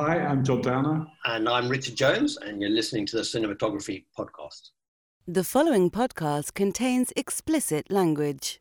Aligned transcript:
Hi, 0.00 0.20
I'm 0.20 0.44
Todd 0.44 0.62
Downer. 0.62 1.08
And 1.24 1.48
I'm 1.48 1.68
Richard 1.68 1.96
Jones, 1.96 2.36
and 2.36 2.60
you're 2.62 2.70
listening 2.70 3.04
to 3.06 3.16
the 3.16 3.22
Cinematography 3.22 4.04
Podcast. 4.16 4.70
The 5.26 5.42
following 5.42 5.90
podcast 5.90 6.54
contains 6.54 7.12
explicit 7.16 7.90
language. 7.90 8.60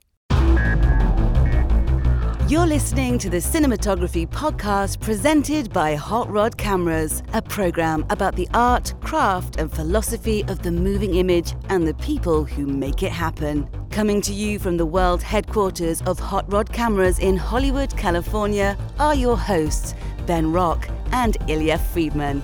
You're 2.50 2.66
listening 2.66 3.20
to 3.20 3.30
the 3.30 3.38
Cinematography 3.38 4.28
Podcast 4.28 5.00
presented 5.00 5.72
by 5.72 5.94
Hot 5.94 6.28
Rod 6.32 6.58
Cameras, 6.58 7.22
a 7.34 7.42
program 7.44 8.04
about 8.10 8.36
the 8.36 8.48
art, 8.56 8.96
craft, 9.02 9.58
and 9.58 9.72
philosophy 9.72 10.44
of 10.48 10.64
the 10.64 10.72
moving 10.72 11.16
image 11.16 11.54
and 11.70 11.88
the 11.88 11.94
people 11.96 12.46
who 12.46 12.66
make 12.66 13.04
it 13.04 13.12
happen. 13.12 13.70
Coming 13.92 14.22
to 14.22 14.34
you 14.34 14.58
from 14.58 14.78
the 14.78 14.86
world 14.86 15.22
headquarters 15.22 16.02
of 16.04 16.18
Hot 16.20 16.52
Rod 16.52 16.72
Cameras 16.72 17.20
in 17.20 17.38
Hollywood, 17.38 17.96
California, 17.96 18.76
are 18.98 19.14
your 19.14 19.38
hosts, 19.38 19.94
Ben 20.28 20.52
Rock 20.52 20.88
and 21.12 21.38
Ilya 21.48 21.78
Friedman. 21.78 22.42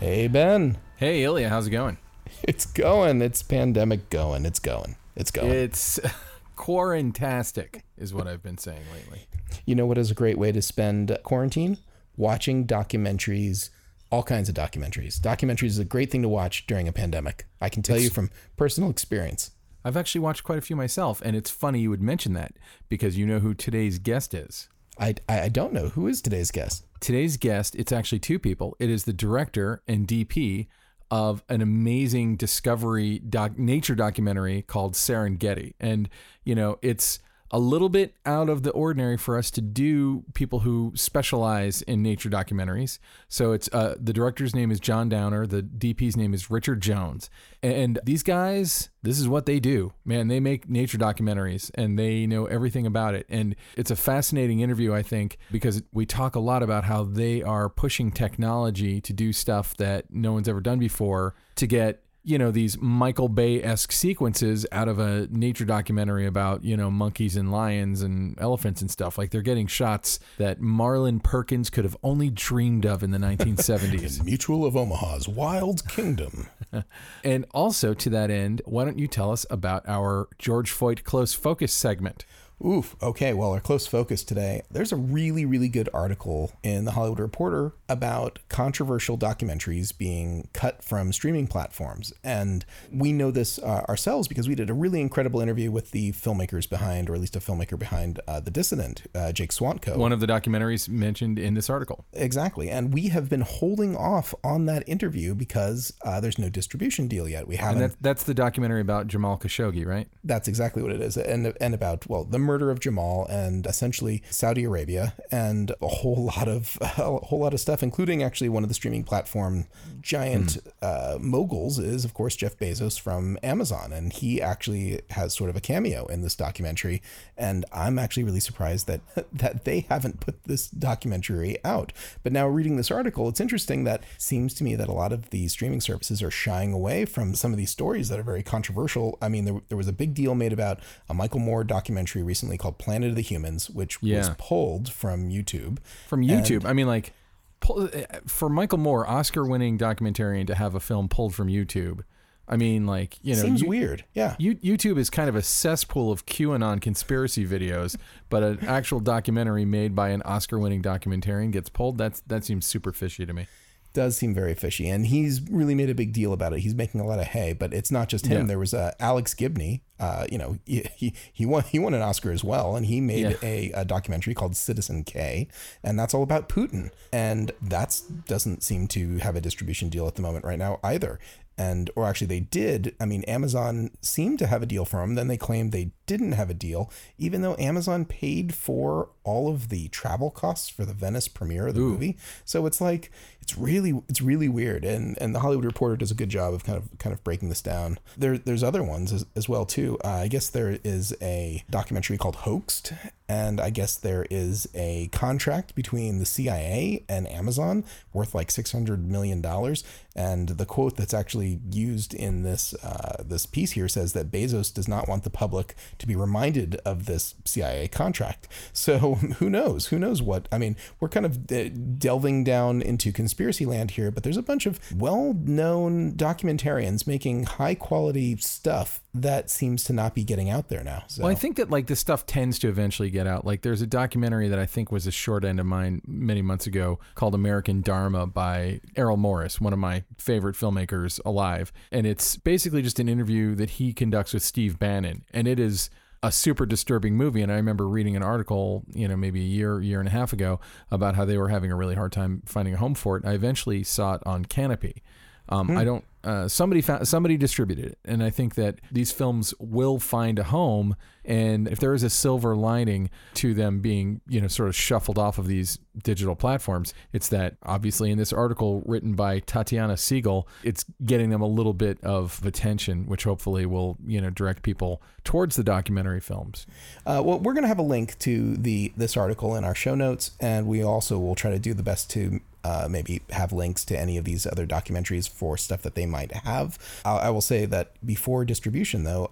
Hey, 0.00 0.26
Ben. 0.26 0.78
Hey, 0.96 1.22
Ilya, 1.22 1.48
how's 1.48 1.66
it 1.66 1.70
going? 1.70 1.98
It's 2.44 2.66
going. 2.66 3.22
It's 3.22 3.40
pandemic 3.42 4.10
going. 4.10 4.46
It's 4.46 4.58
going. 4.58 4.96
It's 5.14 5.30
going. 5.30 5.50
It's 5.52 6.00
quarantastic, 6.56 7.82
is 7.96 8.12
what 8.12 8.26
I've 8.26 8.42
been 8.42 8.58
saying 8.58 8.82
lately. 8.92 9.26
You 9.64 9.76
know 9.76 9.86
what 9.86 9.96
is 9.98 10.10
a 10.10 10.14
great 10.14 10.38
way 10.38 10.50
to 10.50 10.60
spend 10.60 11.16
quarantine? 11.22 11.76
Watching 12.16 12.66
documentaries, 12.66 13.68
all 14.10 14.24
kinds 14.24 14.48
of 14.48 14.56
documentaries. 14.56 15.20
Documentaries 15.20 15.68
is 15.68 15.78
a 15.78 15.84
great 15.84 16.10
thing 16.10 16.22
to 16.22 16.28
watch 16.28 16.66
during 16.66 16.88
a 16.88 16.92
pandemic. 16.92 17.46
I 17.60 17.68
can 17.68 17.82
tell 17.82 17.94
It's- 17.96 18.04
you 18.06 18.10
from 18.10 18.30
personal 18.56 18.90
experience. 18.90 19.52
I've 19.84 19.96
actually 19.96 20.22
watched 20.22 20.42
quite 20.42 20.58
a 20.58 20.62
few 20.62 20.74
myself, 20.74 21.20
and 21.24 21.36
it's 21.36 21.50
funny 21.50 21.80
you 21.80 21.90
would 21.90 22.02
mention 22.02 22.32
that 22.32 22.54
because 22.88 23.16
you 23.16 23.26
know 23.26 23.38
who 23.38 23.54
today's 23.54 23.98
guest 24.00 24.34
is. 24.34 24.68
I, 24.98 25.14
I 25.28 25.48
don't 25.48 25.72
know 25.72 25.88
who 25.88 26.06
is 26.06 26.20
today's 26.20 26.50
guest. 26.50 26.84
Today's 27.00 27.36
guest, 27.36 27.74
it's 27.74 27.92
actually 27.92 28.20
two 28.20 28.38
people. 28.38 28.76
It 28.78 28.90
is 28.90 29.04
the 29.04 29.12
director 29.12 29.82
and 29.88 30.06
DP 30.06 30.68
of 31.10 31.42
an 31.48 31.60
amazing 31.60 32.36
discovery 32.36 33.18
doc, 33.18 33.58
nature 33.58 33.94
documentary 33.94 34.62
called 34.62 34.94
Serengeti. 34.94 35.74
And, 35.80 36.08
you 36.44 36.54
know, 36.54 36.78
it's 36.80 37.18
a 37.52 37.58
little 37.58 37.90
bit 37.90 38.14
out 38.24 38.48
of 38.48 38.62
the 38.62 38.70
ordinary 38.70 39.18
for 39.18 39.36
us 39.36 39.50
to 39.50 39.60
do 39.60 40.24
people 40.32 40.60
who 40.60 40.92
specialize 40.94 41.82
in 41.82 42.02
nature 42.02 42.30
documentaries. 42.30 42.98
So 43.28 43.52
it's 43.52 43.68
uh, 43.72 43.94
the 44.00 44.14
director's 44.14 44.54
name 44.54 44.70
is 44.70 44.80
John 44.80 45.10
Downer, 45.10 45.46
the 45.46 45.62
DP's 45.62 46.16
name 46.16 46.32
is 46.32 46.50
Richard 46.50 46.80
Jones. 46.80 47.28
And 47.62 47.98
these 48.04 48.22
guys, 48.22 48.88
this 49.02 49.20
is 49.20 49.28
what 49.28 49.44
they 49.44 49.60
do. 49.60 49.92
Man, 50.04 50.28
they 50.28 50.40
make 50.40 50.68
nature 50.68 50.96
documentaries 50.96 51.70
and 51.74 51.98
they 51.98 52.26
know 52.26 52.46
everything 52.46 52.86
about 52.86 53.14
it. 53.14 53.26
And 53.28 53.54
it's 53.76 53.90
a 53.90 53.96
fascinating 53.96 54.60
interview, 54.60 54.94
I 54.94 55.02
think, 55.02 55.36
because 55.50 55.82
we 55.92 56.06
talk 56.06 56.34
a 56.34 56.40
lot 56.40 56.62
about 56.62 56.84
how 56.84 57.04
they 57.04 57.42
are 57.42 57.68
pushing 57.68 58.10
technology 58.10 59.00
to 59.02 59.12
do 59.12 59.32
stuff 59.32 59.76
that 59.76 60.06
no 60.10 60.32
one's 60.32 60.48
ever 60.48 60.60
done 60.60 60.78
before 60.78 61.34
to 61.56 61.66
get 61.66 62.02
you 62.24 62.38
know 62.38 62.50
these 62.50 62.80
Michael 62.80 63.28
Bay 63.28 63.62
esque 63.62 63.92
sequences 63.92 64.66
out 64.70 64.88
of 64.88 64.98
a 64.98 65.26
nature 65.30 65.64
documentary 65.64 66.26
about 66.26 66.64
you 66.64 66.76
know 66.76 66.90
monkeys 66.90 67.36
and 67.36 67.50
lions 67.50 68.02
and 68.02 68.38
elephants 68.40 68.80
and 68.80 68.90
stuff. 68.90 69.18
Like 69.18 69.30
they're 69.30 69.42
getting 69.42 69.66
shots 69.66 70.20
that 70.38 70.60
Marlin 70.60 71.20
Perkins 71.20 71.70
could 71.70 71.84
have 71.84 71.96
only 72.02 72.30
dreamed 72.30 72.86
of 72.86 73.02
in 73.02 73.10
the 73.10 73.18
1970s. 73.22 74.24
Mutual 74.24 74.64
of 74.64 74.76
Omaha's 74.76 75.28
Wild 75.28 75.86
Kingdom. 75.88 76.48
and 77.24 77.44
also 77.52 77.94
to 77.94 78.10
that 78.10 78.30
end, 78.30 78.62
why 78.64 78.84
don't 78.84 78.98
you 78.98 79.08
tell 79.08 79.32
us 79.32 79.44
about 79.50 79.84
our 79.88 80.28
George 80.38 80.72
Foyt 80.72 81.04
close 81.04 81.34
focus 81.34 81.72
segment? 81.72 82.24
Oof. 82.64 82.96
Okay. 83.02 83.32
Well, 83.32 83.52
our 83.52 83.60
close 83.60 83.86
focus 83.86 84.22
today, 84.22 84.62
there's 84.70 84.92
a 84.92 84.96
really, 84.96 85.44
really 85.44 85.68
good 85.68 85.88
article 85.92 86.52
in 86.62 86.84
the 86.84 86.92
Hollywood 86.92 87.18
Reporter 87.18 87.74
about 87.88 88.38
controversial 88.48 89.18
documentaries 89.18 89.96
being 89.96 90.48
cut 90.52 90.82
from 90.82 91.12
streaming 91.12 91.46
platforms. 91.46 92.12
And 92.22 92.64
we 92.92 93.12
know 93.12 93.30
this 93.30 93.58
uh, 93.58 93.84
ourselves 93.88 94.28
because 94.28 94.48
we 94.48 94.54
did 94.54 94.70
a 94.70 94.74
really 94.74 95.00
incredible 95.00 95.40
interview 95.40 95.70
with 95.70 95.90
the 95.90 96.12
filmmakers 96.12 96.68
behind, 96.68 97.10
or 97.10 97.14
at 97.14 97.20
least 97.20 97.36
a 97.36 97.40
filmmaker 97.40 97.78
behind 97.78 98.20
uh, 98.28 98.40
The 98.40 98.50
Dissident, 98.50 99.02
uh, 99.14 99.32
Jake 99.32 99.50
Swantko. 99.50 99.96
One 99.96 100.12
of 100.12 100.20
the 100.20 100.26
documentaries 100.26 100.88
mentioned 100.88 101.38
in 101.38 101.54
this 101.54 101.68
article. 101.68 102.04
Exactly. 102.12 102.70
And 102.70 102.94
we 102.94 103.08
have 103.08 103.28
been 103.28 103.42
holding 103.42 103.96
off 103.96 104.34
on 104.44 104.66
that 104.66 104.88
interview 104.88 105.34
because 105.34 105.92
uh, 106.04 106.20
there's 106.20 106.38
no 106.38 106.48
distribution 106.48 107.08
deal 107.08 107.28
yet. 107.28 107.48
We 107.48 107.56
haven't. 107.56 107.82
And 107.82 107.92
that, 107.92 107.96
that's 108.00 108.22
the 108.22 108.34
documentary 108.34 108.80
about 108.80 109.08
Jamal 109.08 109.38
Khashoggi, 109.38 109.84
right? 109.84 110.08
That's 110.22 110.48
exactly 110.48 110.82
what 110.82 110.92
it 110.92 111.00
is. 111.00 111.16
And, 111.16 111.52
and 111.60 111.74
about, 111.74 112.06
well, 112.08 112.24
the 112.24 112.38
murder 112.52 112.70
of 112.70 112.80
Jamal 112.80 113.26
and 113.30 113.66
essentially 113.66 114.22
Saudi 114.28 114.64
Arabia 114.64 115.14
and 115.30 115.72
a 115.80 115.88
whole 115.88 116.30
lot 116.36 116.48
of 116.48 116.76
a 116.82 116.86
whole 116.88 117.38
lot 117.38 117.54
of 117.54 117.60
stuff, 117.60 117.82
including 117.82 118.22
actually 118.22 118.50
one 118.50 118.62
of 118.62 118.68
the 118.68 118.74
streaming 118.74 119.04
platform 119.04 119.66
giant 120.02 120.58
uh, 120.82 121.16
moguls 121.18 121.78
is, 121.78 122.04
of 122.04 122.12
course, 122.12 122.36
Jeff 122.36 122.58
Bezos 122.58 123.00
from 123.00 123.38
Amazon. 123.42 123.92
And 123.92 124.12
he 124.12 124.42
actually 124.42 125.00
has 125.10 125.32
sort 125.34 125.48
of 125.48 125.56
a 125.56 125.60
cameo 125.60 126.04
in 126.06 126.20
this 126.20 126.36
documentary. 126.36 127.00
And 127.38 127.64
I'm 127.72 127.98
actually 127.98 128.24
really 128.24 128.40
surprised 128.40 128.86
that 128.86 129.00
that 129.32 129.64
they 129.64 129.86
haven't 129.88 130.20
put 130.20 130.44
this 130.44 130.68
documentary 130.68 131.56
out. 131.64 131.94
But 132.22 132.32
now 132.32 132.48
reading 132.48 132.76
this 132.76 132.90
article, 132.90 133.30
it's 133.30 133.40
interesting 133.40 133.84
that 133.84 134.02
seems 134.18 134.52
to 134.54 134.64
me 134.64 134.74
that 134.76 134.88
a 134.88 134.92
lot 134.92 135.12
of 135.12 135.30
the 135.30 135.48
streaming 135.48 135.80
services 135.80 136.22
are 136.22 136.30
shying 136.30 136.74
away 136.74 137.06
from 137.06 137.34
some 137.34 137.52
of 137.52 137.56
these 137.56 137.70
stories 137.70 138.10
that 138.10 138.18
are 138.18 138.22
very 138.24 138.42
controversial. 138.42 139.16
I 139.22 139.30
mean, 139.30 139.46
there, 139.46 139.60
there 139.70 139.78
was 139.78 139.88
a 139.88 139.92
big 139.92 140.12
deal 140.12 140.34
made 140.34 140.52
about 140.52 140.80
a 141.08 141.14
Michael 141.14 141.40
Moore 141.40 141.64
documentary 141.64 142.22
recently 142.22 142.41
called 142.58 142.78
Planet 142.78 143.10
of 143.10 143.16
the 143.16 143.22
Humans, 143.22 143.70
which 143.70 144.02
was 144.02 144.30
pulled 144.38 144.90
from 144.90 145.28
YouTube. 145.30 145.78
From 146.08 146.22
YouTube. 146.22 146.64
I 146.64 146.72
mean, 146.72 146.86
like, 146.86 147.12
pull, 147.60 147.88
for 148.26 148.48
Michael 148.48 148.78
Moore, 148.78 149.06
Oscar 149.08 149.44
winning 149.46 149.78
documentarian, 149.78 150.46
to 150.46 150.54
have 150.54 150.74
a 150.74 150.80
film 150.80 151.08
pulled 151.08 151.34
from 151.34 151.48
YouTube. 151.48 152.00
I 152.48 152.56
mean, 152.56 152.86
like, 152.86 153.16
you 153.22 153.34
know, 153.36 153.42
Seems 153.42 153.62
you- 153.62 153.68
weird. 153.68 154.04
Yeah. 154.14 154.34
You, 154.38 154.56
YouTube 154.56 154.98
is 154.98 155.08
kind 155.10 155.28
of 155.28 155.36
a 155.36 155.42
cesspool 155.42 156.10
of 156.10 156.26
QAnon 156.26 156.80
conspiracy 156.82 157.46
videos, 157.46 157.96
but 158.28 158.42
an 158.42 158.58
actual 158.66 158.98
documentary 159.00 159.64
made 159.64 159.94
by 159.94 160.08
an 160.10 160.22
Oscar-winning 160.22 160.82
documentarian 160.82 161.52
gets 161.52 161.70
pulled. 161.70 161.98
That's 161.98 162.20
that 162.26 162.44
seems 162.44 162.66
super 162.66 162.92
fishy 162.92 163.24
to 163.24 163.32
me. 163.32 163.46
does 163.94 164.16
seem 164.16 164.34
very 164.34 164.54
fishy, 164.54 164.88
and 164.88 165.06
he's 165.06 165.40
really 165.50 165.74
made 165.74 165.88
a 165.90 165.94
big 165.94 166.12
deal 166.12 166.32
about 166.32 166.52
it. 166.54 166.60
He's 166.60 166.74
making 166.74 167.00
a 167.00 167.06
lot 167.06 167.18
of 167.20 167.26
hay, 167.26 167.52
but 167.52 167.72
it's 167.74 167.90
not 167.90 168.08
just 168.08 168.26
him. 168.26 168.40
Yeah. 168.42 168.46
There 168.48 168.58
was 168.58 168.74
uh, 168.74 168.92
Alex 168.98 169.34
Gibney. 169.34 169.82
Uh, 170.02 170.26
you 170.32 170.36
know, 170.36 170.58
he, 170.66 170.84
he 170.96 171.14
he 171.32 171.46
won 171.46 171.62
he 171.62 171.78
won 171.78 171.94
an 171.94 172.02
Oscar 172.02 172.32
as 172.32 172.42
well, 172.42 172.74
and 172.76 172.86
he 172.86 173.00
made 173.00 173.20
Yeah. 173.30 173.36
a, 173.42 173.70
a 173.72 173.84
documentary 173.84 174.34
called 174.34 174.56
Citizen 174.56 175.04
K, 175.04 175.46
and 175.84 175.96
that's 175.98 176.12
all 176.12 176.24
about 176.24 176.48
Putin. 176.48 176.90
And 177.12 177.52
that's 177.62 178.00
doesn't 178.00 178.64
seem 178.64 178.88
to 178.88 179.18
have 179.18 179.36
a 179.36 179.40
distribution 179.40 179.88
deal 179.90 180.08
at 180.08 180.16
the 180.16 180.22
moment 180.22 180.44
right 180.44 180.58
now 180.58 180.80
either. 180.82 181.20
And 181.58 181.90
or 181.94 182.06
actually 182.06 182.26
they 182.28 182.40
did. 182.40 182.96
I 182.98 183.04
mean, 183.04 183.22
Amazon 183.24 183.90
seemed 184.00 184.38
to 184.40 184.46
have 184.46 184.62
a 184.62 184.66
deal 184.66 184.84
for 184.86 185.02
him. 185.02 185.14
Then 185.14 185.28
they 185.28 185.36
claimed 185.36 185.70
they 185.70 185.92
didn't 186.06 186.32
have 186.32 186.50
a 186.50 186.54
deal, 186.54 186.90
even 187.18 187.42
though 187.42 187.54
Amazon 187.58 188.04
paid 188.06 188.54
for 188.54 189.10
all 189.22 189.48
of 189.50 189.68
the 189.68 189.88
travel 189.88 190.30
costs 190.30 190.68
for 190.70 190.84
the 190.86 190.94
Venice 190.94 191.28
premiere 191.28 191.68
of 191.68 191.74
the 191.74 191.80
movie. 191.80 192.16
So 192.44 192.66
it's 192.66 192.80
like 192.80 193.12
it's 193.42 193.58
really 193.58 194.00
it's 194.08 194.22
really 194.22 194.48
weird. 194.48 194.84
And 194.84 195.18
and 195.20 195.34
the 195.34 195.40
Hollywood 195.40 195.64
Reporter 195.64 195.96
does 195.96 196.12
a 196.12 196.14
good 196.14 196.28
job 196.28 196.54
of 196.54 196.64
kind 196.64 196.78
of 196.78 196.96
kind 196.98 197.12
of 197.12 197.22
breaking 197.24 197.48
this 197.48 197.60
down. 197.60 197.98
There 198.16 198.38
there's 198.38 198.62
other 198.62 198.82
ones 198.82 199.12
as, 199.12 199.26
as 199.34 199.48
well 199.48 199.66
too. 199.66 199.98
Uh, 200.04 200.08
I 200.08 200.28
guess 200.28 200.48
there 200.48 200.78
is 200.84 201.14
a 201.20 201.64
documentary 201.68 202.16
called 202.16 202.36
Hoaxed, 202.36 202.92
and 203.28 203.60
I 203.60 203.70
guess 203.70 203.96
there 203.96 204.26
is 204.30 204.68
a 204.74 205.08
contract 205.08 205.74
between 205.74 206.18
the 206.18 206.26
CIA 206.26 207.04
and 207.08 207.28
Amazon 207.28 207.84
worth 208.12 208.34
like 208.34 208.50
six 208.50 208.70
hundred 208.70 209.06
million 209.08 209.40
dollars. 209.40 209.82
And 210.14 210.50
the 210.50 210.66
quote 210.66 210.96
that's 210.96 211.14
actually 211.14 211.60
used 211.70 212.12
in 212.14 212.42
this 212.42 212.74
uh, 212.84 213.24
this 213.24 213.46
piece 213.46 213.72
here 213.72 213.88
says 213.88 214.12
that 214.12 214.30
Bezos 214.30 214.72
does 214.72 214.86
not 214.86 215.08
want 215.08 215.24
the 215.24 215.30
public 215.30 215.74
to 215.98 216.06
be 216.06 216.14
reminded 216.14 216.76
of 216.84 217.06
this 217.06 217.34
CIA 217.44 217.88
contract. 217.88 218.46
So 218.72 219.14
who 219.38 219.50
knows? 219.50 219.86
Who 219.86 219.98
knows 219.98 220.22
what? 220.22 220.48
I 220.52 220.58
mean, 220.58 220.76
we're 221.00 221.08
kind 221.08 221.26
of 221.26 221.50
uh, 221.50 221.70
delving 221.98 222.44
down 222.44 222.82
into 222.82 223.10
conspiracy 223.32 223.64
land 223.64 223.92
here, 223.92 224.10
but 224.10 224.22
there's 224.22 224.36
a 224.36 224.42
bunch 224.42 224.66
of 224.66 224.78
well-known 224.94 226.12
documentarians 226.12 227.06
making 227.06 227.44
high-quality 227.44 228.36
stuff 228.36 229.00
that 229.14 229.48
seems 229.48 229.84
to 229.84 229.92
not 229.94 230.14
be 230.14 230.22
getting 230.22 230.50
out 230.50 230.68
there 230.68 230.84
now. 230.84 231.02
So. 231.06 231.22
Well, 231.22 231.32
I 231.32 231.34
think 231.34 231.56
that 231.56 231.70
like 231.70 231.86
this 231.86 231.98
stuff 231.98 232.26
tends 232.26 232.58
to 232.58 232.68
eventually 232.68 233.08
get 233.08 233.26
out. 233.26 233.46
Like 233.46 233.62
there's 233.62 233.80
a 233.80 233.86
documentary 233.86 234.48
that 234.48 234.58
I 234.58 234.66
think 234.66 234.92
was 234.92 235.06
a 235.06 235.10
short 235.10 235.46
end 235.46 235.60
of 235.60 235.64
mine 235.64 236.02
many 236.06 236.42
months 236.42 236.66
ago 236.66 236.98
called 237.14 237.34
American 237.34 237.80
Dharma 237.80 238.26
by 238.26 238.80
Errol 238.96 239.16
Morris, 239.16 239.58
one 239.58 239.72
of 239.72 239.78
my 239.78 240.04
favorite 240.18 240.54
filmmakers 240.54 241.18
alive. 241.24 241.72
And 241.90 242.06
it's 242.06 242.36
basically 242.36 242.82
just 242.82 242.98
an 242.98 243.08
interview 243.08 243.54
that 243.54 243.70
he 243.70 243.94
conducts 243.94 244.34
with 244.34 244.42
Steve 244.42 244.78
Bannon. 244.78 245.24
And 245.32 245.48
it 245.48 245.58
is 245.58 245.88
a 246.22 246.30
super 246.30 246.66
disturbing 246.66 247.16
movie. 247.16 247.42
And 247.42 247.50
I 247.50 247.56
remember 247.56 247.88
reading 247.88 248.16
an 248.16 248.22
article, 248.22 248.84
you 248.92 249.08
know, 249.08 249.16
maybe 249.16 249.40
a 249.40 249.44
year, 249.44 249.80
year 249.80 249.98
and 249.98 250.08
a 250.08 250.12
half 250.12 250.32
ago 250.32 250.60
about 250.90 251.16
how 251.16 251.24
they 251.24 251.36
were 251.36 251.48
having 251.48 251.72
a 251.72 251.76
really 251.76 251.96
hard 251.96 252.12
time 252.12 252.42
finding 252.46 252.74
a 252.74 252.76
home 252.76 252.94
for 252.94 253.16
it. 253.16 253.24
I 253.24 253.32
eventually 253.32 253.82
saw 253.82 254.14
it 254.14 254.22
on 254.24 254.44
Kanopy. 254.44 255.02
Um, 255.48 255.76
I 255.76 255.84
don't 255.84 256.04
uh, 256.24 256.48
somebody 256.48 256.80
found, 256.80 257.06
somebody 257.08 257.36
distributed 257.36 257.84
it, 257.84 257.98
and 258.04 258.22
I 258.22 258.30
think 258.30 258.54
that 258.54 258.80
these 258.90 259.10
films 259.10 259.54
will 259.58 259.98
find 259.98 260.38
a 260.38 260.44
home. 260.44 260.96
And 261.24 261.68
if 261.68 261.78
there 261.78 261.94
is 261.94 262.02
a 262.02 262.10
silver 262.10 262.56
lining 262.56 263.08
to 263.34 263.54
them 263.54 263.80
being, 263.80 264.20
you 264.28 264.40
know, 264.40 264.48
sort 264.48 264.68
of 264.68 264.74
shuffled 264.74 265.18
off 265.18 265.38
of 265.38 265.46
these 265.46 265.78
digital 266.02 266.34
platforms, 266.34 266.94
it's 267.12 267.28
that 267.28 267.56
obviously 267.62 268.10
in 268.10 268.18
this 268.18 268.32
article 268.32 268.82
written 268.86 269.14
by 269.14 269.38
Tatiana 269.40 269.96
Siegel, 269.96 270.48
it's 270.64 270.84
getting 271.04 271.30
them 271.30 271.40
a 271.40 271.46
little 271.46 271.74
bit 271.74 272.02
of 272.02 272.44
attention, 272.44 273.06
which 273.06 273.24
hopefully 273.24 273.66
will, 273.66 273.98
you 274.04 274.20
know, 274.20 274.30
direct 274.30 274.62
people 274.62 275.00
towards 275.22 275.54
the 275.56 275.64
documentary 275.64 276.20
films. 276.20 276.66
Uh, 277.06 277.22
well, 277.24 277.38
we're 277.38 277.54
going 277.54 277.62
to 277.62 277.68
have 277.68 277.78
a 277.78 277.82
link 277.82 278.18
to 278.20 278.56
the 278.56 278.92
this 278.96 279.16
article 279.16 279.54
in 279.54 279.64
our 279.64 279.74
show 279.74 279.94
notes, 279.94 280.32
and 280.40 280.66
we 280.66 280.82
also 280.82 281.18
will 281.18 281.34
try 281.34 281.50
to 281.50 281.58
do 281.58 281.72
the 281.74 281.82
best 281.84 282.10
to 282.10 282.40
uh, 282.64 282.86
maybe 282.88 283.22
have 283.30 283.52
links 283.52 283.84
to 283.86 283.98
any 283.98 284.16
of 284.16 284.24
these 284.24 284.46
other 284.46 284.66
documentaries 284.66 285.28
for 285.28 285.56
stuff 285.56 285.82
that 285.82 285.94
they 285.94 286.06
might 286.06 286.32
have. 286.32 286.78
I, 287.04 287.18
I 287.18 287.30
will 287.30 287.40
say 287.40 287.66
that 287.66 287.92
before 288.04 288.44
distribution, 288.44 289.04
though, 289.04 289.30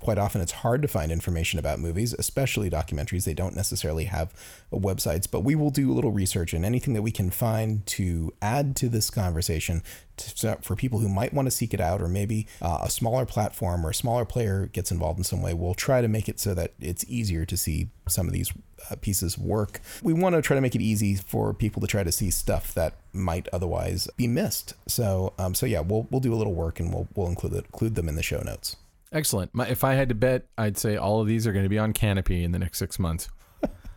quite 0.00 0.18
often 0.18 0.40
it's 0.40 0.52
hard 0.52 0.82
to 0.82 0.88
find 0.88 1.10
information 1.10 1.58
about 1.58 1.78
movies, 1.78 2.14
especially 2.18 2.70
documentaries. 2.70 3.24
They 3.24 3.34
don't 3.34 3.56
necessarily 3.56 4.04
have 4.04 4.32
websites, 4.72 5.30
but 5.30 5.40
we 5.40 5.54
will 5.54 5.70
do 5.70 5.90
a 5.90 5.94
little 5.94 6.12
research 6.12 6.52
and 6.52 6.64
anything 6.64 6.94
that 6.94 7.02
we 7.02 7.10
can 7.10 7.30
find 7.30 7.84
to 7.86 8.32
add 8.42 8.76
to 8.76 8.88
this 8.88 9.10
conversation 9.10 9.82
to, 10.16 10.58
for 10.62 10.76
people 10.76 10.98
who 10.98 11.08
might 11.08 11.32
want 11.32 11.46
to 11.46 11.50
seek 11.50 11.74
it 11.74 11.80
out, 11.80 12.00
or 12.00 12.08
maybe 12.08 12.46
uh, 12.60 12.78
a 12.82 12.90
smaller 12.90 13.26
platform 13.26 13.84
or 13.84 13.90
a 13.90 13.94
smaller 13.94 14.24
player 14.24 14.66
gets 14.66 14.90
involved 14.90 15.18
in 15.18 15.24
some 15.24 15.42
way. 15.42 15.54
We'll 15.54 15.74
try 15.74 16.00
to 16.00 16.08
make 16.08 16.28
it 16.28 16.40
so 16.40 16.54
that 16.54 16.72
it's 16.80 17.04
easier 17.08 17.44
to 17.44 17.56
see 17.56 17.88
some 18.08 18.26
of 18.26 18.32
these 18.32 18.52
uh, 18.90 18.96
pieces 19.00 19.38
work. 19.38 19.80
We 20.02 20.12
want 20.12 20.34
to 20.34 20.42
try 20.42 20.54
to 20.54 20.60
make 20.60 20.74
it 20.74 20.82
easy 20.82 21.16
for 21.16 21.52
people 21.52 21.80
to 21.80 21.86
try 21.86 22.04
to 22.04 22.12
see 22.12 22.30
stuff 22.30 22.74
that 22.74 22.94
might 23.12 23.48
otherwise 23.52 24.08
be 24.16 24.26
missed. 24.26 24.74
So, 24.86 25.32
um, 25.38 25.54
so 25.54 25.66
yeah, 25.66 25.80
we'll 25.80 26.06
we'll 26.10 26.20
do 26.20 26.32
a 26.32 26.36
little 26.36 26.54
work 26.54 26.80
and 26.80 26.92
we'll 26.92 27.08
we'll 27.14 27.28
include 27.28 27.54
it, 27.54 27.66
include 27.66 27.94
them 27.94 28.08
in 28.08 28.16
the 28.16 28.22
show 28.22 28.40
notes. 28.40 28.76
Excellent. 29.12 29.54
My, 29.54 29.66
if 29.68 29.84
I 29.84 29.94
had 29.94 30.08
to 30.08 30.14
bet, 30.14 30.46
I'd 30.58 30.76
say 30.76 30.96
all 30.96 31.20
of 31.20 31.26
these 31.26 31.46
are 31.46 31.52
going 31.52 31.64
to 31.64 31.68
be 31.68 31.78
on 31.78 31.92
Kanopy 31.92 32.42
in 32.42 32.52
the 32.52 32.58
next 32.58 32.78
six 32.78 32.98
months. 32.98 33.28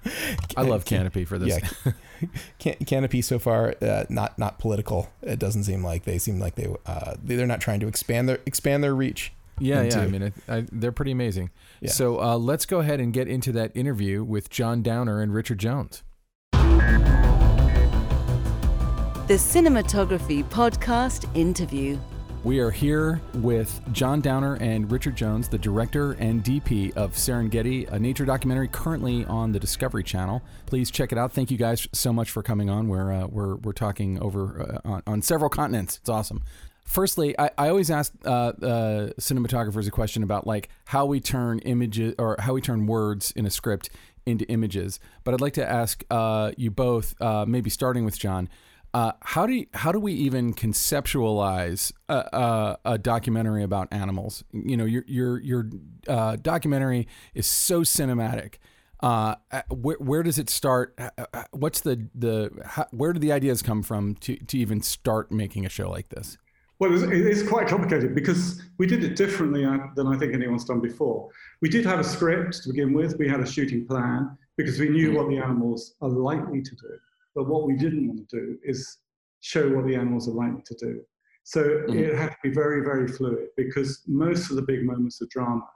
I 0.55 0.61
love 0.61 0.85
Kanopy 0.85 1.27
for 1.27 1.37
this. 1.37 1.59
Yeah, 1.85 1.91
Can- 2.59 2.75
Kanopy 2.75 3.23
so 3.23 3.39
far 3.39 3.75
uh, 3.81 4.03
not 4.09 4.37
not 4.37 4.59
political. 4.59 5.09
It 5.21 5.39
doesn't 5.39 5.63
seem 5.63 5.83
like 5.83 6.03
they 6.05 6.17
seem 6.17 6.39
like 6.39 6.55
they 6.55 6.73
uh, 6.85 7.15
they're 7.23 7.45
not 7.47 7.61
trying 7.61 7.79
to 7.81 7.87
expand 7.87 8.27
their 8.29 8.39
expand 8.45 8.83
their 8.83 8.95
reach. 8.95 9.33
Yeah, 9.59 9.81
into- 9.81 9.97
yeah. 9.97 10.03
I 10.03 10.07
mean, 10.07 10.21
it, 10.21 10.33
I, 10.47 10.65
they're 10.71 10.91
pretty 10.93 11.11
amazing. 11.11 11.49
Yeah. 11.81 11.91
So 11.91 12.21
uh, 12.21 12.37
let's 12.37 12.65
go 12.65 12.79
ahead 12.79 12.99
and 13.01 13.11
get 13.11 13.27
into 13.27 13.51
that 13.53 13.71
interview 13.75 14.23
with 14.23 14.49
John 14.49 14.81
Downer 14.81 15.21
and 15.21 15.33
Richard 15.33 15.59
Jones. 15.59 16.03
The 19.27 19.35
Cinematography 19.35 20.43
Podcast 20.45 21.27
interview. 21.37 21.99
We 22.45 22.59
are 22.59 22.71
here 22.71 23.19
with 23.33 23.81
John 23.91 24.21
Downer 24.21 24.55
and 24.61 24.89
Richard 24.89 25.17
Jones, 25.17 25.49
the 25.49 25.57
director 25.57 26.13
and 26.13 26.41
DP 26.41 26.95
of 26.95 27.11
Serengeti, 27.11 27.91
a 27.91 27.99
nature 27.99 28.23
documentary 28.23 28.69
currently 28.69 29.25
on 29.25 29.51
the 29.51 29.59
Discovery 29.59 30.05
Channel. 30.05 30.41
Please 30.65 30.89
check 30.89 31.11
it 31.11 31.17
out. 31.17 31.33
Thank 31.33 31.51
you 31.51 31.57
guys 31.57 31.85
so 31.91 32.13
much 32.13 32.31
for 32.31 32.41
coming 32.41 32.69
on. 32.69 32.87
We're 32.87 33.11
uh, 33.11 33.27
we're 33.27 33.55
we're 33.57 33.73
talking 33.73 34.21
over 34.21 34.79
uh, 34.85 34.89
on, 34.89 35.03
on 35.05 35.21
several 35.21 35.49
continents. 35.49 35.97
It's 35.97 36.09
awesome. 36.09 36.41
Firstly, 36.85 37.37
I, 37.37 37.51
I 37.57 37.69
always 37.69 37.91
ask 37.91 38.13
uh, 38.23 38.29
uh, 38.29 38.53
cinematographers 39.19 39.85
a 39.85 39.91
question 39.91 40.23
about 40.23 40.47
like 40.47 40.69
how 40.85 41.05
we 41.05 41.19
turn 41.19 41.59
images 41.59 42.15
or 42.17 42.37
how 42.39 42.53
we 42.53 42.61
turn 42.61 42.87
words 42.87 43.33
in 43.35 43.45
a 43.45 43.51
script 43.51 43.89
into 44.25 44.45
images. 44.45 45.01
But 45.25 45.33
I'd 45.33 45.41
like 45.41 45.53
to 45.55 45.69
ask 45.69 46.03
uh, 46.09 46.51
you 46.55 46.71
both, 46.71 47.19
uh, 47.21 47.45
maybe 47.45 47.69
starting 47.69 48.05
with 48.05 48.17
John, 48.17 48.47
uh, 48.93 49.11
how 49.21 49.45
do 49.45 49.53
you, 49.53 49.67
how 49.73 49.91
do 49.91 49.99
we 49.99 50.13
even 50.13 50.53
conceptualize 50.53 51.91
a, 52.07 52.13
a, 52.15 52.79
a 52.93 52.97
documentary 52.97 53.63
about 53.63 53.87
animals? 53.91 54.43
You 54.51 54.77
know, 54.77 54.85
your 54.85 55.03
your 55.07 55.39
your 55.41 55.69
uh, 56.07 56.37
documentary 56.37 57.07
is 57.33 57.45
so 57.45 57.81
cinematic. 57.81 58.55
Uh, 59.01 59.35
where, 59.69 59.97
where 59.99 60.23
does 60.23 60.37
it 60.39 60.49
start? 60.49 60.93
Uh, 60.97 61.09
uh, 61.33 61.43
What's 61.51 61.81
the 61.81 62.07
the 62.15 62.51
how, 62.65 62.87
where 62.91 63.13
do 63.13 63.19
the 63.19 63.31
ideas 63.31 63.61
come 63.61 63.83
from 63.83 64.15
to 64.15 64.35
to 64.37 64.57
even 64.57 64.81
start 64.81 65.31
making 65.31 65.65
a 65.65 65.69
show 65.69 65.89
like 65.89 66.09
this? 66.09 66.37
Well, 66.79 66.93
it's- 66.93 67.43
quite 67.43 67.67
complicated 67.67 68.15
because 68.15 68.61
we 68.77 68.87
did 68.87 69.03
it 69.03 69.17
differently 69.17 69.65
uh, 69.65 69.77
than 69.95 70.07
I 70.07 70.17
think 70.17 70.33
anyone's 70.33 70.63
done 70.63 70.79
before. 70.79 71.29
We 71.61 71.67
did 71.67 71.85
have 71.85 71.99
a 71.99 72.03
script 72.03 72.63
to 72.63 72.69
begin 72.69 72.93
with. 72.93 73.17
We 73.19 73.27
had 73.27 73.41
a 73.41 73.45
shooting 73.45 73.85
plan 73.85 74.37
because 74.55 74.79
we 74.79 74.87
knew 74.89 75.13
what 75.13 75.27
the 75.27 75.37
animals 75.37 75.95
are 76.01 76.09
likely 76.09 76.61
to 76.61 76.75
do. 76.75 76.97
But 77.35 77.47
what 77.47 77.65
we 77.65 77.75
didn't 77.75 78.07
want 78.07 78.27
to 78.27 78.35
do 78.35 78.57
is 78.63 78.97
show 79.41 79.69
what 79.69 79.85
the 79.87 79.95
animals 79.95 80.27
are 80.27 80.33
likely 80.33 80.63
to 80.65 80.75
do. 80.75 81.01
So 81.43 81.63
mm-hmm. 81.63 81.97
it 81.97 82.15
had 82.15 82.29
to 82.29 82.37
be 82.43 82.49
very, 82.49 82.83
very 82.83 83.07
fluid 83.07 83.47
because 83.57 84.03
most 84.07 84.49
of 84.49 84.55
the 84.55 84.61
big 84.61 84.83
moments 84.83 85.21
of 85.21 85.29
drama 85.29 85.67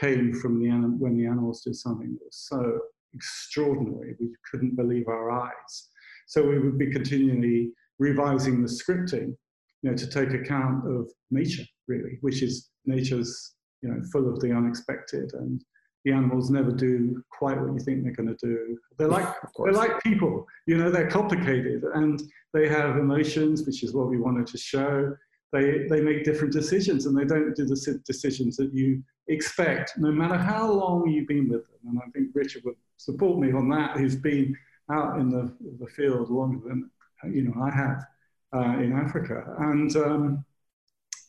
came 0.00 0.34
from 0.34 0.60
the 0.60 0.68
anim- 0.68 1.00
when 1.00 1.16
the 1.16 1.26
animals 1.26 1.62
did 1.62 1.74
something 1.76 2.12
that 2.12 2.24
was 2.24 2.46
so 2.48 2.78
extraordinary 3.14 4.14
we 4.20 4.28
couldn't 4.50 4.76
believe 4.76 5.08
our 5.08 5.30
eyes. 5.30 5.88
So 6.26 6.46
we 6.46 6.58
would 6.58 6.78
be 6.78 6.92
continually 6.92 7.72
revising 7.98 8.62
the 8.62 8.68
scripting 8.68 9.34
you 9.82 9.90
know, 9.90 9.96
to 9.96 10.06
take 10.06 10.34
account 10.34 10.86
of 10.86 11.10
nature, 11.30 11.64
really, 11.88 12.18
which 12.20 12.42
is 12.42 12.70
nature's, 12.84 13.54
you 13.82 13.88
know, 13.88 14.00
full 14.12 14.28
of 14.28 14.40
the 14.40 14.52
unexpected, 14.52 15.32
and 15.34 15.62
the 16.06 16.12
animals 16.12 16.50
never 16.50 16.70
do 16.70 17.20
quite 17.30 17.60
what 17.60 17.72
you 17.72 17.80
think 17.80 18.04
they're 18.04 18.12
going 18.12 18.34
to 18.34 18.46
do. 18.46 18.78
They're 18.96 19.08
like 19.08 19.26
they're 19.58 19.72
like 19.72 20.00
people, 20.04 20.46
you 20.66 20.78
know, 20.78 20.88
they're 20.88 21.10
complicated 21.10 21.82
and 21.82 22.22
they 22.54 22.68
have 22.68 22.96
emotions, 22.96 23.66
which 23.66 23.82
is 23.82 23.92
what 23.92 24.08
we 24.08 24.16
wanted 24.16 24.46
to 24.46 24.56
show. 24.56 25.16
They 25.52 25.86
they 25.90 26.00
make 26.00 26.22
different 26.22 26.52
decisions, 26.52 27.06
and 27.06 27.18
they 27.18 27.24
don't 27.24 27.56
do 27.56 27.66
the 27.66 28.00
decisions 28.06 28.56
that 28.56 28.72
you 28.72 29.02
expect, 29.26 29.98
no 29.98 30.12
matter 30.12 30.38
how 30.38 30.70
long 30.70 31.08
you've 31.08 31.26
been 31.26 31.48
with 31.48 31.66
them. 31.66 31.80
And 31.88 31.98
I 31.98 32.08
think 32.10 32.30
Richard 32.34 32.62
would 32.64 32.76
support 32.98 33.40
me 33.40 33.52
on 33.52 33.68
that. 33.70 33.96
Who's 33.96 34.16
been 34.16 34.56
out 34.92 35.18
in 35.18 35.28
the 35.28 35.52
the 35.80 35.88
field 35.88 36.30
longer 36.30 36.68
than 36.68 36.88
you 37.34 37.42
know 37.42 37.54
I 37.60 37.70
have 37.74 38.06
uh, 38.54 38.78
in 38.78 38.92
Africa. 38.92 39.56
And, 39.58 39.94
um, 39.96 40.44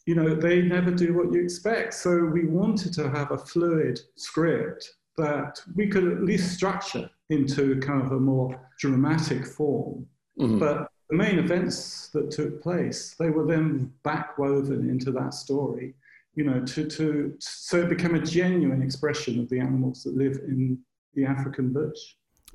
you 0.07 0.15
know, 0.15 0.33
they 0.33 0.61
never 0.61 0.89
do 0.89 1.13
what 1.13 1.33
you 1.33 1.43
expect. 1.43 1.93
So 1.93 2.23
we 2.23 2.45
wanted 2.45 2.93
to 2.93 3.09
have 3.09 3.31
a 3.31 3.37
fluid 3.37 3.99
script 4.15 4.89
that 5.17 5.59
we 5.75 5.87
could 5.89 6.07
at 6.07 6.23
least 6.23 6.53
structure 6.53 7.09
into 7.29 7.77
kind 7.81 8.01
of 8.01 8.13
a 8.13 8.19
more 8.19 8.57
dramatic 8.79 9.45
form. 9.45 10.07
Mm-hmm. 10.39 10.59
But 10.59 10.87
the 11.09 11.17
main 11.17 11.39
events 11.39 12.07
that 12.13 12.31
took 12.31 12.63
place, 12.63 13.15
they 13.19 13.29
were 13.29 13.45
then 13.45 13.91
backwoven 14.05 14.89
into 14.89 15.11
that 15.11 15.33
story, 15.33 15.93
you 16.35 16.45
know, 16.45 16.63
to, 16.63 16.87
to, 16.87 17.35
so 17.39 17.81
it 17.81 17.89
became 17.89 18.15
a 18.15 18.21
genuine 18.21 18.81
expression 18.81 19.41
of 19.41 19.49
the 19.49 19.59
animals 19.59 20.03
that 20.03 20.15
live 20.15 20.37
in 20.47 20.79
the 21.15 21.25
African 21.25 21.73
bush. 21.73 21.99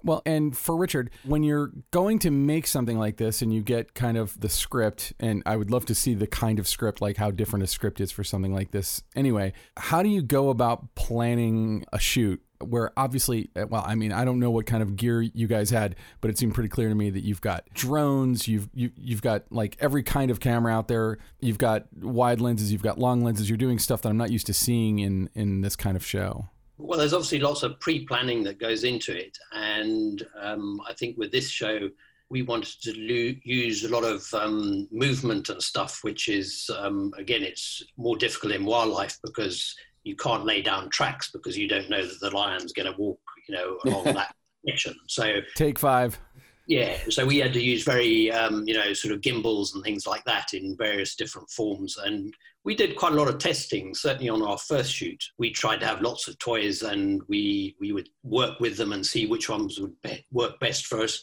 Well, 0.05 0.23
and 0.27 0.57
for 0.57 0.77
Richard, 0.77 1.11
when 1.25 1.43
you're 1.43 1.73
going 1.91 2.19
to 2.21 2.31
make 2.31 2.67
something 2.67 2.99
like 2.99 3.17
this 3.17 3.43
and 3.43 3.53
you 3.53 3.63
get 3.63 3.95
kind 3.95 4.17
of 4.17 4.41
the 4.41 4.49
script, 4.49 5.13
and 5.21 5.43
I 5.47 5.57
would 5.57 5.71
love 5.71 5.87
to 5.87 5.95
see 5.95 6.15
the 6.15 6.27
kind 6.27 6.59
of 6.59 6.67
script, 6.67 7.01
like 7.01 7.17
how 7.17 7.31
different 7.31 7.63
a 7.63 7.67
script 7.67 8.01
is 8.01 8.11
for 8.11 8.25
something 8.25 8.53
like 8.53 8.71
this. 8.71 9.03
Anyway, 9.15 9.53
how 9.77 10.03
do 10.03 10.09
you 10.09 10.23
go 10.23 10.51
about 10.51 10.95
planning 10.95 11.85
a 11.93 11.99
shoot? 11.99 12.43
Where 12.61 12.93
obviously, 12.97 13.51
eh, 13.57 13.65
well, 13.65 13.83
I 13.85 13.97
mean, 13.97 14.13
I 14.13 14.25
don't 14.25 14.39
know 14.39 14.51
what 14.51 14.67
kind 14.67 14.85
of 14.85 14.95
gear 14.95 15.21
you 15.21 15.49
guys 15.49 15.71
had, 15.71 15.97
but 16.21 16.31
it 16.31 16.39
seemed 16.39 16.55
pretty 16.55 16.69
clear 16.69 16.89
to 16.89 16.95
me 16.95 17.11
that 17.11 17.25
you've 17.25 17.41
got 17.41 17.65
drones, 17.75 18.47
you've 18.47 18.69
you, 18.73 18.93
you've 18.97 19.23
got 19.23 19.51
like 19.51 19.77
every 19.81 20.05
kind 20.05 20.31
of 20.31 20.39
camera 20.39 20.73
out 20.73 20.87
there, 20.87 21.19
you've 21.41 21.59
got 21.59 21.87
wide 22.01 22.41
lenses, 22.41 22.71
you've 22.71 22.83
got 22.83 22.99
long 22.99 23.25
lenses. 23.25 23.49
You're 23.49 23.59
doing 23.59 23.81
stuff 23.81 24.03
that 24.03 24.11
I'm 24.11 24.17
not 24.17 24.31
used 24.31 24.47
to 24.47 24.55
seeing 24.55 25.01
in 25.01 25.29
in 25.35 25.63
this 25.63 25.75
kind 25.75 25.97
of 25.97 26.07
show. 26.07 26.51
Well, 26.85 26.99
there's 26.99 27.15
obviously 27.15 27.39
lots 27.39 27.63
of 27.63 27.79
pre-planning 27.81 28.43
that 28.45 28.59
goes 28.59 28.85
into 28.85 29.17
it, 29.17 29.39
and 29.53 30.23
um, 30.41 30.81
I 30.89 30.93
think 30.95 31.17
with 31.17 31.31
this 31.31 31.49
show, 31.49 31.89
we 32.29 32.43
wanted 32.43 32.81
to 32.83 32.93
lo- 32.97 33.39
use 33.45 33.85
a 33.85 33.89
lot 33.89 34.05
of 34.05 34.27
um, 34.35 34.89
movement 34.91 35.49
and 35.49 35.63
stuff, 35.63 36.01
which 36.03 36.29
is 36.29 36.69
um, 36.79 37.13
again, 37.17 37.43
it's 37.43 37.83
more 37.97 38.17
difficult 38.17 38.53
in 38.53 38.65
wildlife 38.65 39.19
because 39.23 39.75
you 40.05 40.17
can't 40.17 40.45
lay 40.45 40.63
down 40.63 40.91
tracks 40.91 41.31
because 41.31 41.57
you 41.57 41.69
don't 41.69 41.89
know 41.89 42.05
that 42.05 42.21
the 42.21 42.31
lion's 42.31 42.73
going 42.73 42.91
to 42.91 42.99
walk, 42.99 43.21
you 43.49 43.55
know, 43.55 43.79
along 43.85 44.05
that 44.15 44.35
section. 44.67 44.95
So 45.07 45.41
Take 45.55 45.79
five. 45.79 46.19
yeah, 46.67 46.97
so 47.09 47.25
we 47.25 47.39
had 47.39 47.53
to 47.53 47.63
use 47.63 47.85
very, 47.85 48.31
um, 48.33 48.65
you 48.67 48.75
know, 48.75 48.93
sort 48.93 49.15
of 49.15 49.21
gimbals 49.21 49.75
and 49.75 49.85
things 49.85 50.07
like 50.07 50.25
that 50.25 50.55
in 50.55 50.77
various 50.77 51.15
different 51.15 51.49
forms. 51.51 51.97
And 51.99 52.35
we 52.65 52.75
did 52.75 52.97
quite 52.97 53.13
a 53.13 53.17
lot 53.17 53.29
of 53.29 53.39
testing, 53.39 53.95
certainly 53.95 54.29
on 54.29 54.43
our 54.43 54.59
first 54.59 54.93
shoot. 54.93 55.23
We 55.39 55.51
tried 55.51 55.81
to 55.81 55.87
have 55.87 56.01
lots 56.01 56.29
of 56.29 56.39
toys 56.39 56.83
and 56.83 57.23
we, 57.29 57.75
we 57.81 57.93
would 57.93 58.09
work 58.23 58.61
with 58.61 58.77
them 58.77 58.93
and 58.93 59.05
see 59.05 59.27
which 59.27 59.49
ones 59.49 59.81
would 59.81 60.01
be, 60.03 60.25
work 60.31 60.61
best 60.61 60.87
for 60.87 61.01
us, 61.03 61.23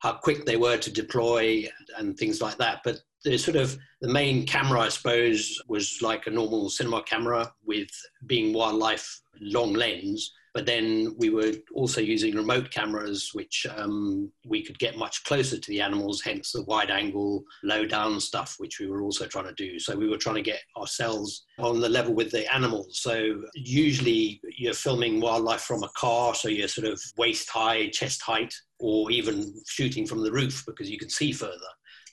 how 0.00 0.14
quick 0.14 0.44
they 0.44 0.56
were 0.56 0.76
to 0.78 0.92
deploy 0.92 1.68
and 1.96 2.16
things 2.16 2.40
like 2.40 2.56
that. 2.58 2.80
But 2.84 3.00
the 3.24 3.38
sort 3.38 3.56
of 3.56 3.78
the 4.00 4.12
main 4.12 4.46
camera, 4.46 4.80
I 4.80 4.88
suppose, 4.88 5.62
was 5.68 6.02
like 6.02 6.26
a 6.26 6.30
normal 6.30 6.68
cinema 6.70 7.02
camera 7.04 7.52
with 7.64 7.88
being 8.26 8.52
wildlife 8.52 9.20
long 9.40 9.74
lens 9.74 10.32
But 10.54 10.66
then 10.66 11.16
we 11.18 11.30
were 11.30 11.52
also 11.74 12.00
using 12.00 12.36
remote 12.36 12.70
cameras, 12.70 13.30
which 13.32 13.66
um, 13.76 14.30
we 14.46 14.62
could 14.62 14.78
get 14.78 14.96
much 14.96 15.24
closer 15.24 15.58
to 15.58 15.70
the 15.70 15.80
animals, 15.80 16.22
hence 16.22 16.52
the 16.52 16.62
wide 16.62 16.92
angle, 16.92 17.42
low 17.64 17.84
down 17.84 18.20
stuff, 18.20 18.54
which 18.58 18.78
we 18.78 18.86
were 18.86 19.02
also 19.02 19.26
trying 19.26 19.46
to 19.46 19.54
do. 19.54 19.80
So 19.80 19.96
we 19.96 20.08
were 20.08 20.16
trying 20.16 20.36
to 20.36 20.42
get 20.42 20.60
ourselves 20.76 21.44
on 21.58 21.80
the 21.80 21.88
level 21.88 22.14
with 22.14 22.30
the 22.30 22.52
animals. 22.54 23.00
So 23.00 23.42
usually 23.54 24.40
you're 24.56 24.74
filming 24.74 25.20
wildlife 25.20 25.62
from 25.62 25.82
a 25.82 25.90
car, 25.96 26.36
so 26.36 26.48
you're 26.48 26.68
sort 26.68 26.86
of 26.86 27.02
waist 27.16 27.50
high, 27.50 27.88
chest 27.88 28.22
height, 28.22 28.54
or 28.78 29.10
even 29.10 29.54
shooting 29.66 30.06
from 30.06 30.22
the 30.22 30.30
roof 30.30 30.62
because 30.66 30.88
you 30.88 30.98
can 30.98 31.10
see 31.10 31.32
further 31.32 31.58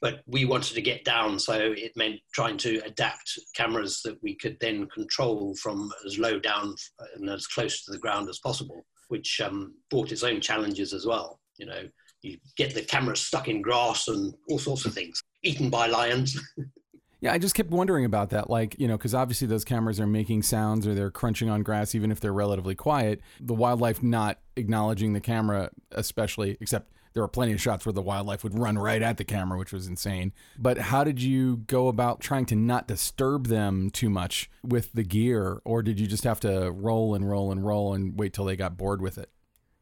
but 0.01 0.21
we 0.25 0.45
wanted 0.45 0.73
to 0.73 0.81
get 0.81 1.05
down, 1.05 1.37
so 1.37 1.53
it 1.53 1.91
meant 1.95 2.19
trying 2.33 2.57
to 2.57 2.81
adapt 2.85 3.39
cameras 3.55 4.01
that 4.03 4.17
we 4.23 4.35
could 4.35 4.57
then 4.59 4.87
control 4.87 5.55
from 5.61 5.91
as 6.05 6.17
low 6.17 6.39
down 6.39 6.75
and 7.15 7.29
as 7.29 7.45
close 7.47 7.85
to 7.85 7.91
the 7.91 7.99
ground 7.99 8.27
as 8.27 8.39
possible, 8.39 8.83
which 9.09 9.39
um, 9.41 9.75
brought 9.91 10.11
its 10.11 10.23
own 10.23 10.41
challenges 10.41 10.93
as 10.93 11.05
well. 11.05 11.39
You 11.57 11.67
know, 11.67 11.83
you 12.23 12.37
get 12.57 12.73
the 12.73 12.81
camera 12.81 13.15
stuck 13.15 13.47
in 13.47 13.61
grass 13.61 14.07
and 14.07 14.33
all 14.49 14.59
sorts 14.59 14.85
of 14.85 14.93
things, 14.93 15.21
eaten 15.43 15.69
by 15.69 15.87
lions. 15.87 16.39
Yeah, 17.23 17.33
I 17.33 17.37
just 17.37 17.53
kept 17.53 17.69
wondering 17.69 18.03
about 18.03 18.31
that. 18.31 18.49
Like, 18.49 18.75
you 18.79 18.87
know, 18.87 18.97
because 18.97 19.13
obviously 19.13 19.47
those 19.47 19.63
cameras 19.63 19.99
are 19.99 20.07
making 20.07 20.41
sounds 20.41 20.87
or 20.87 20.95
they're 20.95 21.11
crunching 21.11 21.51
on 21.51 21.61
grass, 21.61 21.93
even 21.93 22.11
if 22.11 22.19
they're 22.19 22.33
relatively 22.33 22.73
quiet. 22.73 23.21
The 23.39 23.53
wildlife 23.53 24.01
not 24.01 24.39
acknowledging 24.55 25.13
the 25.13 25.19
camera, 25.19 25.69
especially, 25.91 26.57
except 26.59 26.91
there 27.13 27.23
were 27.23 27.27
plenty 27.27 27.53
of 27.53 27.61
shots 27.61 27.85
where 27.85 27.93
the 27.93 28.01
wildlife 28.01 28.43
would 28.43 28.57
run 28.57 28.77
right 28.77 29.01
at 29.01 29.17
the 29.17 29.23
camera, 29.23 29.57
which 29.57 29.73
was 29.73 29.87
insane. 29.87 30.33
But 30.57 30.77
how 30.77 31.03
did 31.03 31.21
you 31.21 31.57
go 31.57 31.87
about 31.87 32.21
trying 32.21 32.45
to 32.47 32.55
not 32.55 32.87
disturb 32.87 33.47
them 33.47 33.89
too 33.89 34.09
much 34.09 34.49
with 34.63 34.93
the 34.93 35.03
gear, 35.03 35.61
or 35.65 35.83
did 35.83 35.99
you 35.99 36.07
just 36.07 36.23
have 36.23 36.39
to 36.41 36.71
roll 36.71 37.15
and 37.15 37.29
roll 37.29 37.51
and 37.51 37.65
roll 37.65 37.93
and 37.93 38.17
wait 38.17 38.33
till 38.33 38.45
they 38.45 38.55
got 38.55 38.77
bored 38.77 39.01
with 39.01 39.17
it? 39.17 39.29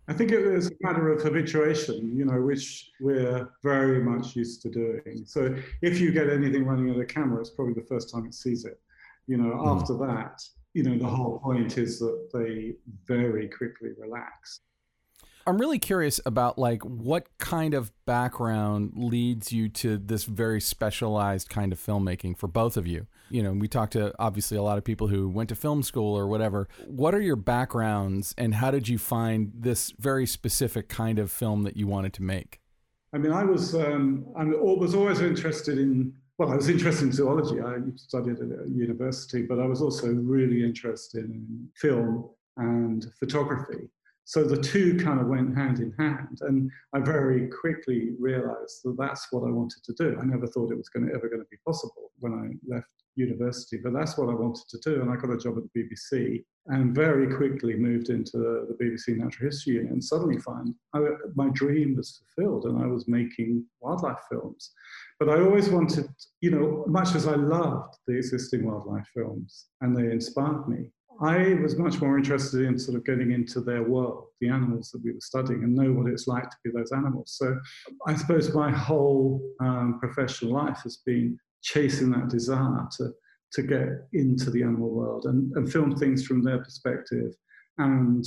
I 0.08 0.14
think 0.14 0.32
it 0.32 0.44
was 0.44 0.68
a 0.68 0.72
matter 0.82 1.14
of 1.14 1.22
habituation, 1.22 2.18
you 2.18 2.26
know, 2.26 2.42
which 2.42 2.90
we're 3.00 3.48
very 3.62 4.02
much 4.02 4.36
used 4.36 4.64
to 4.64 4.70
doing. 4.70 5.24
So 5.26 5.56
if 5.84 6.00
you 6.00 6.12
get 6.12 6.32
anything 6.32 6.66
running 6.66 6.90
at 6.90 7.00
a 7.00 7.06
camera, 7.06 7.42
it's 7.42 7.52
probably 7.52 7.76
the 7.76 7.88
first 7.88 8.12
time 8.12 8.26
it 8.26 8.34
sees 8.34 8.66
it. 8.66 8.80
You 9.28 9.38
know, 9.38 9.52
mm. 9.52 9.80
after 9.80 9.94
that, 9.98 10.42
you 10.74 10.82
know, 10.82 10.98
the 10.98 11.06
whole 11.06 11.38
point 11.38 11.78
is 11.78 12.00
that 12.00 12.30
they 12.34 12.74
very 13.06 13.48
quickly 13.50 13.90
relax. 14.00 14.62
I'm 15.50 15.58
really 15.58 15.80
curious 15.80 16.22
about 16.28 16.60
like 16.60 16.84
what 16.84 17.26
kind 17.40 17.74
of 17.74 17.92
background 18.06 18.94
leads 18.96 19.52
you 19.52 19.68
to 19.70 19.98
this 19.98 20.26
very 20.26 20.62
specialized 20.62 21.50
kind 21.50 21.74
of 21.74 21.80
filmmaking 21.80 22.38
for 22.38 22.48
both 22.48 22.78
of 22.78 22.86
you. 22.86 23.08
You 23.32 23.42
know, 23.42 23.54
we 23.54 23.68
talked 23.68 23.94
to 23.94 24.14
obviously 24.20 24.58
a 24.58 24.62
lot 24.62 24.78
of 24.78 24.84
people 24.84 25.08
who 25.08 25.28
went 25.28 25.50
to 25.50 25.56
film 25.56 25.82
school 25.82 26.16
or 26.16 26.28
whatever. 26.28 26.68
What 26.86 27.16
are 27.16 27.22
your 27.22 27.36
backgrounds 27.36 28.36
and 28.38 28.54
how 28.54 28.70
did 28.70 28.88
you 28.88 29.00
find 29.00 29.52
this 29.56 29.92
very 29.98 30.28
specific 30.28 30.88
kind 30.88 31.18
of 31.18 31.32
film 31.32 31.64
that 31.64 31.76
you 31.76 31.88
wanted 31.88 32.14
to 32.14 32.22
make? 32.22 32.62
I 33.12 33.18
mean, 33.18 33.32
I 33.32 33.44
was 33.44 33.74
um, 33.74 34.28
I 34.38 34.44
was 34.44 34.94
always 34.94 35.20
interested 35.20 35.80
in 35.80 36.14
well, 36.38 36.52
I 36.52 36.58
was 36.58 36.70
interested 36.70 37.06
in 37.06 37.12
zoology. 37.12 37.60
I 37.60 37.78
studied 37.96 38.38
at 38.40 38.70
university, 38.70 39.42
but 39.42 39.60
I 39.60 39.66
was 39.66 39.82
also 39.82 40.08
really 40.14 40.64
interested 40.64 41.26
in 41.26 41.70
film 41.76 42.30
and 42.58 43.12
photography. 43.20 43.90
So 44.30 44.44
the 44.44 44.62
two 44.62 44.96
kind 44.98 45.20
of 45.20 45.26
went 45.26 45.58
hand 45.58 45.80
in 45.80 45.92
hand. 45.98 46.42
And 46.42 46.70
I 46.94 47.00
very 47.00 47.48
quickly 47.48 48.12
realized 48.20 48.82
that 48.84 48.96
that's 48.96 49.26
what 49.32 49.42
I 49.42 49.50
wanted 49.50 49.84
to 49.86 49.94
do. 49.94 50.20
I 50.22 50.24
never 50.24 50.46
thought 50.46 50.72
it 50.72 50.78
was 50.78 50.88
going 50.88 51.08
to, 51.08 51.16
ever 51.16 51.28
going 51.28 51.42
to 51.42 51.48
be 51.50 51.58
possible 51.66 52.12
when 52.20 52.34
I 52.34 52.72
left 52.72 52.92
university, 53.16 53.78
but 53.78 53.92
that's 53.92 54.20
what 54.20 54.30
I 54.30 54.36
wanted 54.36 54.70
to 54.70 54.78
do. 54.86 55.02
And 55.02 55.10
I 55.10 55.16
got 55.16 55.32
a 55.32 55.38
job 55.38 55.58
at 55.58 55.64
the 55.64 55.82
BBC 55.82 56.46
and 56.68 56.94
very 56.94 57.36
quickly 57.36 57.74
moved 57.74 58.10
into 58.10 58.38
the 58.38 58.78
BBC 58.80 59.18
Natural 59.18 59.50
History 59.50 59.74
Unit 59.74 59.94
and 59.94 60.04
suddenly 60.04 60.38
I, 60.94 61.00
my 61.34 61.50
dream 61.54 61.96
was 61.98 62.22
fulfilled 62.36 62.66
and 62.66 62.84
I 62.84 62.86
was 62.86 63.08
making 63.08 63.66
wildlife 63.82 64.22
films. 64.30 64.74
But 65.20 65.30
I 65.30 65.42
always 65.42 65.70
wanted, 65.70 66.08
you 66.42 66.52
know, 66.52 66.86
much 66.88 67.16
as 67.16 67.26
I 67.26 67.34
loved 67.34 67.96
the 68.06 68.16
existing 68.16 68.68
wildlife 68.68 69.08
films 69.12 69.66
and 69.82 69.98
they 69.98 70.12
inspired 70.12 70.68
me, 70.68 70.92
I 71.22 71.56
was 71.56 71.78
much 71.78 72.00
more 72.00 72.18
interested 72.18 72.62
in 72.62 72.80
sort 72.80 72.98
of 72.98 73.06
getting 73.06 73.32
into 73.32 73.60
their 73.60 73.84
world, 73.84 74.28
the 74.40 74.50
animals 74.50 74.90
that 74.92 75.04
we 75.04 75.12
were 75.12 75.20
studying, 75.20 75.64
and 75.64 75.76
know 75.76 75.92
what 75.92 76.12
it's 76.12 76.28
like 76.28 76.50
to 76.50 76.58
be 76.64 76.72
those 76.72 76.92
animals. 76.94 77.36
So 77.38 77.60
I 78.08 78.16
suppose 78.16 78.54
my 78.54 78.72
whole 78.72 79.42
um, 79.60 79.98
professional 80.00 80.54
life 80.54 80.80
has 80.84 80.98
been 81.06 81.38
chasing 81.62 82.12
that 82.12 82.30
desire 82.30 82.88
to, 82.98 83.12
to 83.54 83.62
get 83.62 83.88
into 84.14 84.50
the 84.50 84.64
animal 84.64 84.92
world 84.92 85.26
and, 85.26 85.52
and 85.58 85.72
film 85.72 85.96
things 85.96 86.26
from 86.26 86.42
their 86.42 86.60
perspective 86.60 87.34
and 87.80 88.26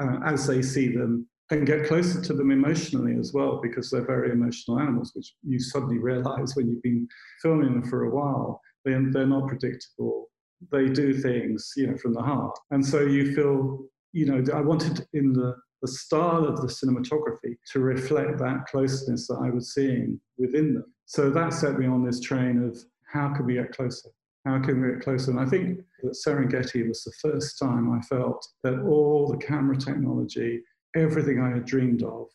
uh, 0.00 0.18
as 0.24 0.46
they 0.46 0.62
see 0.62 0.88
them 0.88 1.28
and 1.50 1.66
get 1.66 1.86
closer 1.86 2.20
to 2.22 2.32
them 2.32 2.50
emotionally 2.50 3.16
as 3.18 3.32
well 3.32 3.60
because 3.62 3.90
they're 3.90 4.06
very 4.06 4.30
emotional 4.30 4.80
animals, 4.80 5.12
which 5.14 5.34
you 5.46 5.60
suddenly 5.60 5.98
realize 5.98 6.56
when 6.56 6.68
you've 6.68 6.82
been 6.82 7.06
filming 7.42 7.72
them 7.72 7.84
for 7.88 8.04
a 8.04 8.10
while. 8.10 8.60
They're, 8.84 9.12
they're 9.12 9.26
not 9.26 9.48
predictable 9.48 10.28
they 10.70 10.88
do 10.88 11.14
things, 11.14 11.72
you 11.76 11.86
know, 11.88 11.96
from 11.96 12.14
the 12.14 12.22
heart. 12.22 12.58
And 12.70 12.84
so 12.84 13.00
you 13.00 13.34
feel, 13.34 13.84
you 14.12 14.26
know, 14.26 14.44
I 14.54 14.60
wanted 14.60 15.06
in 15.12 15.32
the, 15.32 15.56
the 15.80 15.88
style 15.88 16.44
of 16.44 16.60
the 16.60 16.68
cinematography 16.68 17.56
to 17.72 17.80
reflect 17.80 18.38
that 18.38 18.66
closeness 18.66 19.26
that 19.28 19.40
I 19.42 19.50
was 19.50 19.74
seeing 19.74 20.20
within 20.38 20.74
them. 20.74 20.84
So 21.06 21.30
that 21.30 21.52
set 21.52 21.78
me 21.78 21.86
on 21.86 22.04
this 22.04 22.20
train 22.20 22.62
of 22.62 22.78
how 23.12 23.34
can 23.34 23.46
we 23.46 23.54
get 23.54 23.72
closer? 23.72 24.10
How 24.46 24.60
can 24.60 24.80
we 24.80 24.92
get 24.92 25.02
closer? 25.02 25.30
And 25.30 25.40
I 25.40 25.46
think 25.46 25.80
that 26.02 26.16
Serengeti 26.26 26.86
was 26.88 27.04
the 27.04 27.12
first 27.20 27.58
time 27.58 27.92
I 27.92 28.00
felt 28.02 28.46
that 28.64 28.80
all 28.80 29.28
the 29.28 29.44
camera 29.44 29.76
technology, 29.76 30.62
everything 30.96 31.40
I 31.40 31.50
had 31.50 31.64
dreamed 31.64 32.02
of, 32.02 32.28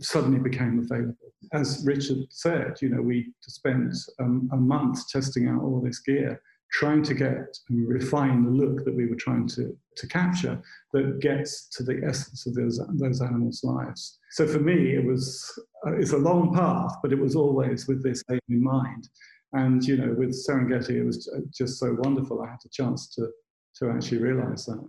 suddenly 0.00 0.38
became 0.38 0.78
available. 0.78 1.32
As 1.52 1.82
Richard 1.86 2.18
said, 2.30 2.76
you 2.80 2.88
know, 2.88 3.02
we 3.02 3.32
spent 3.42 3.94
um, 4.20 4.48
a 4.52 4.56
month 4.56 5.08
testing 5.08 5.48
out 5.48 5.62
all 5.62 5.80
this 5.80 6.00
gear 6.00 6.40
trying 6.72 7.02
to 7.02 7.14
get 7.14 7.56
and 7.68 7.88
refine 7.88 8.44
the 8.44 8.50
look 8.50 8.84
that 8.84 8.94
we 8.94 9.06
were 9.06 9.16
trying 9.16 9.46
to, 9.48 9.76
to 9.96 10.06
capture 10.08 10.60
that 10.92 11.20
gets 11.20 11.68
to 11.68 11.82
the 11.82 12.00
essence 12.06 12.46
of 12.46 12.54
those, 12.54 12.80
those 12.94 13.20
animals' 13.20 13.62
lives. 13.64 14.18
So 14.32 14.46
for 14.46 14.58
me, 14.58 14.94
it 14.94 15.04
was 15.04 15.58
uh, 15.86 15.96
it's 15.96 16.12
a 16.12 16.18
long 16.18 16.54
path, 16.54 16.96
but 17.02 17.12
it 17.12 17.18
was 17.18 17.36
always 17.36 17.86
with 17.86 18.02
this 18.02 18.22
aim 18.30 18.40
in 18.48 18.62
mind. 18.62 19.08
And 19.52 19.82
you 19.84 19.96
know, 19.96 20.14
with 20.18 20.30
Serengeti, 20.30 20.96
it 20.96 21.04
was 21.04 21.30
just 21.56 21.78
so 21.78 21.96
wonderful. 22.00 22.42
I 22.42 22.50
had 22.50 22.58
a 22.64 22.68
chance 22.68 23.08
to 23.14 23.28
to 23.76 23.90
actually 23.90 24.18
realize 24.18 24.66
that. 24.66 24.84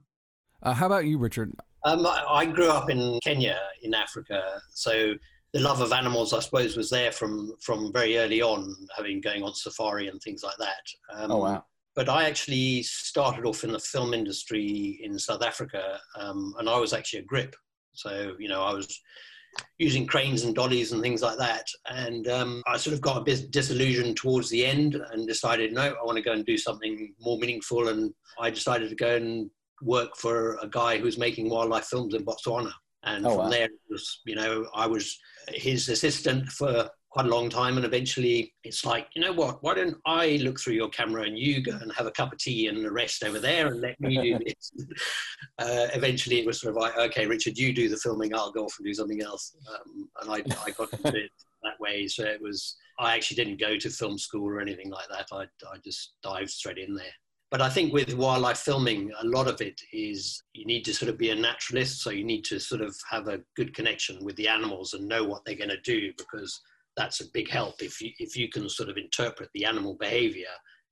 Uh, 0.64 0.74
how 0.74 0.88
about 0.88 1.06
you, 1.06 1.18
Richard? 1.18 1.54
Um, 1.84 2.06
I 2.06 2.46
grew 2.46 2.70
up 2.70 2.90
in 2.90 3.20
Kenya, 3.24 3.60
in 3.82 3.94
Africa, 3.94 4.62
so 4.72 5.14
the 5.54 5.60
love 5.60 5.82
of 5.82 5.92
animals, 5.92 6.34
I 6.34 6.40
suppose, 6.40 6.76
was 6.76 6.90
there 6.90 7.12
from 7.12 7.54
from 7.62 7.92
very 7.94 8.18
early 8.18 8.42
on, 8.42 8.76
having 8.96 9.22
going 9.22 9.44
on 9.44 9.54
safari 9.54 10.08
and 10.08 10.22
things 10.22 10.44
like 10.44 10.58
that. 10.60 10.84
Um, 11.14 11.32
oh 11.32 11.38
wow! 11.38 11.66
but 11.96 12.10
I 12.10 12.26
actually 12.26 12.84
started 12.84 13.46
off 13.46 13.64
in 13.64 13.72
the 13.72 13.80
film 13.80 14.14
industry 14.14 15.00
in 15.02 15.18
South 15.18 15.44
Africa, 15.44 16.00
um, 16.20 16.54
and 16.60 16.70
I 16.70 16.78
was 16.78 16.94
actually 16.94 17.20
a 17.20 17.26
grip. 17.26 17.56
So 17.94 18.36
you 18.40 18.50
know, 18.50 18.62
I 18.62 18.74
was 18.74 19.02
using 19.80 20.08
cranes 20.08 20.44
and 20.44 20.56
dollies 20.56 20.92
and 20.92 21.02
things 21.02 21.22
like 21.22 21.38
that. 21.38 21.66
And 21.90 22.28
um, 22.28 22.64
I 22.68 22.78
sort 22.78 22.94
of 22.94 23.02
got 23.02 23.18
a 23.18 23.24
bit 23.24 23.52
disillusioned 23.52 24.18
towards 24.18 24.50
the 24.50 24.66
end 24.66 24.96
and 25.12 25.28
decided, 25.28 25.74
no, 25.74 25.82
I 25.82 26.04
want 26.04 26.18
to 26.18 26.24
go 26.24 26.34
and 26.34 26.46
do 26.46 26.58
something 26.58 27.14
more 27.20 27.38
meaningful. 27.38 27.90
And 27.90 28.14
I 28.40 28.50
decided 28.50 28.90
to 28.90 28.96
go 28.96 29.16
and 29.16 29.50
work 29.82 30.16
for 30.16 30.58
a 30.62 30.68
guy 30.68 30.98
who's 30.98 31.18
making 31.18 31.50
wildlife 31.50 31.86
films 31.86 32.16
in 32.16 32.26
Botswana. 32.26 32.72
And 33.04 33.26
oh, 33.26 33.30
from 33.30 33.46
wow. 33.46 33.50
there, 33.50 33.70
was, 33.90 34.22
you 34.26 34.36
know, 34.36 34.66
I 34.74 34.88
was 34.88 35.18
his 35.50 35.90
assistant 35.90 36.50
for 36.50 36.90
quite 37.10 37.26
a 37.26 37.30
long 37.30 37.50
time. 37.50 37.78
And 37.78 37.86
eventually 37.86 38.54
it's 38.64 38.86
like, 38.86 39.08
you 39.16 39.22
know 39.22 39.34
what, 39.34 39.64
why 39.64 39.74
don't 39.74 39.98
I 40.06 40.38
look 40.42 40.60
through 40.60 40.76
your 40.76 40.90
camera 40.90 41.24
and 41.24 41.38
you 41.38 41.62
go 41.62 41.72
and 41.72 41.92
have 41.94 42.06
a 42.06 42.12
cup 42.12 42.34
of 42.34 42.40
tea 42.40 42.68
and 42.68 42.84
the 42.84 42.92
rest 42.92 43.24
over 43.24 43.40
there 43.40 43.68
and 43.68 43.82
let 43.82 44.00
me 44.00 44.22
do 44.22 44.40
this. 44.46 44.72
uh, 45.60 45.88
eventually 45.94 46.40
it 46.40 46.46
was 46.46 46.62
sort 46.62 46.76
of 46.76 46.82
like, 46.82 46.98
okay, 46.98 47.26
Richard, 47.26 47.58
you 47.58 47.74
do 47.74 47.90
the 47.90 47.98
filming, 47.98 48.36
I'll 48.36 48.52
go 48.52 48.66
off 48.66 48.76
and 48.78 48.86
do 48.86 48.94
something 48.94 49.22
else. 49.24 49.56
Um, 49.74 50.10
and 50.22 50.32
I, 50.32 50.64
I 50.66 50.72
got 50.72 50.94
into 50.94 51.24
it 51.26 51.32
that 51.64 51.80
way. 51.80 52.08
So 52.08 52.24
it 52.24 52.42
was, 52.42 52.76
I 53.00 53.16
actually 53.16 53.44
didn't 53.44 53.60
go 53.60 53.78
to 53.78 53.90
film 53.90 54.18
school 54.18 54.48
or 54.48 54.60
anything 54.60 54.92
like 54.92 55.08
that. 55.10 55.28
I, 55.32 55.44
I 55.72 55.78
just 55.84 56.14
dived 56.22 56.50
straight 56.50 56.78
in 56.78 56.94
there. 56.94 57.06
But 57.50 57.62
I 57.62 57.70
think 57.70 57.94
with 57.94 58.14
wildlife 58.14 58.58
filming, 58.58 59.12
a 59.22 59.26
lot 59.26 59.48
of 59.48 59.62
it 59.62 59.80
is 59.94 60.44
you 60.54 60.66
need 60.66 60.84
to 60.86 60.94
sort 60.94 61.10
of 61.10 61.18
be 61.18 61.30
a 61.30 61.36
naturalist. 61.36 62.02
So 62.02 62.10
you 62.10 62.26
need 62.26 62.44
to 62.46 62.60
sort 62.60 62.82
of 62.82 62.96
have 63.10 63.30
a 63.30 63.40
good 63.56 63.74
connection 63.74 64.24
with 64.24 64.36
the 64.36 64.50
animals 64.50 64.94
and 64.94 65.08
know 65.08 65.24
what 65.24 65.46
they're 65.46 65.56
going 65.56 65.70
to 65.70 65.82
do 65.82 66.12
because 66.18 66.60
that's 66.98 67.22
a 67.22 67.32
big 67.34 67.50
help. 67.50 67.82
If 67.82 68.02
you, 68.02 68.12
if 68.20 68.36
you 68.36 68.50
can 68.50 68.68
sort 68.68 68.90
of 68.90 68.98
interpret 68.98 69.50
the 69.54 69.64
animal 69.64 69.94
behavior, 69.94 70.48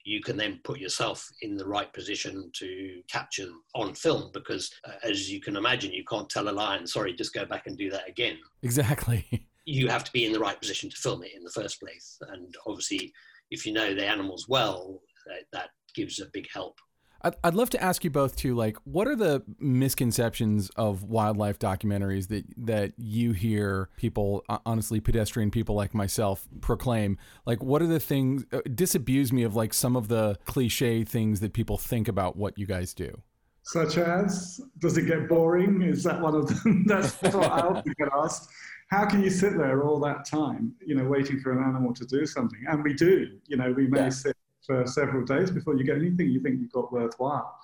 you 0.05 0.21
can 0.21 0.37
then 0.37 0.59
put 0.63 0.79
yourself 0.79 1.27
in 1.41 1.57
the 1.57 1.67
right 1.67 1.91
position 1.91 2.51
to 2.53 3.01
capture 3.11 3.47
them 3.47 3.61
on 3.73 3.93
film 3.95 4.29
because 4.33 4.71
uh, 4.87 4.91
as 5.03 5.29
you 5.29 5.41
can 5.41 5.55
imagine 5.57 5.91
you 5.91 6.05
can't 6.05 6.29
tell 6.29 6.47
a 6.47 6.51
lion 6.51 6.85
sorry 6.85 7.11
just 7.11 7.33
go 7.33 7.43
back 7.43 7.65
and 7.65 7.77
do 7.77 7.89
that 7.89 8.07
again 8.07 8.37
exactly 8.61 9.27
you 9.65 9.87
have 9.87 10.03
to 10.03 10.11
be 10.11 10.25
in 10.25 10.31
the 10.31 10.39
right 10.39 10.61
position 10.61 10.89
to 10.89 10.95
film 10.95 11.23
it 11.23 11.31
in 11.35 11.43
the 11.43 11.49
first 11.49 11.81
place 11.81 12.19
and 12.31 12.55
obviously 12.67 13.11
if 13.49 13.65
you 13.65 13.73
know 13.73 13.95
the 13.95 14.05
animals 14.05 14.45
well 14.47 15.01
that, 15.25 15.43
that 15.51 15.69
gives 15.95 16.19
a 16.19 16.25
big 16.33 16.47
help 16.53 16.79
I'd, 17.25 17.35
I'd 17.43 17.53
love 17.55 17.71
to 17.71 17.83
ask 17.83 18.03
you 18.03 18.11
both 18.11 18.35
too. 18.35 18.55
Like, 18.55 18.77
what 18.83 19.07
are 19.07 19.15
the 19.15 19.43
misconceptions 19.59 20.69
of 20.75 21.03
wildlife 21.03 21.57
documentaries 21.59 22.27
that 22.27 22.45
that 22.57 22.93
you 22.97 23.31
hear 23.31 23.89
people, 23.97 24.45
honestly, 24.65 24.99
pedestrian 24.99 25.51
people 25.51 25.75
like 25.75 25.93
myself, 25.93 26.47
proclaim? 26.61 27.17
Like, 27.45 27.63
what 27.63 27.81
are 27.81 27.87
the 27.87 27.99
things? 27.99 28.45
Uh, 28.53 28.61
disabuse 28.73 29.33
me 29.33 29.43
of 29.43 29.55
like 29.55 29.73
some 29.73 29.95
of 29.95 30.07
the 30.07 30.37
cliche 30.45 31.03
things 31.03 31.39
that 31.39 31.53
people 31.53 31.77
think 31.77 32.07
about 32.07 32.37
what 32.37 32.57
you 32.57 32.67
guys 32.67 32.93
do. 32.93 33.21
Such 33.63 33.97
as, 33.97 34.61
does 34.77 34.95
it 34.95 35.07
get 35.07 35.27
boring? 35.27 35.81
Is 35.81 36.03
that 36.03 36.21
one 36.21 36.35
of 36.35 36.63
them? 36.63 36.83
That's 36.87 37.19
what 37.23 37.51
I 37.51 37.61
often 37.61 37.93
get 37.97 38.09
asked. 38.15 38.47
How 38.91 39.07
can 39.07 39.23
you 39.23 39.31
sit 39.31 39.57
there 39.57 39.81
all 39.81 39.99
that 40.01 40.25
time, 40.25 40.75
you 40.85 40.93
know, 40.93 41.05
waiting 41.05 41.39
for 41.39 41.51
an 41.51 41.63
animal 41.63 41.91
to 41.95 42.05
do 42.05 42.27
something? 42.27 42.59
And 42.69 42.83
we 42.83 42.93
do. 42.93 43.39
You 43.47 43.57
know, 43.57 43.71
we 43.71 43.87
may 43.87 44.01
yeah. 44.01 44.09
sit 44.09 44.34
for 44.65 44.85
several 44.85 45.25
days 45.25 45.51
before 45.51 45.75
you 45.75 45.83
get 45.83 45.97
anything 45.97 46.29
you 46.29 46.41
think 46.41 46.59
you've 46.59 46.71
got 46.71 46.91
worthwhile. 46.91 47.57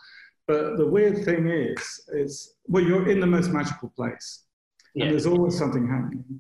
But 0.48 0.78
the 0.78 0.88
weird 0.88 1.24
thing 1.24 1.48
is, 1.48 2.02
is 2.10 2.56
well, 2.68 2.84
you're 2.84 3.10
in 3.10 3.20
the 3.20 3.28
most 3.28 3.52
magical 3.52 3.90
place, 3.90 4.44
yeah. 4.94 5.06
and 5.06 5.14
there's 5.14 5.26
always 5.26 5.58
something 5.58 5.88
happening, 5.88 6.40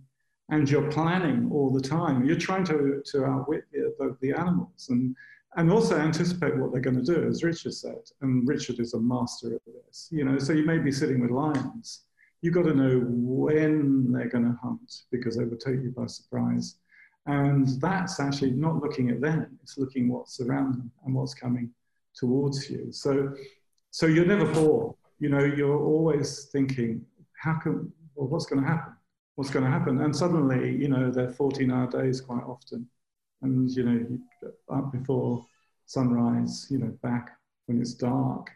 and 0.49 0.69
you're 0.69 0.91
planning 0.91 1.49
all 1.51 1.71
the 1.71 1.81
time. 1.81 2.25
You're 2.25 2.37
trying 2.37 2.65
to 2.65 3.01
to 3.05 3.25
outwit 3.25 3.63
the, 3.71 3.93
the, 3.99 4.17
the 4.21 4.31
animals 4.33 4.87
and 4.89 5.15
and 5.57 5.69
also 5.69 5.97
anticipate 5.97 6.57
what 6.57 6.71
they're 6.71 6.81
going 6.81 7.03
to 7.03 7.13
do, 7.13 7.27
as 7.27 7.43
Richard 7.43 7.73
said. 7.73 8.01
And 8.21 8.47
Richard 8.47 8.79
is 8.79 8.93
a 8.93 8.99
master 8.99 9.55
of 9.55 9.61
this. 9.65 10.07
You 10.11 10.23
know, 10.23 10.39
so 10.39 10.53
you 10.53 10.65
may 10.65 10.77
be 10.77 10.91
sitting 10.91 11.19
with 11.19 11.31
lions. 11.31 12.03
You've 12.41 12.53
got 12.53 12.63
to 12.63 12.73
know 12.73 13.05
when 13.05 14.11
they're 14.11 14.29
going 14.29 14.45
to 14.45 14.57
hunt 14.63 15.03
because 15.11 15.37
they 15.37 15.43
will 15.43 15.57
take 15.57 15.81
you 15.83 15.93
by 15.95 16.07
surprise. 16.07 16.77
And 17.27 17.67
that's 17.79 18.19
actually 18.19 18.51
not 18.51 18.81
looking 18.81 19.09
at 19.09 19.21
them, 19.21 19.59
it's 19.61 19.77
looking 19.77 20.09
what's 20.09 20.39
around 20.39 20.73
them 20.73 20.91
and 21.05 21.13
what's 21.13 21.33
coming 21.33 21.69
towards 22.15 22.69
you. 22.69 22.91
So, 22.91 23.33
so 23.91 24.07
you're 24.07 24.25
never 24.25 24.51
bored. 24.53 24.95
You 25.19 25.29
know, 25.29 25.43
you're 25.43 25.79
always 25.79 26.45
thinking, 26.45 27.05
how 27.37 27.53
can, 27.59 27.91
well, 28.15 28.27
what's 28.27 28.45
going 28.45 28.61
to 28.61 28.67
happen? 28.67 28.93
What's 29.35 29.51
going 29.51 29.65
to 29.65 29.71
happen? 29.71 30.01
And 30.01 30.15
suddenly, 30.15 30.75
you 30.75 30.87
know, 30.87 31.11
they're 31.11 31.29
14 31.29 31.71
hour 31.71 31.87
days 31.87 32.21
quite 32.21 32.43
often. 32.43 32.87
And, 33.43 33.69
you 33.69 33.83
know, 33.83 34.19
up 34.73 34.91
before 34.91 35.45
sunrise, 35.85 36.67
you 36.69 36.79
know, 36.79 36.97
back 37.03 37.37
when 37.67 37.79
it's 37.79 37.93
dark. 37.93 38.49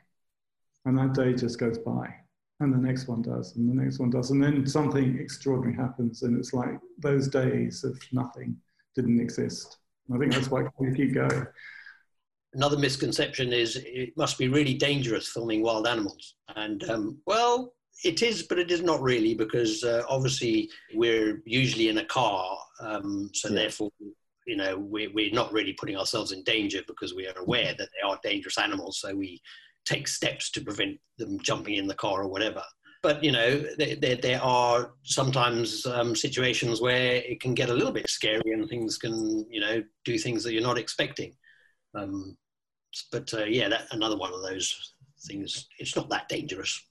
And 0.85 0.97
that 0.97 1.13
day 1.13 1.33
just 1.33 1.59
goes 1.59 1.77
by 1.77 2.13
and 2.59 2.73
the 2.73 2.77
next 2.77 3.07
one 3.07 3.21
does, 3.21 3.55
and 3.55 3.69
the 3.69 3.83
next 3.83 3.99
one 3.99 4.09
does, 4.09 4.31
and 4.31 4.41
then 4.41 4.65
something 4.65 5.19
extraordinary 5.19 5.75
happens, 5.75 6.23
and 6.23 6.37
it's 6.37 6.53
like 6.53 6.79
those 6.99 7.27
days 7.27 7.83
of 7.83 7.99
nothing 8.11 8.55
didn't 8.95 9.19
exist. 9.19 9.77
And 10.07 10.15
I 10.15 10.19
think 10.19 10.33
that's 10.33 10.49
why 10.49 10.65
we 10.79 10.93
keep 10.93 11.13
going. 11.13 11.45
Another 12.53 12.77
misconception 12.77 13.51
is 13.51 13.75
it 13.75 14.15
must 14.15 14.37
be 14.37 14.47
really 14.47 14.75
dangerous 14.75 15.27
filming 15.27 15.61
wild 15.61 15.87
animals, 15.87 16.35
and 16.55 16.89
um, 16.89 17.17
well, 17.25 17.73
it 18.03 18.21
is, 18.21 18.43
but 18.43 18.59
it 18.59 18.71
is 18.71 18.81
not 18.81 19.01
really 19.01 19.33
because 19.33 19.83
uh, 19.83 20.03
obviously 20.07 20.69
we're 20.93 21.41
usually 21.45 21.89
in 21.89 21.97
a 21.97 22.05
car, 22.05 22.57
um, 22.79 23.29
so 23.33 23.49
yeah. 23.49 23.55
therefore 23.55 23.91
you 24.45 24.55
know 24.55 24.77
we're, 24.77 25.11
we're 25.11 25.33
not 25.33 25.51
really 25.51 25.73
putting 25.73 25.97
ourselves 25.97 26.31
in 26.31 26.43
danger 26.43 26.81
because 26.87 27.13
we 27.13 27.27
are 27.27 27.37
aware 27.39 27.73
that 27.77 27.89
they 27.93 28.07
are 28.07 28.19
dangerous 28.23 28.57
animals 28.57 28.99
so 28.99 29.13
we 29.15 29.41
take 29.85 30.07
steps 30.07 30.51
to 30.51 30.61
prevent 30.61 30.99
them 31.17 31.39
jumping 31.39 31.75
in 31.75 31.87
the 31.87 31.95
car 31.95 32.23
or 32.23 32.27
whatever. 32.27 32.63
But 33.01 33.23
you 33.23 33.31
know, 33.31 33.63
there, 33.77 33.95
there, 33.95 34.15
there 34.15 34.41
are 34.41 34.93
sometimes 35.03 35.85
um, 35.85 36.15
situations 36.15 36.81
where 36.81 37.17
it 37.17 37.39
can 37.39 37.53
get 37.53 37.69
a 37.69 37.73
little 37.73 37.91
bit 37.91 38.09
scary 38.09 38.51
and 38.51 38.67
things 38.67 38.97
can, 38.97 39.45
you 39.49 39.61
know, 39.61 39.83
do 40.05 40.17
things 40.17 40.43
that 40.43 40.53
you're 40.53 40.63
not 40.63 40.79
expecting. 40.79 41.35
Um, 41.93 42.35
but 43.11 43.31
uh, 43.33 43.43
yeah, 43.43 43.69
that 43.69 43.87
another 43.91 44.17
one 44.17 44.33
of 44.33 44.41
those 44.41 44.93
things. 45.27 45.67
It's 45.79 45.95
not 45.95 46.09
that 46.09 46.29
dangerous. 46.29 46.81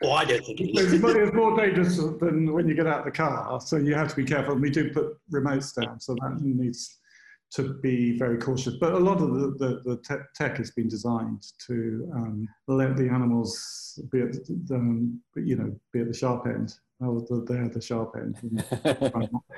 Well, 0.00 0.12
I 0.12 0.24
don't 0.24 0.44
think 0.44 0.60
it 0.60 0.76
is. 0.76 0.92
It's 0.92 1.34
more 1.34 1.56
dangerous 1.56 1.96
than 1.96 2.52
when 2.52 2.66
you 2.66 2.74
get 2.74 2.86
out 2.86 3.00
of 3.00 3.04
the 3.04 3.10
car, 3.12 3.60
so 3.60 3.76
you 3.76 3.94
have 3.94 4.08
to 4.08 4.16
be 4.16 4.24
careful. 4.24 4.54
And 4.54 4.62
we 4.62 4.70
do 4.70 4.92
put 4.92 5.18
remotes 5.32 5.80
down, 5.80 6.00
so 6.00 6.14
that 6.14 6.40
needs 6.40 6.97
to 7.50 7.74
be 7.74 8.18
very 8.18 8.38
cautious. 8.38 8.74
But 8.74 8.92
a 8.92 8.98
lot 8.98 9.20
of 9.20 9.32
the, 9.32 9.54
the, 9.58 9.80
the 9.84 9.96
te- 10.06 10.24
tech 10.34 10.58
has 10.58 10.70
been 10.70 10.88
designed 10.88 11.42
to 11.66 12.10
um, 12.14 12.48
let 12.66 12.96
the 12.96 13.08
animals 13.08 13.98
be 14.12 14.20
at 14.20 14.32
the, 14.32 14.74
um, 14.74 15.20
you 15.34 15.56
know, 15.56 15.74
be 15.92 16.00
at 16.00 16.08
the 16.08 16.14
sharp 16.14 16.46
end. 16.46 16.74
Oh, 17.00 17.20
they're 17.46 17.68
the 17.68 17.80
sharp 17.80 18.16
end. 18.16 18.36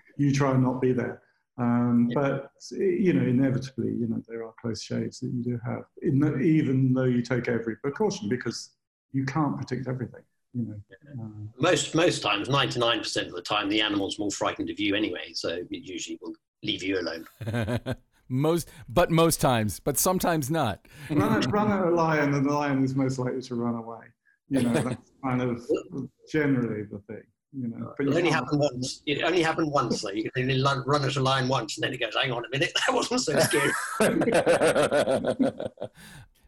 you 0.17 0.33
try 0.33 0.53
and 0.53 0.63
not 0.63 0.81
be 0.81 0.93
there. 0.93 1.23
Um, 1.59 2.11
but 2.15 2.53
you 2.71 3.13
know, 3.13 3.23
inevitably, 3.23 3.89
you 3.89 4.07
know, 4.09 4.23
there 4.27 4.45
are 4.45 4.55
close 4.61 4.83
shaves 4.83 5.21
that 5.21 5.29
you 5.29 5.43
do 5.43 5.61
have, 5.65 5.83
the, 6.01 6.39
even 6.39 6.95
though 6.95 7.05
you 7.05 7.23
take 7.23 7.49
every 7.49 7.77
precaution, 7.77 8.29
because 8.29 8.71
you 9.13 9.25
can't 9.25 9.57
predict 9.57 9.87
everything. 9.87 10.23
You 10.55 10.65
know, 10.65 11.23
uh, 11.23 11.29
most 11.59 11.95
most 11.95 12.23
times, 12.23 12.49
ninety 12.49 12.81
nine 12.81 13.01
percent 13.01 13.29
of 13.29 13.35
the 13.35 13.43
time, 13.43 13.69
the 13.69 13.83
animal's 13.83 14.19
more 14.19 14.31
frightened 14.31 14.71
of 14.71 14.81
you 14.81 14.95
anyway, 14.95 15.33
so 15.35 15.49
it 15.49 15.67
usually 15.71 16.19
will 16.23 16.35
leave 16.63 16.83
you 16.83 17.01
alone. 17.01 17.27
most, 18.29 18.69
but 18.89 19.11
most 19.11 19.41
times, 19.41 19.81
but 19.81 19.99
sometimes 19.99 20.51
not. 20.51 20.87
run, 21.11 21.43
at, 21.43 21.51
run 21.51 21.73
at 21.73 21.87
a 21.87 21.91
lion, 21.91 22.35
and 22.35 22.47
the 22.47 22.53
lion 22.53 22.85
is 22.85 22.95
most 22.95 23.19
likely 23.19 23.43
to 23.43 23.55
run 23.55 23.75
away. 23.75 24.05
You 24.49 24.63
know, 24.63 24.73
that's 24.73 25.13
kind 25.25 25.43
of 25.43 25.63
generally 26.31 26.85
the 26.85 26.99
thing. 27.07 27.23
You 27.53 27.67
know, 27.67 27.95
but 27.99 28.07
it 28.07 28.15
only 28.15 28.31
happened 28.31 28.61
once. 28.61 29.03
It 29.07 29.25
only 29.25 29.43
happened 29.43 29.73
once, 29.73 30.03
though. 30.03 30.11
You 30.11 30.31
can 30.31 30.43
only 30.43 30.63
run 30.63 31.05
at 31.05 31.17
a 31.17 31.21
lion 31.21 31.49
once, 31.49 31.77
and 31.77 31.83
then 31.83 31.93
it 31.93 31.99
goes, 31.99 32.15
"Hang 32.15 32.31
on 32.31 32.45
a 32.45 32.49
minute, 32.49 32.73
that 32.87 32.95
wasn't 32.95 33.21
so 33.23 33.39
scary." 33.41 33.73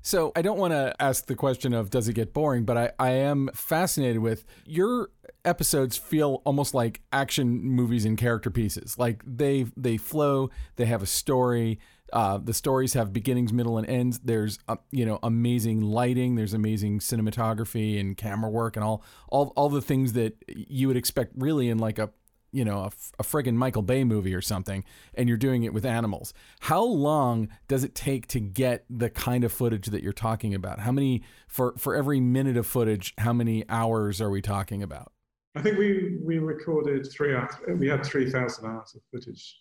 So 0.03 0.33
I 0.35 0.43
don't 0.43 0.59
want 0.59 0.73
to 0.73 0.95
ask 1.01 1.27
the 1.27 1.37
question 1.37 1.73
of 1.73 1.88
does 1.88 2.09
it 2.09 2.15
get 2.15 2.35
boring, 2.35 2.65
but 2.65 2.77
I, 2.77 2.91
I 2.99 3.11
am 3.12 3.49
fascinated 3.55 4.21
with 4.21 4.45
your 4.67 5.11
episodes 5.45 5.97
feel 5.97 6.43
almost 6.45 6.75
like 6.75 7.01
action 7.12 7.62
movies 7.62 8.05
and 8.05 8.19
character 8.19 8.51
pieces. 8.51 8.99
Like 8.99 9.23
they 9.25 9.67
they 9.77 9.97
flow, 9.97 10.51
they 10.77 10.87
have 10.87 11.03
a 11.03 11.07
story. 11.07 11.79
Uh, 12.12 12.37
the 12.37 12.53
stories 12.53 12.93
have 12.93 13.11
beginnings, 13.11 13.55
middle, 13.55 13.79
and 13.79 13.88
ends. 13.88 14.19
There's 14.19 14.59
uh, 14.69 14.77
you 14.91 15.07
know 15.07 15.19
amazing 15.23 15.81
lighting. 15.81 16.35
There's 16.35 16.53
amazing 16.53 16.99
cinematography 16.99 17.99
and 17.99 18.17
camera 18.17 18.51
work 18.51 18.77
and 18.77 18.85
all 18.85 19.03
all 19.29 19.53
all 19.57 19.69
the 19.69 19.81
things 19.81 20.12
that 20.15 20.35
you 20.49 20.88
would 20.88 20.97
expect 20.97 21.33
really 21.37 21.71
in 21.71 21.79
like 21.79 21.99
a 21.99 22.11
you 22.53 22.65
know, 22.65 22.81
a, 22.81 22.93
a 23.19 23.23
friggin' 23.23 23.55
Michael 23.55 23.83
Bay 23.83 24.05
movie 24.05 24.35
or 24.35 24.43
something, 24.43 24.85
and 25.15 25.29
you're 25.29 25.38
doing 25.38 25.65
it 25.65 25.73
with 25.73 25.85
animals. 25.85 26.35
How 26.61 26.85
long 26.85 27.49
does 27.67 27.83
it 27.83 27.95
take 27.95 28.27
to 28.29 28.41
get 28.41 28.85
the 28.91 29.11
kind 29.11 29.43
of 29.45 29.53
footage 29.53 29.87
that 29.87 30.03
you're 30.03 30.12
talking 30.12 30.55
about? 30.55 30.81
How 30.81 30.93
many 30.93 31.23
for 31.49 31.75
for 31.79 31.95
every 31.95 32.21
minute 32.21 32.57
of 32.57 32.67
footage? 32.67 33.15
How 33.19 33.33
many 33.33 33.65
hours 33.69 34.21
are 34.21 34.31
we 34.31 34.43
talking 34.43 34.83
about? 34.83 35.12
I 35.55 35.62
think 35.62 35.79
we 35.79 36.19
we 36.23 36.38
recorded 36.38 37.11
three. 37.11 37.35
hours. 37.35 37.55
We 37.67 37.88
had 37.88 38.05
three 38.05 38.31
thousand 38.31 38.67
hours 38.67 38.95
of 38.95 39.03
footage 39.11 39.59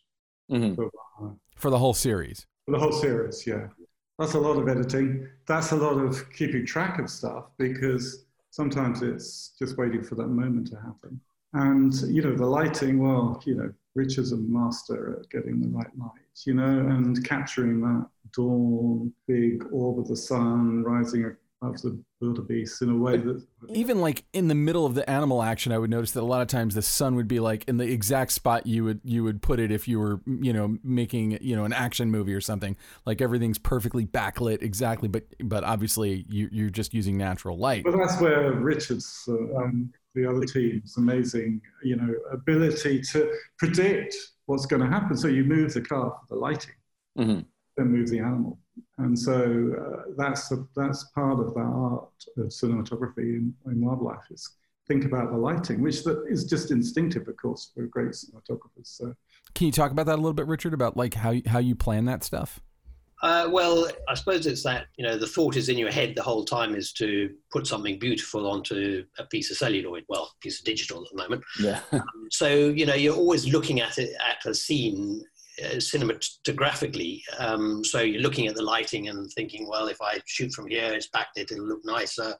mm-hmm. 0.52 0.76
for, 0.76 0.92
uh, 1.22 1.32
for 1.56 1.70
the 1.70 1.80
whole 1.80 1.94
series. 1.94 2.46
For 2.66 2.72
the 2.72 2.80
whole 2.80 2.92
series, 2.92 3.48
yeah. 3.48 3.68
That's 4.20 4.34
a 4.34 4.40
lot 4.40 4.58
of 4.58 4.68
editing. 4.68 5.28
That's 5.48 5.72
a 5.72 5.76
lot 5.76 5.98
of 5.98 6.32
keeping 6.32 6.66
track 6.66 7.00
of 7.00 7.10
stuff 7.10 7.46
because 7.58 8.26
sometimes 8.52 9.02
it's 9.02 9.56
just 9.58 9.78
waiting 9.78 10.04
for 10.04 10.16
that 10.16 10.28
moment 10.28 10.68
to 10.68 10.76
happen. 10.76 11.20
And, 11.54 11.94
you 12.04 12.22
know, 12.22 12.34
the 12.34 12.46
lighting, 12.46 13.00
well, 13.00 13.42
you 13.46 13.56
know, 13.56 13.72
Richard's 13.96 14.32
a 14.32 14.38
master 14.38 15.20
at 15.20 15.30
getting 15.30 15.62
the 15.62 15.68
right 15.68 15.88
light, 15.98 16.12
you 16.46 16.54
know, 16.54 16.64
and 16.64 17.24
capturing 17.26 17.82
that 17.82 18.08
dawn, 18.34 19.14
big 19.28 19.66
orb 19.72 20.00
of 20.00 20.08
the 20.08 20.16
sun 20.16 20.84
rising 20.84 21.36
above 21.62 21.82
the 21.82 22.02
wildebeest 22.22 22.82
in 22.82 22.90
a 22.90 22.98
way 22.98 23.18
that. 23.18 23.46
Even 23.70 24.00
like 24.02 24.24
in 24.34 24.48
the 24.48 24.56
middle 24.56 24.86
of 24.86 24.96
the 24.96 25.08
animal 25.10 25.44
action, 25.44 25.72
I 25.72 25.78
would 25.78 25.90
notice 25.90 26.12
that 26.12 26.22
a 26.22 26.26
lot 26.26 26.42
of 26.42 26.48
times 26.48 26.74
the 26.74 26.82
sun 26.82 27.16
would 27.16 27.28
be 27.28 27.40
like 27.40 27.66
in 27.68 27.78
the 27.78 27.92
exact 27.92 28.32
spot 28.32 28.66
you 28.66 28.84
would 28.86 29.02
you 29.04 29.24
would 29.24 29.42
put 29.42 29.60
it 29.60 29.72
if 29.72 29.88
you 29.88 30.00
were 30.00 30.22
you 30.26 30.54
know 30.54 30.78
making 30.84 31.38
you 31.42 31.56
know 31.56 31.66
an 31.66 31.74
action 31.74 32.10
movie 32.10 32.34
or 32.34 32.42
something. 32.42 32.76
Like 33.06 33.22
everything's 33.22 33.60
perfectly 33.60 34.06
backlit 34.06 34.62
exactly, 34.62 35.08
but 35.08 35.26
but 35.42 35.64
obviously 35.64 36.26
you, 36.30 36.50
you're 36.52 36.70
just 36.70 36.94
using 36.94 37.18
natural 37.18 37.58
light. 37.58 37.84
But 37.84 37.98
that's 37.98 38.20
where 38.20 38.52
Richard's 38.54 39.28
uh, 39.28 39.58
um, 39.58 39.94
the 40.14 40.30
other 40.30 40.46
team's 40.46 40.98
amazing, 40.98 41.62
you 41.84 41.96
know, 41.96 42.14
ability 42.32 43.02
to 43.02 43.32
predict 43.58 44.16
what's 44.46 44.66
going 44.66 44.82
to 44.82 44.88
happen. 44.88 45.16
So 45.18 45.28
you 45.28 45.44
move 45.44 45.74
the 45.74 45.82
car 45.82 46.12
for 46.12 46.36
the 46.36 46.40
lighting, 46.40 46.76
mm-hmm. 47.18 47.42
then 47.78 47.88
move 47.88 48.10
the 48.10 48.20
animal, 48.20 48.60
and 48.98 49.18
so 49.18 49.74
uh, 49.80 50.12
that's 50.18 50.52
a, 50.52 50.66
that's 50.76 51.06
part 51.16 51.40
of 51.40 51.54
the 51.54 51.62
art 51.62 52.10
of 52.38 52.46
cinematography 52.48 53.18
in, 53.18 53.54
in 53.66 53.86
wildlife 53.86 54.30
is 54.30 54.58
think 54.88 55.06
about 55.06 55.32
the 55.32 55.38
lighting, 55.38 55.82
which 55.82 56.02
is 56.30 56.46
just 56.46 56.72
instinctive, 56.72 57.28
of 57.28 57.38
course, 57.38 57.72
for 57.74 57.84
great 57.84 58.10
cinematographers. 58.10 58.86
So. 58.86 59.16
Can 59.54 59.68
you 59.68 59.72
talk 59.72 59.92
about 59.92 60.06
that 60.08 60.16
a 60.16 60.22
little 60.22 60.34
bit, 60.34 60.48
Richard? 60.48 60.74
About 60.74 60.98
like 60.98 61.14
how 61.14 61.36
how 61.46 61.60
you 61.60 61.76
plan 61.76 62.06
that 62.06 62.24
stuff? 62.24 62.60
Uh, 63.22 63.48
well, 63.52 63.88
I 64.10 64.16
suppose 64.16 64.48
it's 64.48 64.64
that 64.64 64.88
you 64.98 65.06
know 65.06 65.18
the 65.18 65.28
thought 65.28 65.56
is 65.56 65.70
in 65.70 65.78
your 65.78 65.92
head 65.92 66.14
the 66.16 66.24
whole 66.24 66.44
time 66.44 66.74
is 66.76 66.92
to 66.94 67.30
put 67.52 67.68
something 67.68 68.00
beautiful 68.00 68.50
onto 68.50 69.04
a 69.20 69.26
piece 69.26 69.52
of 69.52 69.58
celluloid, 69.58 70.06
well, 70.10 70.32
a 70.36 70.40
piece 70.42 70.60
of 70.60 70.66
digital 70.66 71.04
at 71.04 71.12
the 71.12 71.18
moment. 71.18 71.44
Yeah. 71.60 71.80
Um, 71.94 72.28
so 72.32 72.48
you 72.48 72.86
know 72.86 72.96
you're 72.96 73.16
always 73.16 73.48
looking 73.48 73.82
at 73.82 73.98
it 73.98 74.16
at 74.28 74.46
a 74.50 74.56
scene 74.56 75.22
uh, 75.64 75.76
cinematographically. 75.76 77.22
Um, 77.38 77.84
so 77.84 78.00
you're 78.00 78.22
looking 78.22 78.48
at 78.48 78.56
the 78.56 78.64
lighting 78.64 79.10
and 79.10 79.30
thinking, 79.34 79.68
well, 79.68 79.88
if 79.88 80.02
I 80.02 80.20
shoot 80.26 80.52
from 80.54 80.68
here, 80.68 80.94
it's 80.94 81.10
backlit, 81.10 81.52
it'll 81.52 81.68
look 81.68 81.82
nicer. 81.84 82.34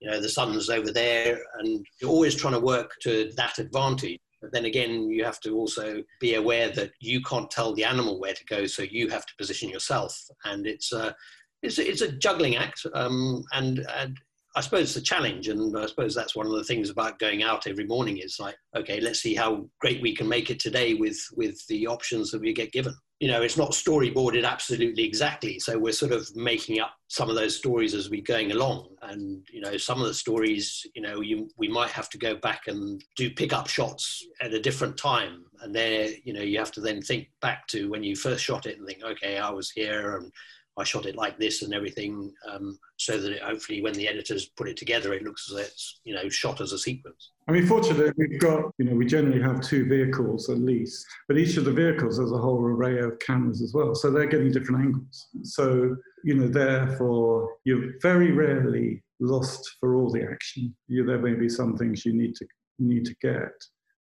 You 0.00 0.10
know, 0.10 0.20
the 0.20 0.28
sun's 0.28 0.68
over 0.68 0.90
there, 0.90 1.38
and 1.58 1.86
you're 2.00 2.10
always 2.10 2.34
trying 2.34 2.54
to 2.54 2.60
work 2.60 2.92
to 3.02 3.30
that 3.36 3.58
advantage. 3.58 4.18
But 4.40 4.52
then 4.52 4.66
again, 4.66 5.08
you 5.08 5.24
have 5.24 5.40
to 5.40 5.54
also 5.54 6.02
be 6.20 6.34
aware 6.34 6.70
that 6.70 6.92
you 7.00 7.22
can't 7.22 7.50
tell 7.50 7.72
the 7.74 7.84
animal 7.84 8.20
where 8.20 8.34
to 8.34 8.44
go, 8.44 8.66
so 8.66 8.82
you 8.82 9.08
have 9.08 9.26
to 9.26 9.36
position 9.36 9.68
yourself, 9.68 10.18
and 10.44 10.66
it's 10.66 10.92
a 10.92 11.14
it's 11.62 11.78
a, 11.78 11.90
it's 11.90 12.02
a 12.02 12.12
juggling 12.12 12.56
act. 12.56 12.86
Um, 12.94 13.42
and, 13.52 13.86
and 13.96 14.18
I 14.54 14.60
suppose 14.60 14.82
it's 14.82 14.96
a 14.96 15.02
challenge, 15.02 15.48
and 15.48 15.76
I 15.76 15.86
suppose 15.86 16.14
that's 16.14 16.36
one 16.36 16.46
of 16.46 16.52
the 16.52 16.64
things 16.64 16.90
about 16.90 17.18
going 17.18 17.42
out 17.42 17.66
every 17.66 17.86
morning 17.86 18.18
is 18.18 18.38
like, 18.38 18.56
okay, 18.76 19.00
let's 19.00 19.20
see 19.20 19.34
how 19.34 19.68
great 19.80 20.02
we 20.02 20.14
can 20.14 20.28
make 20.28 20.50
it 20.50 20.60
today 20.60 20.94
with 20.94 21.18
with 21.34 21.58
the 21.68 21.86
options 21.86 22.30
that 22.30 22.40
we 22.40 22.52
get 22.52 22.72
given. 22.72 22.94
You 23.18 23.28
know, 23.28 23.40
it's 23.40 23.56
not 23.56 23.70
storyboarded 23.70 24.44
absolutely 24.44 25.04
exactly, 25.04 25.58
so 25.58 25.78
we're 25.78 25.92
sort 25.92 26.12
of 26.12 26.28
making 26.36 26.80
up 26.80 26.92
some 27.08 27.30
of 27.30 27.34
those 27.34 27.56
stories 27.56 27.94
as 27.94 28.10
we're 28.10 28.20
going 28.20 28.52
along. 28.52 28.88
And 29.00 29.42
you 29.50 29.62
know, 29.62 29.78
some 29.78 30.00
of 30.00 30.06
the 30.06 30.12
stories, 30.12 30.86
you 30.94 31.00
know, 31.00 31.22
you, 31.22 31.48
we 31.56 31.66
might 31.68 31.90
have 31.90 32.10
to 32.10 32.18
go 32.18 32.34
back 32.34 32.66
and 32.66 33.02
do 33.16 33.30
pick 33.30 33.54
up 33.54 33.68
shots 33.68 34.26
at 34.42 34.52
a 34.52 34.60
different 34.60 34.98
time, 34.98 35.46
and 35.62 35.74
there, 35.74 36.10
you 36.24 36.34
know, 36.34 36.42
you 36.42 36.58
have 36.58 36.72
to 36.72 36.80
then 36.80 37.00
think 37.00 37.28
back 37.40 37.66
to 37.68 37.88
when 37.88 38.02
you 38.02 38.16
first 38.16 38.44
shot 38.44 38.66
it 38.66 38.78
and 38.78 38.86
think, 38.86 39.02
okay, 39.02 39.38
I 39.38 39.50
was 39.50 39.70
here 39.70 40.16
and 40.16 40.30
I 40.78 40.84
shot 40.84 41.06
it 41.06 41.16
like 41.16 41.38
this 41.38 41.62
and 41.62 41.72
everything, 41.72 42.32
um, 42.50 42.78
so 42.98 43.18
that 43.18 43.32
it, 43.32 43.42
hopefully 43.42 43.82
when 43.82 43.94
the 43.94 44.06
editors 44.06 44.50
put 44.56 44.68
it 44.68 44.76
together, 44.76 45.14
it 45.14 45.22
looks 45.22 45.50
as 45.50 45.58
it's 45.58 46.00
you 46.04 46.14
know 46.14 46.28
shot 46.28 46.60
as 46.60 46.72
a 46.72 46.78
sequence. 46.78 47.30
I 47.48 47.52
mean, 47.52 47.66
fortunately, 47.66 48.12
we've 48.16 48.40
got 48.40 48.64
you 48.78 48.84
know 48.84 48.94
we 48.94 49.06
generally 49.06 49.40
have 49.40 49.62
two 49.62 49.86
vehicles 49.86 50.50
at 50.50 50.58
least, 50.58 51.06
but 51.28 51.38
each 51.38 51.56
of 51.56 51.64
the 51.64 51.72
vehicles 51.72 52.18
has 52.18 52.30
a 52.30 52.38
whole 52.38 52.62
array 52.62 52.98
of 52.98 53.18
cameras 53.20 53.62
as 53.62 53.72
well, 53.72 53.94
so 53.94 54.10
they're 54.10 54.26
getting 54.26 54.52
different 54.52 54.84
angles. 54.84 55.28
So 55.44 55.96
you 56.24 56.34
know, 56.34 56.48
therefore, 56.48 57.56
you're 57.64 57.94
very 58.02 58.32
rarely 58.32 59.02
lost 59.18 59.76
for 59.80 59.96
all 59.96 60.10
the 60.10 60.24
action. 60.24 60.74
You, 60.88 61.06
there 61.06 61.18
may 61.18 61.34
be 61.34 61.48
some 61.48 61.76
things 61.76 62.04
you 62.04 62.12
need 62.12 62.34
to 62.34 62.46
need 62.78 63.06
to 63.06 63.14
get, 63.22 63.52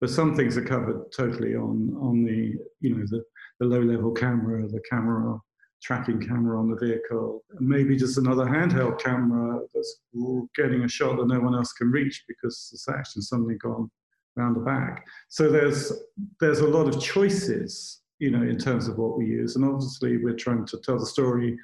but 0.00 0.10
some 0.10 0.36
things 0.36 0.56
are 0.56 0.64
covered 0.64 1.10
totally 1.10 1.56
on 1.56 1.96
on 2.00 2.22
the 2.22 2.54
you 2.80 2.94
know 2.94 3.04
the 3.08 3.24
the 3.58 3.66
low 3.66 3.80
level 3.80 4.12
camera, 4.12 4.68
the 4.68 4.82
camera 4.88 5.36
tracking 5.82 6.20
camera 6.20 6.58
on 6.58 6.70
the 6.70 6.76
vehicle, 6.76 7.42
maybe 7.58 7.96
just 7.96 8.18
another 8.18 8.44
handheld 8.44 9.00
camera 9.00 9.60
that's 9.74 10.00
getting 10.54 10.82
a 10.82 10.88
shot 10.88 11.16
that 11.16 11.26
no 11.26 11.40
one 11.40 11.54
else 11.54 11.72
can 11.72 11.90
reach 11.90 12.24
because 12.28 12.84
the 12.86 12.92
action's 12.94 13.28
suddenly 13.28 13.56
gone 13.56 13.90
around 14.36 14.54
the 14.54 14.60
back. 14.60 15.06
So 15.28 15.50
there's 15.50 15.92
there's 16.40 16.60
a 16.60 16.66
lot 16.66 16.88
of 16.88 17.00
choices, 17.00 18.00
you 18.18 18.30
know, 18.30 18.42
in 18.42 18.58
terms 18.58 18.88
of 18.88 18.98
what 18.98 19.16
we 19.18 19.26
use, 19.26 19.56
and 19.56 19.64
obviously 19.64 20.18
we're 20.18 20.36
trying 20.36 20.66
to 20.66 20.78
tell 20.78 20.98
the 20.98 21.06
story 21.06 21.56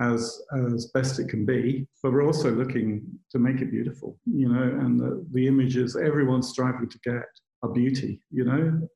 as 0.00 0.42
as 0.72 0.86
best 0.86 1.20
it 1.20 1.28
can 1.28 1.44
be, 1.44 1.86
but 2.02 2.12
we're 2.12 2.26
also 2.26 2.50
looking 2.50 3.02
to 3.30 3.38
make 3.38 3.60
it 3.60 3.70
beautiful, 3.70 4.18
you 4.26 4.48
know, 4.48 4.62
and 4.62 4.98
the, 4.98 5.24
the 5.32 5.46
images 5.46 5.96
everyone's 5.96 6.48
striving 6.48 6.88
to 6.88 6.98
get 7.04 7.26
are 7.62 7.70
beauty, 7.70 8.20
you 8.30 8.44
know, 8.44 8.88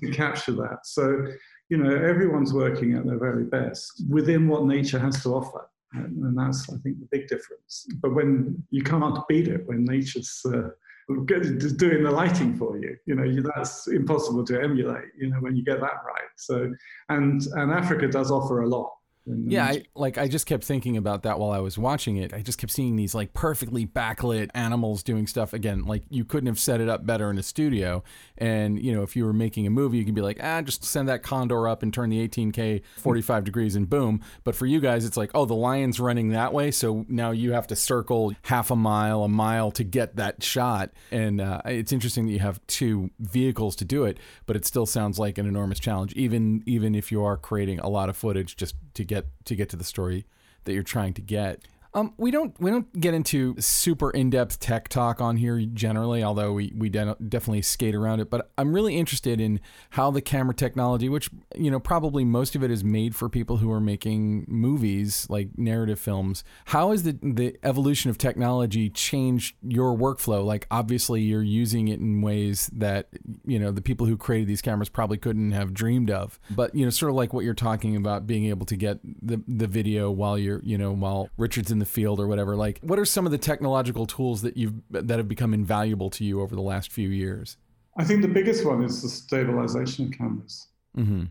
to 0.00 0.10
capture 0.12 0.52
that. 0.52 0.78
So 0.84 1.26
you 1.68 1.76
know, 1.76 1.90
everyone's 1.90 2.52
working 2.52 2.94
at 2.94 3.06
their 3.06 3.18
very 3.18 3.44
best 3.44 4.04
within 4.08 4.48
what 4.48 4.64
nature 4.64 4.98
has 4.98 5.22
to 5.22 5.34
offer. 5.34 5.68
And 5.92 6.36
that's, 6.36 6.68
I 6.68 6.76
think, 6.78 6.98
the 7.00 7.08
big 7.10 7.28
difference. 7.28 7.86
But 8.02 8.14
when 8.14 8.62
you 8.70 8.82
can't 8.82 9.26
beat 9.28 9.48
it, 9.48 9.66
when 9.66 9.84
nature's 9.84 10.42
uh, 10.46 10.68
doing 11.08 12.02
the 12.02 12.10
lighting 12.10 12.56
for 12.56 12.76
you, 12.78 12.96
you 13.06 13.14
know, 13.14 13.50
that's 13.54 13.86
impossible 13.86 14.44
to 14.46 14.60
emulate, 14.60 15.06
you 15.18 15.30
know, 15.30 15.38
when 15.38 15.56
you 15.56 15.64
get 15.64 15.80
that 15.80 16.04
right. 16.04 16.30
So, 16.36 16.72
and, 17.08 17.40
and 17.54 17.72
Africa 17.72 18.08
does 18.08 18.30
offer 18.30 18.62
a 18.62 18.68
lot 18.68 18.95
yeah, 19.26 19.64
I, 19.64 19.82
like 19.96 20.18
I 20.18 20.28
just 20.28 20.46
kept 20.46 20.62
thinking 20.62 20.96
about 20.96 21.24
that 21.24 21.40
while 21.40 21.50
I 21.50 21.58
was 21.58 21.76
watching 21.76 22.16
it. 22.16 22.32
I 22.32 22.42
just 22.42 22.58
kept 22.58 22.72
seeing 22.72 22.94
these 22.94 23.12
like 23.12 23.32
perfectly 23.34 23.84
backlit 23.84 24.50
animals 24.54 25.02
doing 25.02 25.26
stuff. 25.26 25.52
Again, 25.52 25.84
like 25.84 26.04
you 26.10 26.24
couldn't 26.24 26.46
have 26.46 26.60
set 26.60 26.80
it 26.80 26.88
up 26.88 27.04
better 27.04 27.28
in 27.28 27.36
a 27.36 27.42
studio. 27.42 28.04
And 28.38 28.80
you 28.80 28.94
know, 28.94 29.02
if 29.02 29.16
you 29.16 29.24
were 29.24 29.32
making 29.32 29.66
a 29.66 29.70
movie, 29.70 29.98
you 29.98 30.04
could 30.04 30.14
be 30.14 30.20
like, 30.20 30.38
ah, 30.40 30.62
just 30.62 30.84
send 30.84 31.08
that 31.08 31.24
condor 31.24 31.66
up 31.66 31.82
and 31.82 31.92
turn 31.92 32.10
the 32.10 32.26
18k 32.28 32.82
45 32.98 33.42
degrees 33.42 33.74
and 33.74 33.90
boom. 33.90 34.20
But 34.44 34.54
for 34.54 34.66
you 34.66 34.78
guys, 34.78 35.04
it's 35.04 35.16
like, 35.16 35.32
oh, 35.34 35.44
the 35.44 35.54
lion's 35.54 35.98
running 35.98 36.28
that 36.30 36.52
way, 36.52 36.70
so 36.70 37.04
now 37.08 37.32
you 37.32 37.52
have 37.52 37.66
to 37.68 37.76
circle 37.76 38.32
half 38.42 38.70
a 38.70 38.76
mile, 38.76 39.24
a 39.24 39.28
mile 39.28 39.72
to 39.72 39.82
get 39.82 40.16
that 40.16 40.44
shot. 40.44 40.92
And 41.10 41.40
uh, 41.40 41.62
it's 41.64 41.92
interesting 41.92 42.26
that 42.26 42.32
you 42.32 42.38
have 42.38 42.64
two 42.68 43.10
vehicles 43.18 43.74
to 43.76 43.84
do 43.84 44.04
it, 44.04 44.18
but 44.46 44.54
it 44.54 44.64
still 44.64 44.86
sounds 44.86 45.18
like 45.18 45.36
an 45.36 45.46
enormous 45.46 45.80
challenge, 45.80 46.12
even 46.12 46.62
even 46.64 46.94
if 46.94 47.10
you 47.10 47.24
are 47.24 47.36
creating 47.36 47.80
a 47.80 47.88
lot 47.88 48.08
of 48.08 48.16
footage 48.16 48.56
just 48.56 48.76
to 48.96 49.04
get 49.04 49.26
to 49.44 49.54
get 49.54 49.68
to 49.70 49.76
the 49.76 49.84
story 49.84 50.26
that 50.64 50.72
you're 50.74 50.82
trying 50.82 51.14
to 51.14 51.22
get. 51.22 51.60
Um, 51.94 52.14
we 52.16 52.30
don't 52.30 52.58
we 52.60 52.70
don't 52.70 52.92
get 53.00 53.14
into 53.14 53.54
super 53.60 54.10
in 54.10 54.30
depth 54.30 54.60
tech 54.60 54.88
talk 54.88 55.20
on 55.20 55.36
here 55.36 55.60
generally, 55.72 56.22
although 56.22 56.52
we 56.52 56.72
we 56.76 56.88
de- 56.88 57.16
definitely 57.28 57.62
skate 57.62 57.94
around 57.94 58.20
it. 58.20 58.30
But 58.30 58.50
I'm 58.58 58.72
really 58.72 58.96
interested 58.96 59.40
in 59.40 59.60
how 59.90 60.10
the 60.10 60.20
camera 60.20 60.54
technology, 60.54 61.08
which 61.08 61.30
you 61.56 61.70
know 61.70 61.80
probably 61.80 62.24
most 62.24 62.54
of 62.54 62.62
it 62.62 62.70
is 62.70 62.84
made 62.84 63.14
for 63.14 63.28
people 63.28 63.58
who 63.58 63.70
are 63.72 63.80
making 63.80 64.44
movies 64.48 65.26
like 65.30 65.56
narrative 65.56 65.98
films. 65.98 66.44
How 66.66 66.90
has 66.90 67.04
the 67.04 67.18
the 67.22 67.56
evolution 67.62 68.10
of 68.10 68.18
technology 68.18 68.90
changed 68.90 69.56
your 69.62 69.96
workflow? 69.96 70.44
Like 70.44 70.66
obviously 70.70 71.22
you're 71.22 71.42
using 71.42 71.88
it 71.88 72.00
in 72.00 72.20
ways 72.20 72.70
that 72.74 73.08
you 73.46 73.58
know 73.58 73.70
the 73.70 73.82
people 73.82 74.06
who 74.06 74.16
created 74.16 74.48
these 74.48 74.62
cameras 74.62 74.88
probably 74.88 75.18
couldn't 75.18 75.52
have 75.52 75.72
dreamed 75.72 76.10
of. 76.10 76.38
But 76.50 76.74
you 76.74 76.84
know, 76.84 76.90
sort 76.90 77.10
of 77.10 77.16
like 77.16 77.32
what 77.32 77.44
you're 77.44 77.54
talking 77.54 77.96
about, 77.96 78.26
being 78.26 78.46
able 78.46 78.66
to 78.66 78.76
get 78.76 78.98
the 79.02 79.42
the 79.48 79.66
video 79.66 80.10
while 80.10 80.38
you're 80.38 80.60
you 80.62 80.76
know 80.76 80.92
while 80.92 81.30
Richard's 81.36 81.70
in 81.70 81.78
the 81.78 81.85
field 81.86 82.20
or 82.20 82.26
whatever 82.26 82.56
like 82.56 82.78
what 82.82 82.98
are 82.98 83.04
some 83.04 83.26
of 83.26 83.32
the 83.32 83.38
technological 83.38 84.06
tools 84.06 84.42
that 84.42 84.56
you've 84.56 84.74
that 84.90 85.18
have 85.18 85.28
become 85.28 85.54
invaluable 85.54 86.10
to 86.10 86.24
you 86.24 86.40
over 86.40 86.54
the 86.54 86.62
last 86.62 86.92
few 86.92 87.08
years? 87.08 87.56
I 87.98 88.04
think 88.04 88.22
the 88.22 88.28
biggest 88.28 88.64
one 88.64 88.82
is 88.82 89.02
the 89.02 89.08
stabilization 89.08 90.06
of 90.06 90.12
cameras. 90.12 90.68
Mm-hmm. 90.96 91.24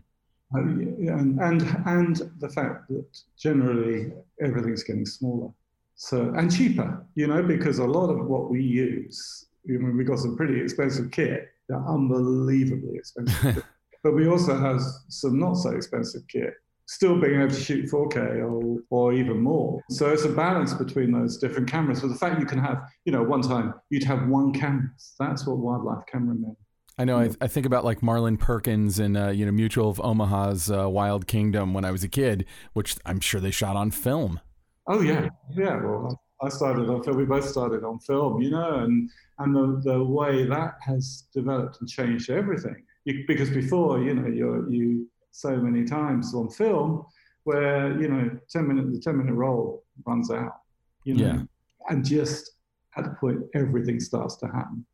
uh, 0.54 0.58
and, 0.58 1.40
and 1.40 1.82
and 1.86 2.30
the 2.38 2.48
fact 2.48 2.88
that 2.88 3.06
generally 3.38 4.12
everything's 4.40 4.82
getting 4.82 5.06
smaller. 5.06 5.50
So 5.96 6.32
and 6.36 6.54
cheaper 6.54 7.04
you 7.14 7.26
know 7.26 7.42
because 7.42 7.78
a 7.78 7.84
lot 7.84 8.10
of 8.10 8.26
what 8.26 8.50
we 8.50 8.62
use 8.62 9.46
I 9.68 9.72
mean, 9.72 9.96
we 9.96 10.04
got 10.04 10.18
some 10.18 10.36
pretty 10.36 10.60
expensive 10.60 11.10
kit 11.10 11.48
they're 11.68 11.88
unbelievably 11.88 12.96
expensive 12.96 13.64
but 14.04 14.14
we 14.14 14.28
also 14.28 14.56
have 14.56 14.80
some 15.08 15.40
not 15.40 15.54
so 15.54 15.70
expensive 15.70 16.22
kit 16.28 16.54
still 16.86 17.20
being 17.20 17.40
able 17.40 17.50
to 17.50 17.60
shoot 17.60 17.90
4K 17.90 18.42
or, 18.42 18.78
or 18.90 19.12
even 19.12 19.40
more. 19.40 19.82
So 19.90 20.10
it's 20.10 20.24
a 20.24 20.28
balance 20.28 20.72
between 20.72 21.12
those 21.12 21.38
different 21.38 21.68
cameras. 21.68 22.00
But 22.00 22.08
the 22.08 22.14
fact 22.14 22.40
you 22.40 22.46
can 22.46 22.58
have, 22.58 22.82
you 23.04 23.12
know, 23.12 23.22
one 23.22 23.42
time 23.42 23.74
you'd 23.90 24.04
have 24.04 24.28
one 24.28 24.52
camera. 24.52 24.88
That's 25.18 25.46
what 25.46 25.58
wildlife 25.58 26.04
camera 26.10 26.34
meant. 26.34 26.56
I 26.98 27.04
know. 27.04 27.18
I, 27.18 27.30
I, 27.42 27.46
think 27.46 27.66
about 27.66 27.84
like 27.84 28.02
Marlin 28.02 28.38
Perkins 28.38 28.98
and 28.98 29.18
uh, 29.18 29.28
you 29.28 29.44
know 29.44 29.52
Mutual 29.52 29.90
of 29.90 30.00
Omaha's 30.00 30.70
uh, 30.70 30.88
Wild 30.88 31.26
Kingdom 31.26 31.74
when 31.74 31.84
I 31.84 31.90
was 31.90 32.02
a 32.02 32.08
kid, 32.08 32.46
which 32.72 32.96
I'm 33.04 33.20
sure 33.20 33.38
they 33.38 33.50
shot 33.50 33.76
on 33.76 33.90
film. 33.90 34.40
Oh 34.86 35.02
yeah, 35.02 35.28
yeah. 35.54 35.76
Well, 35.76 36.18
I 36.40 36.48
started 36.48 36.88
on 36.88 37.02
film. 37.02 37.18
We 37.18 37.26
both 37.26 37.46
started 37.46 37.84
on 37.84 37.98
film, 37.98 38.40
you 38.40 38.50
know, 38.50 38.78
and 38.78 39.10
and 39.40 39.54
the 39.54 39.92
the 39.92 40.02
way 40.02 40.46
that 40.46 40.76
has 40.80 41.24
developed 41.34 41.78
and 41.80 41.88
changed 41.88 42.30
everything. 42.30 42.82
You, 43.04 43.24
because 43.28 43.50
before, 43.50 44.00
you 44.00 44.14
know, 44.14 44.28
you 44.28 44.66
you 44.70 45.10
so 45.36 45.56
many 45.56 45.84
times 45.84 46.34
on 46.34 46.48
film 46.48 47.04
where 47.44 48.00
you 48.00 48.08
know 48.08 48.30
10 48.50 48.66
minute 48.66 48.90
the 48.90 48.98
10 48.98 49.18
minute 49.18 49.34
roll 49.34 49.84
runs 50.06 50.30
out 50.30 50.60
you 51.04 51.14
know 51.14 51.26
yeah. 51.26 51.42
and 51.90 52.04
just 52.04 52.52
at 52.96 53.04
the 53.04 53.10
point 53.10 53.40
everything 53.54 54.00
starts 54.00 54.36
to 54.36 54.46
happen 54.46 54.84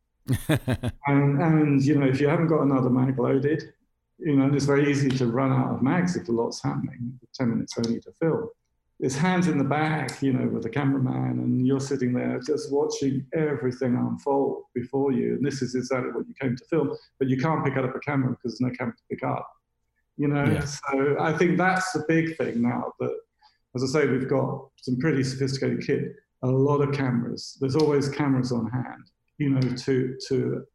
and, 1.07 1.41
and 1.41 1.83
you 1.83 1.97
know 1.97 2.07
if 2.07 2.21
you 2.21 2.29
haven't 2.29 2.49
got 2.49 2.63
another 2.63 2.91
mag 2.91 3.19
loaded 3.19 3.63
you 4.19 4.35
know 4.35 4.45
and 4.45 4.55
it's 4.55 4.65
very 4.65 4.91
easy 4.91 5.09
to 5.09 5.27
run 5.27 5.53
out 5.53 5.73
of 5.75 5.83
mags 5.83 6.17
if 6.17 6.29
a 6.29 6.33
lot's 6.33 6.63
happening 6.63 7.19
10 7.35 7.51
minutes 7.51 7.75
only 7.79 8.01
to 8.01 8.11
film 8.21 8.49
there's 9.01 9.17
hands 9.17 9.49
in 9.49 9.59
the 9.59 9.65
bag, 9.65 10.13
you 10.21 10.33
know, 10.33 10.47
with 10.47 10.63
the 10.63 10.69
cameraman, 10.71 11.41
and 11.41 11.67
you're 11.67 11.81
sitting 11.81 12.13
there 12.13 12.39
just 12.39 12.73
watching 12.73 13.27
everything 13.35 13.97
unfold 13.97 14.63
before 14.77 15.11
you. 15.11 15.35
And 15.35 15.45
this 15.45 15.61
is 15.61 15.75
exactly 15.75 16.13
what 16.13 16.29
you 16.29 16.35
came 16.41 16.55
to 16.57 16.65
film, 16.67 16.97
but 17.19 17.29
you 17.29 17.37
can't 17.37 17.65
pick 17.65 17.77
up 17.77 17.97
a 17.97 17.99
camera 17.99 18.31
because 18.31 18.53
there's 18.53 18.61
no 18.61 18.71
camera 18.71 18.95
to 18.95 19.03
pick 19.11 19.25
up 19.25 19.51
you 20.17 20.29
know. 20.29 20.45
Yeah. 20.45 20.65
So 20.65 21.17
I 21.21 21.37
think 21.37 21.59
that's 21.59 21.93
the 21.93 22.05
big 22.09 22.37
thing 22.37 22.63
now. 22.63 22.93
That, 23.01 23.17
as 23.75 23.83
I 23.83 23.87
say, 23.87 24.07
we've 24.07 24.29
got 24.29 24.69
some 24.77 24.99
pretty 24.99 25.25
sophisticated 25.25 25.87
kit, 25.87 26.17
a 26.43 26.49
lot 26.49 26.81
of 26.81 26.95
cameras. 26.95 27.57
There's 27.61 27.77
always 27.77 28.09
cameras 28.09 28.53
on 28.53 28.71
hand, 28.71 29.11
you 29.39 29.51
know, 29.51 29.61
to 29.61 30.17
to 30.29 30.67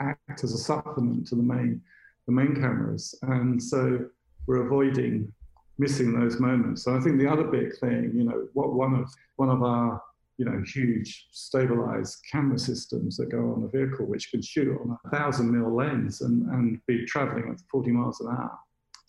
act 0.00 0.44
as 0.44 0.52
a 0.52 0.58
supplement 0.58 1.26
to 1.28 1.36
the 1.36 1.42
main 1.42 1.80
the 2.26 2.32
main 2.32 2.54
cameras, 2.54 3.14
and 3.22 3.62
so 3.62 4.06
we're 4.46 4.66
avoiding 4.66 5.32
missing 5.78 6.18
those 6.18 6.38
moments. 6.38 6.84
So 6.84 6.96
I 6.96 7.00
think 7.00 7.18
the 7.18 7.30
other 7.30 7.44
big 7.44 7.76
thing, 7.78 8.12
you 8.14 8.24
know, 8.24 8.48
what 8.52 8.74
one 8.74 8.94
of 8.94 9.08
one 9.36 9.48
of 9.48 9.62
our 9.62 10.00
you 10.38 10.50
know, 10.50 10.62
huge 10.66 11.28
stabilized 11.30 12.18
camera 12.30 12.58
systems 12.58 13.16
that 13.16 13.30
go 13.30 13.52
on 13.52 13.62
the 13.62 13.68
vehicle, 13.68 14.06
which 14.06 14.30
can 14.30 14.42
shoot 14.42 14.76
on 14.80 14.98
a 15.04 15.10
thousand 15.10 15.50
mil 15.50 15.72
lens 15.74 16.22
and, 16.22 16.48
and 16.50 16.80
be 16.86 17.04
traveling 17.06 17.50
at 17.50 17.60
40 17.70 17.92
miles 17.92 18.20
an 18.20 18.28
hour. 18.28 18.58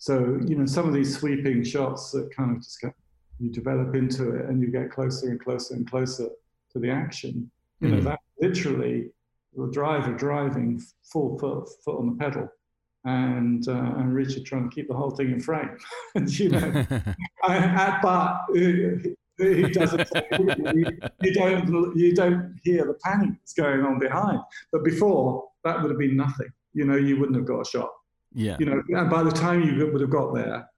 So, 0.04 0.38
you 0.44 0.54
know, 0.56 0.66
some 0.66 0.86
of 0.86 0.92
these 0.92 1.16
sweeping 1.18 1.64
shots 1.64 2.10
that 2.10 2.30
kind 2.36 2.54
of 2.54 2.62
just 2.62 2.78
get, 2.78 2.92
you 3.40 3.48
develop 3.50 3.94
into 3.94 4.34
it 4.36 4.44
and 4.50 4.60
you 4.60 4.68
get 4.70 4.90
closer 4.90 5.30
and 5.30 5.40
closer 5.40 5.72
and 5.76 5.90
closer 5.90 6.28
to 6.72 6.78
the 6.78 6.90
action. 6.90 7.50
You 7.80 7.88
know, 7.88 7.96
Mhm. 8.00 8.04
that 8.04 8.20
literally 8.38 9.12
the 9.56 9.70
driver 9.70 10.12
driving 10.12 10.78
full 11.10 11.38
foot, 11.38 11.70
foot 11.82 11.98
on 12.00 12.06
the 12.10 12.16
pedal 12.22 12.50
and, 13.06 13.66
uh, 13.66 13.94
and 13.96 14.14
Richard 14.14 14.44
trying 14.44 14.68
to 14.68 14.74
keep 14.74 14.88
the 14.88 14.94
whole 14.94 15.12
thing 15.12 15.30
in 15.30 15.40
frame. 15.40 15.70
and, 16.14 16.38
you 16.38 16.50
know, 16.50 16.60
I, 17.42 17.54
I, 17.84 17.98
but 18.02 18.40
uh, 18.50 19.44
he 19.56 19.62
doesn't. 19.70 20.06
you, 20.76 20.98
you 21.22 21.32
don't. 21.32 21.96
You 21.96 22.14
don't 22.14 22.60
hear 22.62 22.84
the 22.84 22.98
panic 23.02 23.30
that's 23.40 23.54
going 23.54 23.80
on 23.80 23.98
behind. 23.98 24.40
But 24.70 24.84
before 24.84 25.48
that 25.64 25.80
would 25.80 25.90
have 25.90 25.98
been 25.98 26.16
nothing. 26.16 26.50
You 26.74 26.84
know, 26.84 26.96
you 26.96 27.18
wouldn't 27.18 27.36
have 27.38 27.46
got 27.46 27.60
a 27.62 27.64
shot. 27.64 27.90
Yeah. 28.34 28.56
You 28.58 28.66
know, 28.66 28.82
and 28.88 29.10
by 29.10 29.22
the 29.22 29.30
time 29.30 29.62
you 29.62 29.90
would 29.90 30.00
have 30.00 30.10
got 30.10 30.34
there, 30.34 30.68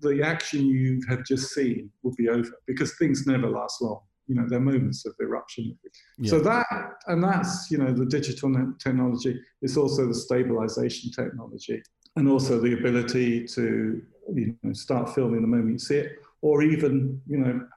the 0.00 0.22
action 0.22 0.66
you 0.66 1.00
have 1.08 1.24
just 1.24 1.54
seen 1.54 1.90
would 2.02 2.16
be 2.16 2.28
over 2.28 2.50
because 2.66 2.96
things 2.98 3.26
never 3.26 3.48
last 3.48 3.80
long. 3.80 4.00
You 4.26 4.34
know, 4.34 4.46
they're 4.48 4.58
moments 4.58 5.06
of 5.06 5.14
eruption. 5.20 5.78
So 6.24 6.40
that, 6.40 6.66
and 7.06 7.22
that's, 7.22 7.70
you 7.70 7.78
know, 7.78 7.92
the 7.92 8.06
digital 8.06 8.52
technology. 8.80 9.40
It's 9.62 9.76
also 9.76 10.08
the 10.08 10.14
stabilization 10.14 11.12
technology 11.12 11.80
and 12.16 12.28
also 12.28 12.58
the 12.58 12.72
ability 12.72 13.46
to, 13.46 14.02
you 14.34 14.56
know, 14.64 14.72
start 14.72 15.14
filming 15.14 15.42
the 15.42 15.46
moment 15.46 15.72
you 15.74 15.78
see 15.78 15.98
it, 15.98 16.12
or 16.42 16.62
even, 16.62 17.20
you 17.28 17.38
know, 17.38 17.68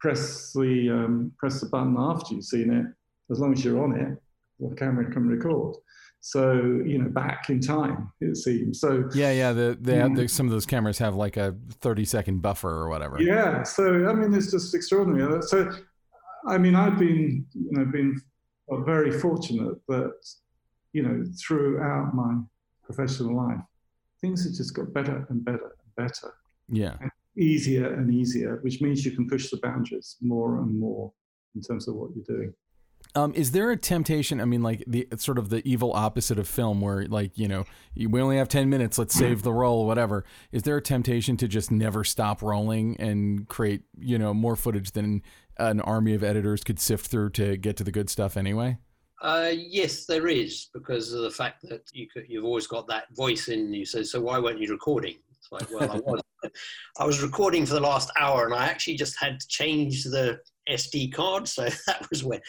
press 0.00 0.52
the 0.52 0.90
um, 0.90 1.32
press 1.38 1.60
the 1.60 1.66
button 1.66 1.94
after 1.96 2.34
you've 2.34 2.44
seen 2.44 2.72
it. 2.72 2.86
As 3.30 3.38
long 3.38 3.52
as 3.52 3.64
you're 3.64 3.82
on 3.82 3.96
it, 3.96 4.18
the 4.58 4.74
camera 4.74 5.10
can 5.10 5.28
record. 5.28 5.76
So 6.26 6.54
you 6.86 6.96
know, 7.02 7.10
back 7.10 7.50
in 7.50 7.60
time, 7.60 8.10
it 8.22 8.38
seems. 8.38 8.80
So 8.80 9.10
Yeah, 9.14 9.30
yeah. 9.32 9.52
The, 9.52 9.76
they 9.78 9.96
have, 9.96 10.12
Mm. 10.12 10.16
the, 10.16 10.28
some 10.28 10.46
of 10.46 10.52
those 10.52 10.64
cameras 10.64 10.96
have 10.96 11.14
like 11.14 11.36
a 11.36 11.54
30 11.82 12.06
second 12.06 12.40
buffer 12.40 12.70
or 12.70 12.88
whatever. 12.88 13.20
Yeah, 13.20 13.62
so 13.62 14.08
I 14.08 14.14
mean, 14.14 14.32
it's 14.32 14.50
just 14.50 14.74
extraordinary. 14.74 15.42
So, 15.42 15.70
I 16.46 16.56
mean, 16.56 16.76
I've 16.76 16.98
been, 16.98 17.44
you 17.52 17.72
know, 17.72 17.84
been 17.84 18.18
very 18.86 19.12
fortunate 19.20 19.76
that, 19.88 20.14
you 20.94 21.02
know, 21.02 21.24
throughout 21.38 22.14
my 22.14 22.38
professional 22.82 23.36
life, 23.36 23.60
things 24.22 24.44
have 24.44 24.54
just 24.54 24.74
got 24.74 24.94
better 24.94 25.26
and 25.28 25.44
better 25.44 25.76
and 25.84 25.94
better, 25.94 26.32
Yeah. 26.70 26.96
easier 27.36 27.92
and 27.92 28.10
easier, 28.10 28.60
which 28.62 28.80
means 28.80 29.04
you 29.04 29.12
can 29.12 29.28
push 29.28 29.50
the 29.50 29.58
boundaries 29.58 30.16
more 30.22 30.56
and 30.62 30.78
more 30.80 31.12
in 31.54 31.60
terms 31.60 31.86
of 31.86 31.96
what 31.96 32.12
you're 32.16 32.24
doing. 32.24 32.54
Um, 33.16 33.32
is 33.34 33.52
there 33.52 33.70
a 33.70 33.76
temptation? 33.76 34.40
I 34.40 34.44
mean, 34.44 34.62
like 34.62 34.82
the 34.86 35.06
sort 35.18 35.38
of 35.38 35.48
the 35.48 35.66
evil 35.68 35.92
opposite 35.92 36.38
of 36.38 36.48
film, 36.48 36.80
where 36.80 37.06
like 37.06 37.38
you 37.38 37.46
know 37.46 37.64
we 37.96 38.20
only 38.20 38.38
have 38.38 38.48
ten 38.48 38.68
minutes, 38.68 38.98
let's 38.98 39.14
save 39.14 39.42
the 39.42 39.52
roll, 39.52 39.86
whatever. 39.86 40.24
Is 40.50 40.64
there 40.64 40.76
a 40.76 40.82
temptation 40.82 41.36
to 41.36 41.46
just 41.46 41.70
never 41.70 42.02
stop 42.02 42.42
rolling 42.42 42.96
and 42.98 43.48
create 43.48 43.82
you 43.98 44.18
know 44.18 44.34
more 44.34 44.56
footage 44.56 44.92
than 44.92 45.22
an 45.58 45.80
army 45.80 46.14
of 46.14 46.24
editors 46.24 46.64
could 46.64 46.80
sift 46.80 47.06
through 47.06 47.30
to 47.30 47.56
get 47.56 47.76
to 47.76 47.84
the 47.84 47.92
good 47.92 48.10
stuff 48.10 48.36
anyway? 48.36 48.78
Uh, 49.22 49.52
yes, 49.54 50.04
there 50.04 50.28
is 50.28 50.68
because 50.74 51.12
of 51.12 51.22
the 51.22 51.30
fact 51.30 51.62
that 51.62 51.82
you 51.92 52.06
could, 52.12 52.24
you've 52.28 52.44
always 52.44 52.66
got 52.66 52.86
that 52.88 53.04
voice 53.14 53.48
in 53.48 53.72
you. 53.72 53.86
So, 53.86 54.02
so 54.02 54.20
why 54.20 54.38
weren't 54.38 54.60
you 54.60 54.68
recording? 54.68 55.16
It's 55.38 55.50
like, 55.50 55.70
well, 55.70 55.90
I 55.90 55.96
was. 55.96 56.20
I 57.00 57.06
was 57.06 57.22
recording 57.22 57.64
for 57.64 57.72
the 57.72 57.80
last 57.80 58.10
hour, 58.20 58.44
and 58.44 58.52
I 58.52 58.66
actually 58.66 58.96
just 58.96 59.18
had 59.18 59.40
to 59.40 59.48
change 59.48 60.04
the 60.04 60.40
SD 60.68 61.14
card. 61.14 61.48
So 61.48 61.62
that 61.86 62.06
was 62.10 62.22
where. 62.22 62.42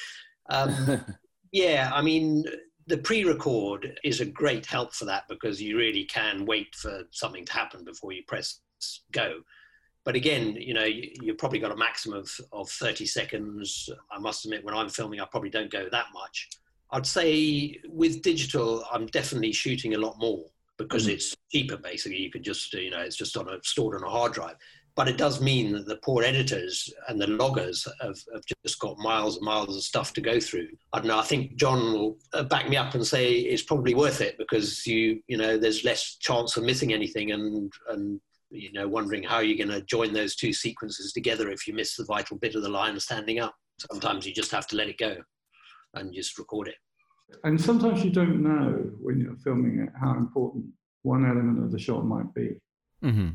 Um, 0.49 1.01
yeah, 1.51 1.91
I 1.93 2.01
mean, 2.01 2.45
the 2.87 2.97
pre-record 2.97 3.99
is 4.03 4.21
a 4.21 4.25
great 4.25 4.65
help 4.65 4.93
for 4.93 5.05
that 5.05 5.23
because 5.27 5.61
you 5.61 5.77
really 5.77 6.05
can 6.05 6.45
wait 6.45 6.75
for 6.75 7.01
something 7.11 7.45
to 7.45 7.53
happen 7.53 7.83
before 7.83 8.11
you 8.11 8.23
press 8.27 8.59
go. 9.11 9.39
But 10.03 10.15
again, 10.15 10.55
you 10.55 10.75
know, 10.75 10.83
you, 10.83 11.09
you've 11.21 11.39
probably 11.39 11.57
got 11.59 11.71
a 11.71 11.75
maximum 11.75 12.19
of, 12.19 12.29
of 12.51 12.69
30 12.69 13.05
seconds. 13.07 13.89
I 14.11 14.19
must 14.19 14.45
admit, 14.45 14.63
when 14.63 14.75
I'm 14.75 14.89
filming, 14.89 15.19
I 15.19 15.25
probably 15.25 15.49
don't 15.49 15.71
go 15.71 15.89
that 15.91 16.05
much. 16.13 16.49
I'd 16.91 17.07
say 17.07 17.79
with 17.89 18.21
digital, 18.21 18.85
I'm 18.91 19.07
definitely 19.07 19.51
shooting 19.51 19.95
a 19.95 19.97
lot 19.97 20.19
more 20.19 20.45
because 20.77 21.07
Mhm. 21.07 21.13
it's 21.13 21.35
cheaper. 21.51 21.77
Basically, 21.77 22.19
you 22.19 22.29
can 22.29 22.43
just, 22.43 22.71
you 22.73 22.91
know, 22.91 22.99
it's 23.01 23.15
just 23.15 23.35
on 23.35 23.49
a 23.49 23.57
stored 23.63 23.95
on 23.95 24.03
a 24.03 24.09
hard 24.09 24.33
drive. 24.33 24.57
But 24.95 25.09
it 25.09 25.17
does 25.17 25.41
mean 25.41 25.73
that 25.73 25.85
the 25.85 25.97
poor 25.97 26.23
editors 26.23 26.93
and 27.09 27.19
the 27.19 27.27
loggers 27.27 27.85
have, 28.01 28.17
have 28.33 28.43
just 28.63 28.79
got 28.79 28.97
miles 28.97 29.35
and 29.35 29.45
miles 29.45 29.75
of 29.75 29.83
stuff 29.83 30.13
to 30.13 30.21
go 30.21 30.39
through. 30.39 30.69
I 30.93 30.99
don't 30.99 31.07
know. 31.07 31.19
I 31.19 31.23
think 31.23 31.57
John 31.57 31.93
will 31.93 32.17
uh, 32.33 32.43
back 32.43 32.69
me 32.69 32.77
up 32.77 32.95
and 32.95 33.05
say 33.05 33.33
it's 33.33 33.63
probably 33.63 33.93
worth 33.93 34.21
it 34.21 34.37
because 34.37 34.87
you, 34.87 35.21
you 35.27 35.35
know, 35.35 35.57
there's 35.57 35.83
less 35.83 36.15
chance 36.15 36.55
of 36.55 36.63
missing 36.63 36.93
anything 36.93 37.31
and 37.31 37.73
and 37.89 38.21
you 38.51 38.71
know 38.71 38.87
wondering 38.87 39.23
how 39.23 39.39
you're 39.39 39.57
going 39.57 39.77
to 39.77 39.85
join 39.85 40.13
those 40.13 40.35
two 40.35 40.53
sequences 40.53 41.11
together 41.11 41.49
if 41.49 41.67
you 41.67 41.73
miss 41.73 41.95
the 41.95 42.05
vital 42.05 42.37
bit 42.37 42.55
of 42.55 42.61
the 42.61 42.69
line 42.69 42.97
standing 42.99 43.39
up. 43.39 43.55
Sometimes 43.91 44.25
you 44.25 44.33
just 44.33 44.51
have 44.51 44.67
to 44.67 44.77
let 44.77 44.87
it 44.87 44.97
go 44.97 45.17
and 45.95 46.13
just 46.13 46.37
record 46.37 46.69
it. 46.69 46.75
And 47.43 47.59
sometimes 47.59 48.03
you 48.03 48.11
don't 48.11 48.41
know 48.41 48.91
when 49.01 49.19
you're 49.19 49.35
filming 49.37 49.79
it 49.79 49.89
how 49.99 50.11
important 50.13 50.65
one 51.01 51.25
element 51.25 51.63
of 51.63 51.71
the 51.71 51.79
shot 51.79 52.05
might 52.05 52.33
be. 52.33 52.55
Mm-hmm. 53.03 53.29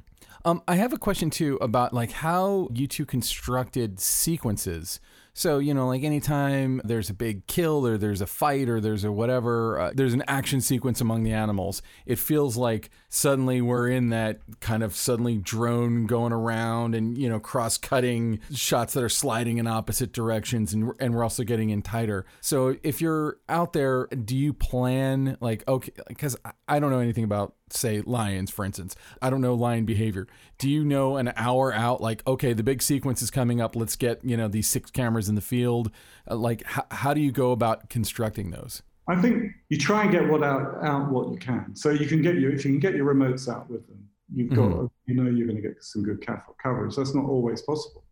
Um, 0.45 0.63
I 0.67 0.77
have 0.77 0.93
a 0.93 0.99
question 0.99 1.29
too 1.31 1.59
about 1.61 1.93
like 1.93 2.13
how 2.13 2.69
you 2.73 2.87
two 2.87 3.05
constructed 3.05 4.01
sequences. 4.01 5.01
So 5.33 5.59
you 5.59 5.75
know, 5.75 5.87
like 5.87 6.03
anytime 6.03 6.81
there's 6.85 7.11
a 7.11 7.15
big 7.15 7.47
kill 7.47 7.87
or 7.87 7.99
there's 7.99 8.21
a 8.21 8.27
fight 8.27 8.69
or 8.69 8.81
there's 8.81 9.05
a 9.05 9.13
whatever, 9.13 9.79
uh, 9.79 9.93
there's 9.95 10.15
an 10.15 10.25
action 10.27 10.61
sequence 10.61 11.01
among 11.01 11.25
the 11.25 11.33
animals. 11.33 11.83
It 12.07 12.19
feels 12.19 12.57
like 12.57 12.91
suddenly 13.11 13.61
we're 13.61 13.89
in 13.89 14.09
that 14.09 14.41
kind 14.61 14.83
of 14.83 14.97
suddenly 14.97 15.37
drone 15.37 16.07
going 16.07 16.33
around 16.33 16.95
and 16.95 17.19
you 17.19 17.29
know 17.29 17.39
cross-cutting 17.39 18.41
shots 18.55 18.95
that 18.95 19.05
are 19.05 19.11
sliding 19.11 19.59
in 19.59 19.67
opposite 19.67 20.13
directions, 20.13 20.73
and 20.73 20.93
and 20.99 21.15
we're 21.15 21.23
also 21.23 21.43
getting 21.43 21.69
in 21.69 21.83
tighter. 21.83 22.25
So 22.41 22.77
if 22.83 23.03
you're 23.03 23.37
out 23.49 23.75
there, 23.75 24.07
do 24.07 24.37
you 24.37 24.55
plan 24.55 25.37
like 25.41 25.67
okay? 25.69 25.93
Because 26.09 26.37
I 26.67 26.79
don't 26.81 26.91
know 26.91 27.01
anything 27.01 27.25
about 27.25 27.55
say 27.73 28.01
lions 28.01 28.51
for 28.51 28.65
instance 28.65 28.97
i 29.23 29.31
don't 29.31 29.41
know 29.41 29.55
lion 29.55 29.85
behavior 29.85 30.27
do 30.59 30.69
you 30.69 30.85
know 30.85 31.17
an 31.17 31.33
hour 31.37 31.73
out 31.73 32.01
like 32.01 32.27
okay 32.27 32.53
the 32.53 32.65
big 32.65 32.83
sequence 32.83 33.23
is 33.23 33.31
coming 33.31 33.61
up 33.61 33.77
let's 33.77 33.95
get 33.95 34.19
you 34.25 34.37
know 34.37 34.49
these 34.49 34.69
six 34.69 34.91
cameras 34.91 35.29
in 35.29 35.37
the 35.37 35.41
field 35.41 35.89
uh, 36.29 36.35
like 36.35 36.63
h- 36.77 36.85
how 36.91 37.15
do 37.15 37.21
you 37.21 37.31
go 37.31 37.53
about 37.53 37.89
constructing 37.89 38.51
those 38.51 38.83
I 39.11 39.21
think 39.21 39.53
you 39.71 39.77
try 39.77 40.03
and 40.05 40.11
get 40.13 40.29
what 40.29 40.43
out, 40.45 40.67
out 40.85 41.11
what 41.11 41.31
you 41.33 41.39
can. 41.39 41.75
So 41.75 41.91
you 41.91 42.07
can 42.07 42.23
get 42.23 42.37
your 42.37 42.53
if 42.53 42.65
you 42.65 42.71
can 42.71 42.79
get 42.87 42.95
your 42.95 43.13
remotes 43.13 43.45
out 43.53 43.69
with 43.69 43.87
them, 43.89 44.01
you've 44.37 44.51
got 44.51 44.71
Mhm. 44.71 44.91
you 45.07 45.15
know 45.17 45.29
you're 45.31 45.49
going 45.51 45.61
to 45.63 45.67
get 45.69 45.83
some 45.83 46.03
good 46.09 46.25
coverage. 46.63 46.95
That's 46.97 47.15
not 47.15 47.25
always 47.25 47.61
possible. 47.63 48.05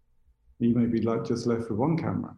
You 0.59 0.75
may 0.75 0.87
be 0.87 1.01
like 1.11 1.23
just 1.25 1.47
left 1.47 1.71
with 1.71 1.79
one 1.87 1.97
camera, 1.97 2.33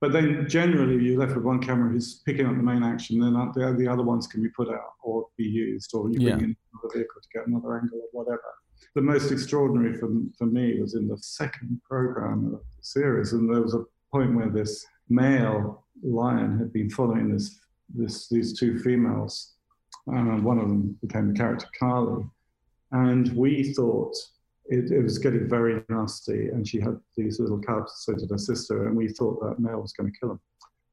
but 0.00 0.12
then 0.12 0.48
generally 0.48 0.96
you're 1.04 1.18
left 1.18 1.34
with 1.34 1.44
one 1.44 1.60
camera 1.68 1.90
who's 1.90 2.22
picking 2.26 2.46
up 2.46 2.56
the 2.56 2.62
main 2.62 2.84
action. 2.84 3.18
Then 3.18 3.32
the, 3.32 3.74
the 3.76 3.88
other 3.88 4.04
ones 4.04 4.28
can 4.28 4.40
be 4.44 4.48
put 4.50 4.68
out 4.68 4.92
or 5.02 5.26
be 5.36 5.44
used, 5.44 5.90
or 5.94 6.08
you 6.10 6.20
Yeah. 6.20 6.36
bring 6.36 6.50
in 6.50 6.56
another 6.72 6.90
vehicle 6.94 7.20
to 7.20 7.28
get 7.36 7.48
another 7.48 7.70
angle 7.80 7.98
or 8.06 8.10
whatever. 8.18 8.48
The 8.94 9.02
most 9.12 9.32
extraordinary 9.32 9.94
for 10.00 10.08
for 10.38 10.46
me 10.46 10.80
was 10.80 10.94
in 10.94 11.08
the 11.08 11.18
second 11.18 11.80
program 11.90 12.38
of 12.46 12.52
the 12.52 12.84
series, 12.96 13.32
and 13.32 13.42
there 13.52 13.62
was 13.62 13.74
a 13.74 13.84
point 14.12 14.36
where 14.36 14.50
this 14.50 14.86
male 15.08 15.84
lion 16.02 16.58
had 16.58 16.72
been 16.72 16.90
following 16.90 17.26
this 17.32 17.46
this 17.88 18.28
these 18.28 18.58
two 18.58 18.78
females. 18.78 19.52
Uh, 20.08 20.36
one 20.40 20.58
of 20.58 20.68
them 20.68 20.98
became 21.00 21.32
the 21.32 21.38
character 21.38 21.66
Kali, 21.78 22.24
and 22.92 23.34
we 23.34 23.72
thought 23.72 24.14
it, 24.66 24.90
it 24.90 25.02
was 25.02 25.18
getting 25.18 25.48
very 25.48 25.82
nasty, 25.88 26.48
and 26.48 26.66
she 26.66 26.80
had 26.80 26.98
these 27.16 27.40
little 27.40 27.58
cubs, 27.58 27.92
so 27.98 28.14
did 28.14 28.30
her 28.30 28.38
sister, 28.38 28.86
and 28.86 28.96
we 28.96 29.08
thought 29.08 29.40
that 29.40 29.58
male 29.58 29.80
was 29.80 29.92
going 29.92 30.10
to 30.10 30.18
kill 30.18 30.30
them. 30.30 30.40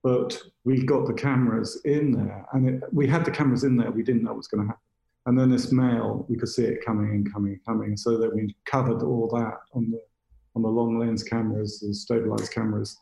But 0.04 0.42
we 0.64 0.84
got 0.84 1.06
the 1.06 1.14
cameras 1.14 1.80
in 1.86 2.12
there, 2.12 2.46
and 2.54 2.70
it, 2.70 2.84
we 2.92 3.08
had 3.08 3.26
the 3.26 3.32
cameras 3.32 3.64
in 3.64 3.78
there. 3.78 3.92
We 3.92 4.04
didn't 4.04 4.24
know 4.24 4.32
what 4.32 4.38
was 4.38 4.48
going 4.48 4.64
to 4.64 4.68
happen. 4.68 4.82
And 5.28 5.38
then 5.38 5.52
this 5.52 5.72
male, 5.72 6.26
we 6.28 6.38
could 6.38 6.50
see 6.50 6.64
it 6.64 6.84
coming 6.84 7.12
and 7.12 7.32
coming 7.32 7.54
and 7.54 7.66
coming, 7.66 7.98
so 7.98 8.18
that 8.18 8.34
we 8.34 8.56
covered 8.66 9.04
all 9.04 9.28
that 9.38 9.60
on 9.74 9.92
the 9.92 10.02
on 10.56 10.64
the 10.64 10.68
long 10.68 11.00
lens 11.00 11.24
cameras, 11.24 11.80
the 11.80 11.94
stabilized 11.94 12.52
cameras, 12.52 12.98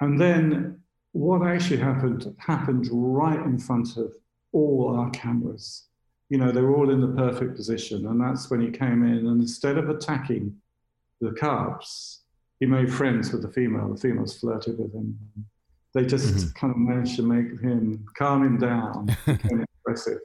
and 0.00 0.20
then 0.20 0.81
what 1.12 1.46
actually 1.46 1.76
happened 1.78 2.34
happened 2.38 2.88
right 2.90 3.38
in 3.40 3.58
front 3.58 3.96
of 3.96 4.12
all 4.52 4.96
our 4.98 5.10
cameras. 5.10 5.86
You 6.28 6.38
know, 6.38 6.50
they 6.50 6.62
were 6.62 6.74
all 6.74 6.90
in 6.90 7.00
the 7.00 7.08
perfect 7.08 7.56
position, 7.56 8.06
and 8.06 8.20
that's 8.20 8.50
when 8.50 8.60
he 8.60 8.70
came 8.70 9.02
in. 9.04 9.26
And 9.26 9.40
instead 9.42 9.76
of 9.76 9.88
attacking 9.90 10.54
the 11.20 11.32
cubs, 11.32 12.22
he 12.60 12.66
made 12.66 12.92
friends 12.92 13.32
with 13.32 13.42
the 13.42 13.50
female. 13.50 13.92
The 13.92 14.00
females 14.00 14.38
flirted 14.38 14.78
with 14.78 14.94
him. 14.94 15.18
They 15.94 16.06
just 16.06 16.34
Mhm. 16.34 16.54
kind 16.54 16.70
of 16.70 16.78
managed 16.78 17.16
to 17.16 17.22
make 17.22 17.60
him 17.60 18.06
calm 18.16 18.42
him 18.44 18.58
down, 18.58 19.08
aggressive. 19.84 20.20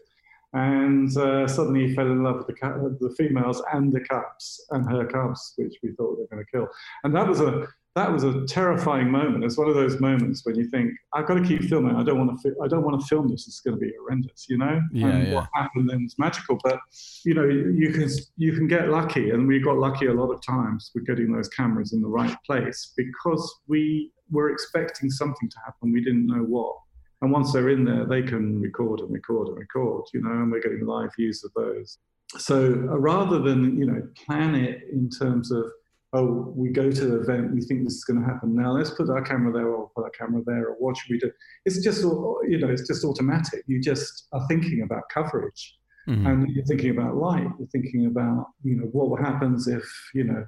And 0.54 1.16
uh, 1.18 1.46
suddenly 1.48 1.90
he 1.90 1.94
fell 1.96 2.08
in 2.08 2.24
love 2.24 2.38
with 2.38 2.48
the, 2.48 2.98
the 3.02 3.14
females 3.16 3.62
and 3.74 3.92
the 3.92 4.00
cubs 4.00 4.66
and 4.72 4.90
her 4.90 5.06
cubs, 5.06 5.54
which 5.58 5.76
we 5.84 5.92
thought 5.92 6.16
they 6.16 6.22
were 6.22 6.28
going 6.32 6.46
to 6.46 6.52
kill. 6.52 6.68
And 7.04 7.14
that 7.14 7.28
was 7.28 7.42
a 7.42 7.68
that 7.98 8.12
was 8.12 8.24
a 8.24 8.46
terrifying 8.46 9.10
moment. 9.10 9.44
It's 9.44 9.58
one 9.58 9.68
of 9.68 9.74
those 9.74 10.00
moments 10.00 10.46
when 10.46 10.56
you 10.56 10.70
think, 10.70 10.94
I've 11.14 11.28
got 11.28 11.34
to 11.34 11.44
keep 11.44 11.64
filming. 11.64 11.96
I 11.96 12.04
don't 12.04 12.20
want 12.20 12.40
to. 12.40 12.50
Fi- 12.50 12.64
I 12.64 12.68
don't 12.68 12.84
want 12.84 13.02
to 13.02 13.08
film 13.08 13.28
this. 13.28 13.48
It's 13.48 13.60
going 13.60 13.76
to 13.76 13.80
be 13.80 13.92
horrendous, 14.00 14.46
you 14.48 14.58
know. 14.58 14.80
Yeah, 14.92 15.08
and 15.08 15.28
yeah. 15.28 15.34
what 15.34 15.48
happened 15.56 15.90
then 15.90 16.04
was 16.04 16.16
magical. 16.20 16.60
But 16.64 16.80
you 17.26 17.34
know, 17.34 17.46
you 17.46 17.92
can 17.92 18.08
you 18.38 18.54
can 18.54 18.68
get 18.68 18.90
lucky, 18.90 19.32
and 19.32 19.48
we 19.48 19.60
got 19.60 19.78
lucky 19.78 20.06
a 20.06 20.14
lot 20.14 20.32
of 20.32 20.46
times 20.46 20.92
with 20.94 21.08
getting 21.08 21.32
those 21.32 21.50
cameras 21.50 21.94
in 21.94 22.02
the 22.02 22.08
right 22.08 22.36
place 22.46 22.94
because 22.96 23.44
we 23.68 24.12
were 24.30 24.52
expecting 24.52 25.10
something 25.10 25.50
to 25.50 25.58
happen. 25.66 25.92
We 25.92 26.04
didn't 26.04 26.28
know 26.28 26.44
what. 26.44 26.76
And 27.24 27.32
once 27.32 27.52
they're 27.52 27.70
in 27.70 27.84
there, 27.84 28.06
they 28.06 28.22
can 28.22 28.62
record 28.62 29.00
and 29.00 29.12
record 29.12 29.48
and 29.48 29.58
record, 29.58 30.06
you 30.14 30.22
know, 30.22 30.30
and 30.30 30.52
we're 30.52 30.62
getting 30.62 30.86
live 30.86 31.10
views 31.18 31.44
of 31.44 31.52
those. 31.56 31.98
So 32.38 32.74
uh, 32.92 33.00
rather 33.00 33.40
than 33.40 33.78
you 33.80 33.88
know 33.88 34.02
plan 34.26 34.54
it 34.54 34.84
in 34.92 35.10
terms 35.10 35.52
of 35.52 35.66
oh, 36.14 36.54
we 36.56 36.70
go 36.70 36.90
to 36.90 37.06
the 37.06 37.20
event, 37.22 37.54
we 37.54 37.62
think 37.62 37.84
this 37.84 37.96
is 37.96 38.04
going 38.06 38.20
to 38.20 38.26
happen 38.26 38.56
now. 38.56 38.72
Let's 38.72 38.92
put 38.92 39.10
our 39.10 39.22
camera 39.22 39.52
there, 39.52 39.68
or 39.68 39.90
put 39.96 40.06
our 40.06 40.10
camera 40.12 40.42
there, 40.46 40.68
or 40.70 40.76
what 40.80 40.96
should 40.98 41.12
we 41.12 41.20
do? 41.20 41.32
It's 41.66 41.84
just, 41.84 42.02
you 42.02 42.58
know, 42.60 42.70
it's 42.70 42.88
just 42.88 43.04
automatic. 43.04 43.64
You 43.68 43.82
just 43.82 44.28
are 44.32 44.46
thinking 44.48 44.84
about 44.84 45.04
coverage, 45.14 45.78
Mhm. 46.08 46.26
and 46.26 46.50
you're 46.50 46.66
thinking 46.66 46.92
about 46.92 47.18
light. 47.18 47.50
You're 47.60 47.68
thinking 47.68 48.06
about, 48.06 48.48
you 48.64 48.76
know, 48.78 48.86
what 48.86 49.20
happens 49.20 49.68
if, 49.68 49.86
you 50.14 50.24
know, 50.24 50.46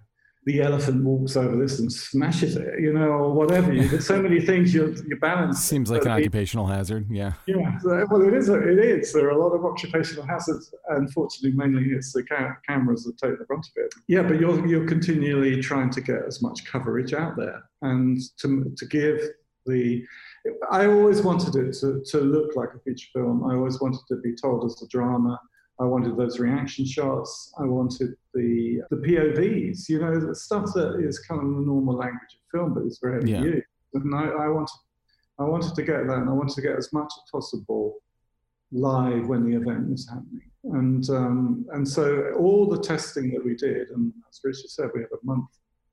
the 0.50 0.62
elephant 0.62 1.04
walks 1.04 1.38
over 1.38 1.56
this 1.56 1.78
and 1.80 1.92
smashes 1.94 2.56
it, 2.56 2.80
you 2.80 2.92
know, 2.92 3.10
or 3.10 3.34
whatever. 3.34 3.72
There's 3.76 4.08
so 4.08 4.20
many 4.20 4.42
things 4.42 4.74
you're, 4.74 4.92
you're 5.08 5.20
balancing. 5.20 5.62
Seems 5.62 5.92
like 5.92 6.02
an 6.02 6.08
the- 6.08 6.14
occupational 6.16 6.66
hazard. 6.66 7.06
Yeah. 7.10 7.34
yeah, 7.46 7.78
so- 7.80 8.08
well, 8.10 8.24
it 8.28 8.34
is. 8.34 8.50
It 8.50 8.80
is. 8.80 9.14
There 9.14 9.28
are 9.28 9.38
a 9.40 9.42
lot 9.46 9.52
of 9.52 9.64
occupational 9.64 10.26
hazards. 10.26 10.74
Unfortunately, 10.90 11.56
mainly 11.56 11.92
it's 11.92 12.14
the 12.14 12.24
ca- 12.24 12.56
cameras 12.68 13.04
that 13.04 13.16
take 13.20 13.38
the 13.38 13.46
brunt 13.46 13.68
of 13.68 13.84
it. 13.86 13.94
Yeah, 14.08 14.24
but 14.24 14.40
you're 14.40 14.66
you're 14.66 14.88
continually 14.88 15.62
trying 15.62 15.92
to 15.92 16.02
get 16.02 16.24
as 16.28 16.42
much 16.42 16.66
coverage 16.66 17.14
out 17.14 17.36
there 17.38 17.62
and 17.84 18.20
to 18.42 18.74
to 18.76 18.86
give 18.88 19.20
the. 19.68 20.04
I 20.72 20.88
always 20.88 21.22
wanted 21.22 21.54
it 21.64 21.74
to, 21.82 22.02
to 22.12 22.18
look 22.22 22.56
like 22.56 22.70
a 22.76 22.80
feature 22.80 23.10
film. 23.14 23.44
I 23.44 23.54
always 23.56 23.80
wanted 23.82 24.00
to 24.08 24.16
be 24.22 24.34
told 24.34 24.66
as 24.66 24.82
a 24.82 24.88
drama. 24.88 25.40
I 25.80 25.86
wanted 25.86 26.18
those 26.18 26.40
reaction 26.40 26.86
shots. 26.86 27.54
I 27.58 27.64
wanted 27.64 28.10
the 28.34 28.82
the 28.90 28.98
POVs. 28.98 29.88
You 29.90 30.00
know, 30.00 30.20
the 30.20 30.36
stuff 30.36 30.66
that 30.76 31.00
is 31.00 31.20
kind 31.20 31.42
of 31.42 31.48
the 31.48 31.62
normal 31.62 31.96
language 31.96 32.34
of 32.36 32.60
film, 32.60 32.74
but 32.74 32.84
it's 32.84 33.00
rarely 33.02 33.32
Yeah. 33.32 33.44
used. 33.44 33.66
And 33.94 34.14
I, 34.14 34.26
I 34.26 34.48
wanted 34.50 34.78
I 35.40 35.44
wanted 35.44 35.74
to 35.76 35.84
get 35.84 36.06
that, 36.08 36.18
and 36.18 36.30
I 36.30 36.34
wanted 36.34 36.56
to 36.56 36.62
get 36.62 36.76
as 36.76 36.92
much 36.92 37.12
as 37.18 37.30
possible 37.32 37.96
live 38.72 39.28
when 39.28 39.50
the 39.50 39.56
event 39.58 39.90
was 39.90 40.08
happening. 40.08 40.52
And 40.66 41.10
um, 41.10 41.66
and 41.72 41.88
so 41.88 42.34
all 42.38 42.68
the 42.68 42.80
testing 42.82 43.32
that 43.32 43.44
we 43.44 43.56
did, 43.56 43.90
and 43.92 44.14
as 44.30 44.42
Richard 44.44 44.70
said, 44.70 44.90
we 44.94 45.02
had 45.02 45.10
a 45.14 45.26
month 45.26 45.48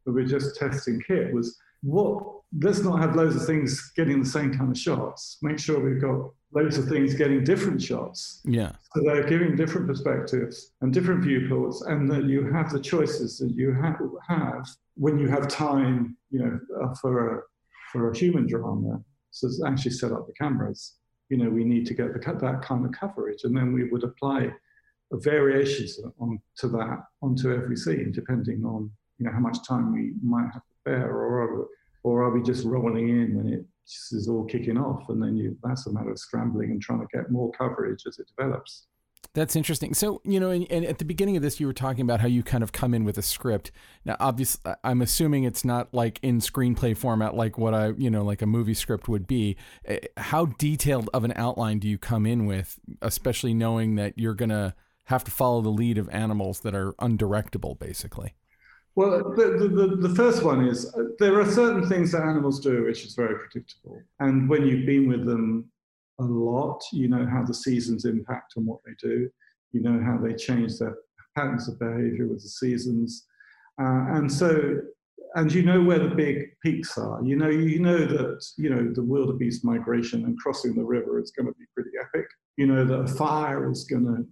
where 0.05 0.15
we 0.15 0.23
were 0.23 0.29
just 0.29 0.57
testing 0.57 1.01
kit 1.07 1.33
was 1.33 1.57
what 1.83 2.25
let's 2.61 2.81
not 2.81 2.99
have 3.01 3.15
loads 3.15 3.37
of 3.37 3.47
things 3.47 3.93
getting 3.97 4.21
the 4.23 4.29
same 4.29 4.53
kind 4.53 4.71
of 4.71 4.79
shots. 4.79 5.39
Make 5.43 5.59
sure 5.61 5.79
we've 5.79 6.01
got 6.01 6.31
loads 6.57 6.79
of 6.79 6.89
things 6.89 7.15
getting 7.15 7.45
different 7.45 7.81
shots. 7.83 8.41
Yeah. 8.45 8.73
So 8.95 9.03
they're 9.05 9.29
giving 9.29 9.57
different 9.57 9.87
perspectives 9.87 10.73
and 10.81 10.93
different 10.93 11.23
viewpoints, 11.23 11.83
and 11.83 12.11
that 12.11 12.25
you 12.25 12.51
have 12.57 12.71
the 12.71 12.81
choices 12.81 13.39
that 13.39 13.53
you 13.55 13.75
ha- 13.75 13.99
have 14.29 14.67
when 14.95 15.19
you 15.19 15.29
have 15.29 15.49
time, 15.49 16.17
you 16.31 16.41
know, 16.43 16.59
uh, 16.81 16.95
for 17.01 17.13
a 17.29 17.43
for 17.93 18.11
a 18.11 18.17
human 18.17 18.47
drama. 18.47 18.93
So 19.31 19.49
it's 19.49 19.63
actually 19.71 19.93
set 19.93 20.13
up 20.13 20.27
the 20.27 20.33
cameras. 20.33 20.81
You 21.29 21.39
know, 21.39 21.51
we 21.51 21.65
need 21.65 21.85
to 21.87 21.95
get 21.95 22.09
the, 22.15 22.21
that 22.47 22.63
kind 22.63 22.87
of 22.87 22.93
coverage, 22.93 23.43
and 23.45 23.55
then 23.57 23.73
we 23.73 23.83
would 23.91 24.05
apply 24.05 24.51
variations 25.13 26.01
on 26.19 26.41
to 26.61 26.69
that 26.69 26.99
onto 27.23 27.53
every 27.53 27.77
scene, 27.77 28.13
depending 28.13 28.65
on 28.65 28.91
you 29.19 29.25
know 29.25 29.33
how 29.33 29.41
much 29.49 29.59
time 29.67 29.93
we 29.93 30.03
might 30.23 30.51
have 30.55 30.65
to 30.69 30.75
spare, 30.81 31.11
or 31.11 31.43
are, 31.43 31.67
or 32.03 32.23
are 32.25 32.31
we 32.31 32.43
just 32.43 32.65
rolling 32.65 33.09
in 33.09 33.37
when 33.37 33.49
it 33.53 33.65
is 34.13 34.29
all 34.29 34.45
kicking 34.45 34.79
off, 34.79 35.09
and 35.09 35.23
then 35.23 35.37
you 35.37 35.57
that's 35.63 35.87
a 35.87 35.93
matter 35.93 36.11
of 36.11 36.19
scrambling 36.19 36.71
and 36.71 36.83
trying 36.83 37.01
to 37.01 37.07
get 37.13 37.31
more 37.31 37.51
coverage 37.53 38.03
as 38.07 38.19
it 38.19 38.31
develops. 38.37 38.87
That's 39.35 39.57
interesting. 39.57 39.93
So, 39.93 40.23
you 40.25 40.41
know, 40.41 40.51
and, 40.51 40.67
and 40.71 40.85
at 40.85 40.99
the 40.99 41.05
beginning 41.05 41.37
of 41.37 41.43
this, 41.43 41.61
you 41.61 41.67
were 41.67 41.73
talking 41.73 42.03
about 42.03 42.21
how 42.21 42.27
you 42.27 42.43
kind 42.43 42.63
of 42.63 42.73
come 42.73 42.95
in 42.95 43.05
with 43.05 43.19
a 43.19 43.23
script. 43.23 43.71
Now, 44.05 44.17
obviously, 44.19 44.73
I'm 44.83 45.03
assuming 45.03 45.45
it's 45.45 45.65
not 45.65 45.93
like 45.93 46.19
in 46.23 46.41
screenplay 46.41 46.97
format, 46.97 47.35
like 47.35 47.59
what 47.59 47.75
I, 47.75 47.89
you 47.99 48.09
know, 48.09 48.25
like 48.25 48.41
a 48.41 48.47
movie 48.47 48.75
script 48.75 49.09
would 49.09 49.27
be. 49.27 49.57
Eh, 49.85 49.99
How 50.17 50.47
detailed 50.47 51.11
of 51.13 51.25
an 51.25 51.33
outline 51.37 51.81
do 51.81 51.89
you 51.89 51.99
come 51.99 52.25
in 52.25 52.47
with, 52.47 52.79
especially 53.03 53.53
knowing 53.53 53.97
that 53.97 54.19
you're 54.19 54.35
going 54.35 54.51
to 54.51 54.75
have 55.05 55.25
to 55.25 55.31
follow 55.31 55.61
the 55.61 55.71
lead 55.71 55.99
of 55.99 56.09
animals 56.11 56.61
that 56.61 56.75
are 56.75 56.93
undirectable, 56.95 57.79
basically? 57.79 58.35
Well, 58.97 59.35
the, 59.37 59.69
the, 59.69 60.09
the, 60.09 60.15
first 60.15 60.43
one 60.43 60.67
is 60.67 60.87
uh, 60.95 61.03
there 61.19 61.39
are 61.39 61.51
certain 61.51 61.87
things 61.87 62.13
that 62.13 62.23
animals 62.23 62.61
do 62.61 62.85
which 62.85 63.05
is 63.05 63.15
very 63.15 63.39
predictable. 63.39 64.03
And 64.21 64.49
when 64.49 64.67
you've 64.67 64.87
been 64.87 65.07
with 65.07 65.27
them 65.27 65.71
a 66.19 66.25
lot, 66.25 66.83
you 66.93 67.07
know 67.07 67.27
how 67.27 67.45
the 67.45 67.53
seasons 67.53 68.07
impact 68.07 68.55
on 68.57 68.65
what 68.65 68.81
they 68.87 68.93
do, 68.99 69.29
you 69.73 69.83
know 69.83 70.03
how 70.03 70.17
they 70.17 70.33
change 70.35 70.79
their 70.79 70.97
patterns 71.37 71.69
of 71.69 71.79
behavior 71.79 72.27
with 72.27 72.43
the 72.43 72.49
seasons. 72.49 73.27
Uh, 73.79 74.17
and 74.17 74.33
so, 74.33 74.81
and 75.35 75.53
you 75.53 75.63
know 75.63 75.83
where 75.83 75.99
the 75.99 76.15
big 76.15 76.59
peaks 76.63 76.97
are. 76.97 77.23
You 77.23 77.37
know, 77.37 77.51
you 77.51 77.81
know 77.81 78.07
that, 78.07 78.47
you 78.57 78.71
know, 78.71 78.91
the 78.95 79.03
wildebeest 79.03 79.63
migration 79.63 80.25
and 80.25 80.39
crossing 80.39 80.75
the 80.75 80.83
river 80.83 81.21
is 81.21 81.33
going 81.33 81.49
to 81.49 81.59
be 81.59 81.67
pretty 81.75 81.91
epic. 82.01 82.27
You 82.57 82.67
know 82.67 82.83
that 82.87 83.01
a 83.01 83.07
fire 83.07 83.71
is 83.71 83.85
going 83.85 84.07
to 84.07 84.25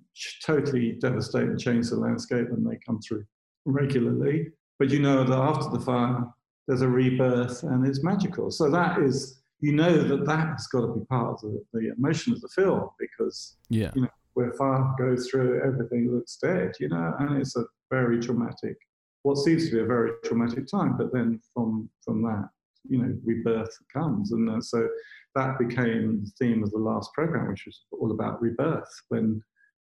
totally 0.43 0.93
devastate 1.03 1.51
and 1.51 1.61
change 1.61 1.91
the 1.91 1.97
landscape 1.97 2.49
when 2.49 2.65
they 2.65 2.79
come 2.87 2.99
through 3.03 3.27
regularly, 3.65 4.49
but 4.79 4.91
you 4.91 5.01
know 5.01 5.25
that 5.25 5.39
after 5.39 5.71
the 5.77 5.85
fire, 5.85 6.25
there's 6.67 6.83
a 6.83 6.89
rebirth 6.89 7.63
and 7.63 7.87
it's 7.87 8.03
magical. 8.03 8.51
So 8.51 8.71
that 8.71 8.99
is, 8.99 9.43
you 9.61 9.73
know, 9.73 10.03
that 10.09 10.27
that 10.27 10.49
has 10.49 10.67
got 10.69 10.83
to 10.83 10.95
be 10.95 11.05
part 11.07 11.35
of 11.35 11.41
the, 11.41 11.65
the 11.73 11.93
emotion 11.97 12.33
of 12.33 12.41
the 12.41 12.49
film 12.49 12.89
because 12.99 13.57
Yeah. 13.69 13.91
You 13.95 14.03
know, 14.03 14.09
where 14.35 14.53
fire 14.55 14.93
goes 14.99 15.29
through, 15.31 15.63
everything 15.65 16.13
looks 16.13 16.37
dead, 16.37 16.73
you 16.81 16.89
know, 16.89 17.15
and 17.19 17.41
it's 17.41 17.57
a 17.57 17.65
very 17.91 18.19
traumatic, 18.21 18.77
what 19.23 19.39
seems 19.39 19.67
to 19.67 19.77
be 19.77 19.81
a 19.81 19.87
very 19.87 20.11
traumatic 20.25 20.67
time. 20.67 20.97
But 20.97 21.13
then 21.13 21.41
from 21.53 21.89
from 22.05 22.23
that, 22.23 22.49
you 22.89 22.99
know, 22.99 23.17
rebirth 23.25 23.75
comes, 23.93 24.33
and 24.33 24.51
uh, 24.51 24.61
so 24.61 24.89
that 25.37 25.59
became 25.59 26.25
the 26.25 26.31
theme 26.39 26.63
of 26.63 26.71
the 26.73 26.79
last 26.79 27.13
program, 27.15 27.49
which 27.49 27.65
was 27.67 27.81
all 27.93 28.11
about 28.11 28.43
rebirth 28.43 28.93
when 29.09 29.41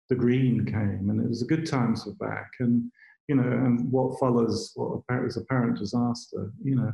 the 0.09 0.15
green 0.15 0.65
came, 0.65 1.11
and 1.11 1.21
it 1.21 1.29
was 1.29 1.43
a 1.43 1.47
good 1.47 1.67
times 1.67 2.07
were 2.07 2.15
back, 2.15 2.51
and 2.61 2.91
you 3.29 3.37
know, 3.37 3.43
and 3.43 3.91
what 3.91 4.19
follows 4.19 4.73
what 4.75 5.03
is 5.25 5.37
apparent 5.37 5.79
disaster, 5.79 6.53
you 6.63 6.77
know, 6.77 6.93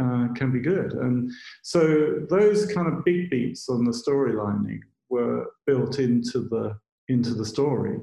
uh, 0.00 0.32
can 0.34 0.50
be 0.50 0.60
good. 0.60 0.92
And 0.92 1.30
so 1.62 2.24
those 2.30 2.66
kind 2.72 2.88
of 2.88 3.04
big 3.04 3.30
beats 3.30 3.68
on 3.68 3.84
the 3.84 3.90
storylining 3.90 4.80
were 5.08 5.46
built 5.66 5.98
into 5.98 6.40
the 6.40 6.78
into 7.08 7.34
the 7.34 7.44
story. 7.44 7.98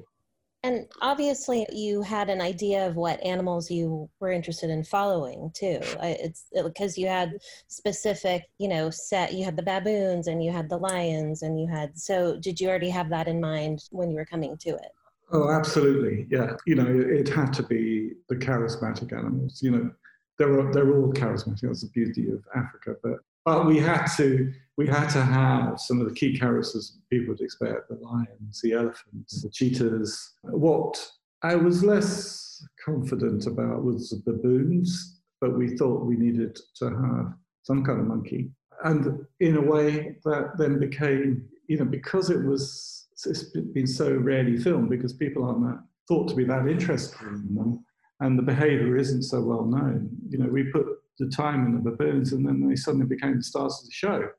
And 0.65 0.87
obviously, 1.01 1.67
you 1.73 2.01
had 2.01 2.29
an 2.29 2.39
idea 2.39 2.87
of 2.87 2.95
what 2.95 3.21
animals 3.21 3.69
you 3.69 4.09
were 4.21 4.31
interested 4.31 4.69
in 4.69 4.85
following 4.85 5.51
too. 5.53 5.79
It's 6.01 6.45
because 6.63 6.97
you 6.97 7.07
had 7.07 7.33
specific, 7.67 8.45
you 8.59 8.69
know, 8.69 8.89
set. 8.89 9.33
You 9.33 9.43
had 9.43 9.57
the 9.57 9.63
baboons, 9.63 10.27
and 10.27 10.41
you 10.41 10.53
had 10.53 10.69
the 10.69 10.77
lions, 10.77 11.41
and 11.41 11.59
you 11.59 11.67
had. 11.67 11.97
So, 11.97 12.37
did 12.39 12.61
you 12.61 12.69
already 12.69 12.89
have 12.91 13.09
that 13.09 13.27
in 13.27 13.41
mind 13.41 13.83
when 13.91 14.09
you 14.09 14.15
were 14.15 14.25
coming 14.25 14.55
to 14.59 14.69
it? 14.69 14.91
Oh, 15.33 15.49
absolutely, 15.49 16.27
yeah. 16.29 16.55
You 16.67 16.75
know, 16.75 16.85
it 16.87 17.27
had 17.27 17.51
to 17.53 17.63
be 17.63 18.11
the 18.29 18.35
charismatic 18.35 19.17
animals. 19.17 19.61
You 19.63 19.71
know, 19.71 19.91
they're 20.37 20.59
all- 20.59 20.71
they're 20.71 20.93
all 20.95 21.11
charismatic. 21.13 21.61
That's 21.61 21.81
the 21.81 21.89
beauty 21.89 22.29
of 22.31 22.43
Africa. 22.55 22.95
But 23.03 23.19
but 23.45 23.65
we 23.65 23.77
had 23.79 24.05
to 24.17 24.53
we 24.77 24.87
had 24.87 25.09
to 25.09 25.21
have 25.21 25.79
some 25.79 25.99
of 25.99 26.07
the 26.07 26.13
key 26.15 26.37
characters 26.37 26.97
people 27.09 27.29
would 27.33 27.41
expect: 27.41 27.89
the 27.89 27.95
lions, 27.95 28.61
the 28.61 28.73
elephants, 28.73 29.41
the 29.41 29.49
cheetahs. 29.49 30.33
What 30.43 30.95
I 31.41 31.55
was 31.55 31.83
less 31.83 32.65
confident 32.85 33.47
about 33.47 33.83
was 33.83 34.09
the 34.11 34.21
baboons, 34.31 35.19
but 35.41 35.57
we 35.57 35.75
thought 35.77 36.05
we 36.05 36.15
needed 36.15 36.59
to 36.75 36.85
have 36.89 37.33
some 37.63 37.83
kind 37.83 37.99
of 37.99 38.07
monkey, 38.07 38.51
and 38.83 39.25
in 39.39 39.57
a 39.57 39.61
way 39.61 40.17
that 40.25 40.57
then 40.57 40.79
became, 40.79 41.43
you 41.67 41.77
know, 41.77 41.85
because 41.85 42.29
it 42.29 42.43
was 42.43 43.02
it's 43.25 43.43
been 43.73 43.87
so 43.87 44.13
rarely 44.15 44.57
filmed 44.57 44.89
because 44.89 45.13
people 45.13 45.43
aren't 45.45 45.61
that 45.61 45.83
thought 46.07 46.27
to 46.29 46.35
be 46.35 46.43
that 46.45 46.67
interested 46.67 47.21
in 47.21 47.55
them, 47.55 47.83
and 48.19 48.37
the 48.37 48.43
behaviour 48.43 48.97
isn't 48.97 49.23
so 49.23 49.41
well 49.41 49.65
known. 49.65 50.09
You 50.29 50.39
know, 50.39 50.49
we 50.49 50.63
put 50.65 50.85
the 51.19 51.29
time 51.29 51.65
in 51.65 51.75
the 51.75 51.91
baboons, 51.91 52.33
and 52.33 52.45
then 52.45 52.67
they 52.67 52.75
suddenly 52.75 53.05
became 53.05 53.37
the 53.37 53.43
stars 53.43 53.79
of 53.81 53.85
the 53.85 53.91
show. 53.91 54.29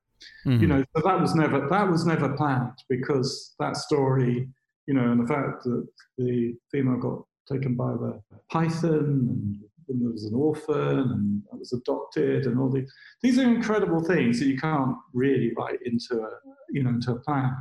Mhm. 0.46 0.60
You 0.60 0.66
know, 0.66 0.84
so 0.96 1.02
that 1.04 1.20
was 1.20 1.34
never 1.34 1.68
that 1.68 1.90
was 1.90 2.06
never 2.06 2.34
planned 2.36 2.78
because 2.88 3.54
that 3.58 3.76
story, 3.76 4.48
you 4.86 4.94
know, 4.94 5.10
and 5.10 5.20
the 5.22 5.26
fact 5.26 5.64
that 5.64 5.86
the 6.18 6.54
female 6.70 6.98
got 6.98 7.24
taken 7.50 7.74
by 7.74 7.92
the 7.92 8.20
python 8.50 8.94
and, 9.28 9.60
and 9.88 10.00
there 10.02 10.10
was 10.10 10.24
an 10.24 10.34
orphan 10.34 10.98
and 11.14 11.42
I 11.52 11.56
was 11.56 11.74
adopted 11.74 12.46
and 12.46 12.58
all 12.58 12.70
these 12.70 12.90
these 13.22 13.38
are 13.38 13.42
incredible 13.42 14.02
things 14.02 14.38
that 14.38 14.46
you 14.46 14.56
can't 14.56 14.96
really 15.12 15.52
write 15.58 15.80
into 15.84 16.22
a 16.22 16.30
you 16.70 16.82
know 16.82 16.90
into 16.90 17.12
a 17.12 17.20
plan. 17.20 17.54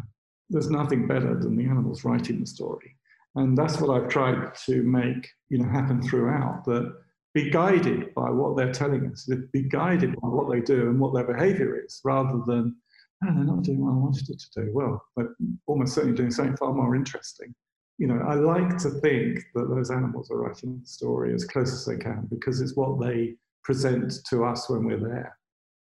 There's 0.50 0.70
nothing 0.70 1.08
better 1.08 1.40
than 1.40 1.56
the 1.56 1.66
animals 1.66 2.04
writing 2.04 2.40
the 2.40 2.46
story. 2.46 2.96
And 3.36 3.58
that's 3.58 3.80
what 3.80 3.90
I've 3.90 4.10
tried 4.10 4.54
to 4.66 4.84
make, 4.84 5.28
you 5.50 5.58
know, 5.58 5.70
happen 5.70 6.02
throughout. 6.02 6.66
That 6.66 6.96
be 7.34 7.50
guided 7.50 8.14
by 8.14 8.30
what 8.30 8.56
they're 8.56 8.72
telling 8.72 9.08
us, 9.12 9.28
be 9.52 9.64
guided 9.64 10.12
by 10.22 10.28
what 10.28 10.52
they 10.52 10.62
do 10.62 10.90
and 10.90 11.00
what 11.00 11.14
their 11.16 11.26
behavior 11.26 11.84
is, 11.84 12.00
rather 12.04 12.42
than, 12.46 12.76
oh, 13.24 13.34
they're 13.34 13.44
not 13.44 13.64
doing 13.64 13.84
what 13.84 13.92
I 13.92 13.96
wanted 13.96 14.30
it 14.30 14.40
to 14.40 14.66
do. 14.66 14.72
Well, 14.72 15.04
they're 15.18 15.36
almost 15.66 15.96
certainly 15.96 16.16
doing 16.16 16.30
something 16.30 16.58
far 16.58 16.74
more 16.74 16.96
interesting. 16.96 17.56
You 17.98 18.08
know, 18.08 18.20
I 18.28 18.36
like 18.36 18.78
to 18.80 18.90
think 18.90 19.44
that 19.56 19.70
those 19.70 19.90
animals 19.90 20.30
are 20.30 20.38
writing 20.38 20.80
the 20.80 20.88
story 20.88 21.34
as 21.34 21.46
close 21.46 21.74
as 21.74 21.86
they 21.86 21.98
can 21.98 22.28
because 22.30 22.62
it's 22.62 22.76
what 22.76 23.00
they 23.00 23.36
present 23.64 24.14
to 24.30 24.46
us 24.46 24.70
when 24.70 24.84
we're 24.84 25.00
there. 25.00 25.38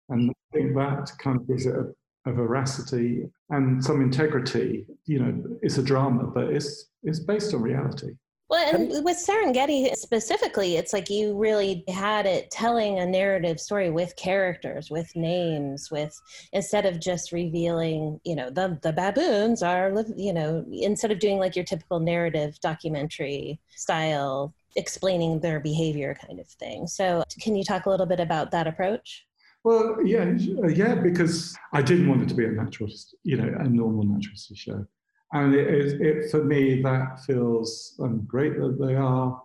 And 0.08 0.30
I 0.30 0.56
think 0.56 0.74
that 0.76 1.10
kind 1.18 1.40
of 1.40 1.48
gives 1.48 1.66
it 1.66 1.74
a, 1.74 2.30
a 2.30 2.32
veracity 2.32 3.24
and 3.50 3.82
some 3.84 4.00
integrity. 4.00 4.86
You 5.06 5.20
know, 5.20 5.58
it's 5.62 5.78
a 5.78 5.82
drama, 5.82 6.24
but 6.24 6.48
it's 6.48 6.88
it's 7.02 7.20
based 7.20 7.54
on 7.54 7.62
reality. 7.62 8.14
Well, 8.48 8.74
and 8.74 9.04
with 9.04 9.16
Serengeti 9.16 9.92
specifically, 9.96 10.76
it's 10.76 10.92
like 10.92 11.10
you 11.10 11.36
really 11.36 11.82
had 11.88 12.26
it 12.26 12.48
telling 12.52 13.00
a 13.00 13.06
narrative 13.06 13.58
story 13.58 13.90
with 13.90 14.14
characters, 14.14 14.88
with 14.88 15.10
names, 15.16 15.90
with 15.90 16.16
instead 16.52 16.86
of 16.86 17.00
just 17.00 17.32
revealing, 17.32 18.20
you 18.24 18.36
know, 18.36 18.50
the 18.50 18.78
the 18.82 18.92
baboons 18.92 19.64
are, 19.64 19.92
you 20.16 20.32
know, 20.32 20.64
instead 20.70 21.10
of 21.10 21.18
doing 21.18 21.38
like 21.38 21.56
your 21.56 21.64
typical 21.64 21.98
narrative 21.98 22.60
documentary 22.60 23.58
style, 23.74 24.54
explaining 24.76 25.40
their 25.40 25.58
behavior 25.58 26.16
kind 26.24 26.38
of 26.38 26.46
thing. 26.46 26.86
So, 26.86 27.24
can 27.40 27.56
you 27.56 27.64
talk 27.64 27.86
a 27.86 27.90
little 27.90 28.06
bit 28.06 28.20
about 28.20 28.52
that 28.52 28.68
approach? 28.68 29.25
Well, 29.66 29.96
yeah, 30.06 30.32
yeah, 30.68 30.94
because 30.94 31.56
I 31.72 31.82
didn't 31.82 32.08
want 32.08 32.22
it 32.22 32.28
to 32.28 32.36
be 32.36 32.44
a 32.44 32.52
naturalist, 32.52 33.16
you 33.24 33.36
know, 33.36 33.52
a 33.58 33.68
normal 33.68 34.04
naturalist 34.04 34.56
show. 34.56 34.86
And 35.32 35.56
it, 35.56 35.66
it, 35.66 36.00
it, 36.00 36.30
for 36.30 36.44
me 36.44 36.80
that 36.82 37.24
feels 37.26 37.96
um, 38.00 38.24
great 38.28 38.56
that 38.60 38.78
they 38.80 38.94
are. 38.94 39.42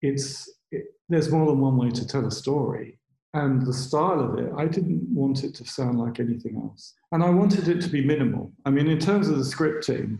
It's 0.00 0.50
it, 0.70 0.84
there's 1.10 1.30
more 1.30 1.44
than 1.44 1.60
one 1.60 1.76
way 1.76 1.90
to 1.90 2.06
tell 2.06 2.24
a 2.24 2.30
story. 2.30 2.98
And 3.34 3.60
the 3.66 3.74
style 3.74 4.20
of 4.20 4.38
it 4.38 4.50
i 4.56 4.64
didn't 4.64 5.06
want 5.14 5.44
it 5.44 5.54
to 5.56 5.66
sound 5.66 5.98
like 5.98 6.18
anything 6.18 6.56
else. 6.56 6.94
And 7.12 7.22
i 7.22 7.28
wanted 7.28 7.68
it 7.68 7.82
to 7.82 7.90
be 7.90 8.02
minimal. 8.02 8.50
I 8.64 8.70
mean 8.70 8.88
in 8.88 8.98
terms 8.98 9.28
of 9.28 9.36
the 9.36 9.44
scripting 9.44 10.18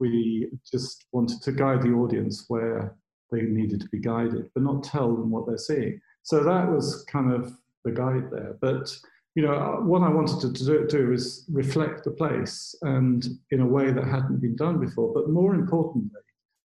we 0.00 0.50
just 0.68 1.04
wanted 1.12 1.40
to 1.42 1.52
guide 1.52 1.82
the 1.82 1.92
audience 1.92 2.46
where 2.48 2.96
they 3.30 3.42
needed 3.42 3.80
to 3.82 3.88
be 3.90 4.00
guided 4.00 4.50
but 4.54 4.64
not 4.64 4.82
tell 4.82 5.14
them 5.14 5.30
what 5.30 5.46
they're 5.46 5.56
seeing. 5.56 6.00
So 6.24 6.42
that 6.42 6.68
was 6.68 7.04
kind 7.04 7.32
of 7.32 7.56
the 7.84 7.92
guide 7.92 8.30
there 8.30 8.56
but 8.60 8.96
you 9.34 9.42
know, 9.42 9.80
what 9.82 10.02
I 10.02 10.10
wanted 10.10 10.54
to 10.54 10.64
do, 10.64 10.86
do 10.86 11.16
reflect 11.50 12.04
the 12.04 12.10
place 12.10 12.74
and 12.82 13.24
in 13.50 13.60
a 13.60 13.66
way 13.66 13.90
that 13.90 14.04
hadn't 14.04 14.42
been 14.42 14.56
done 14.56 14.78
before. 14.78 15.12
But 15.14 15.30
more 15.30 15.54
importantly, 15.54 16.10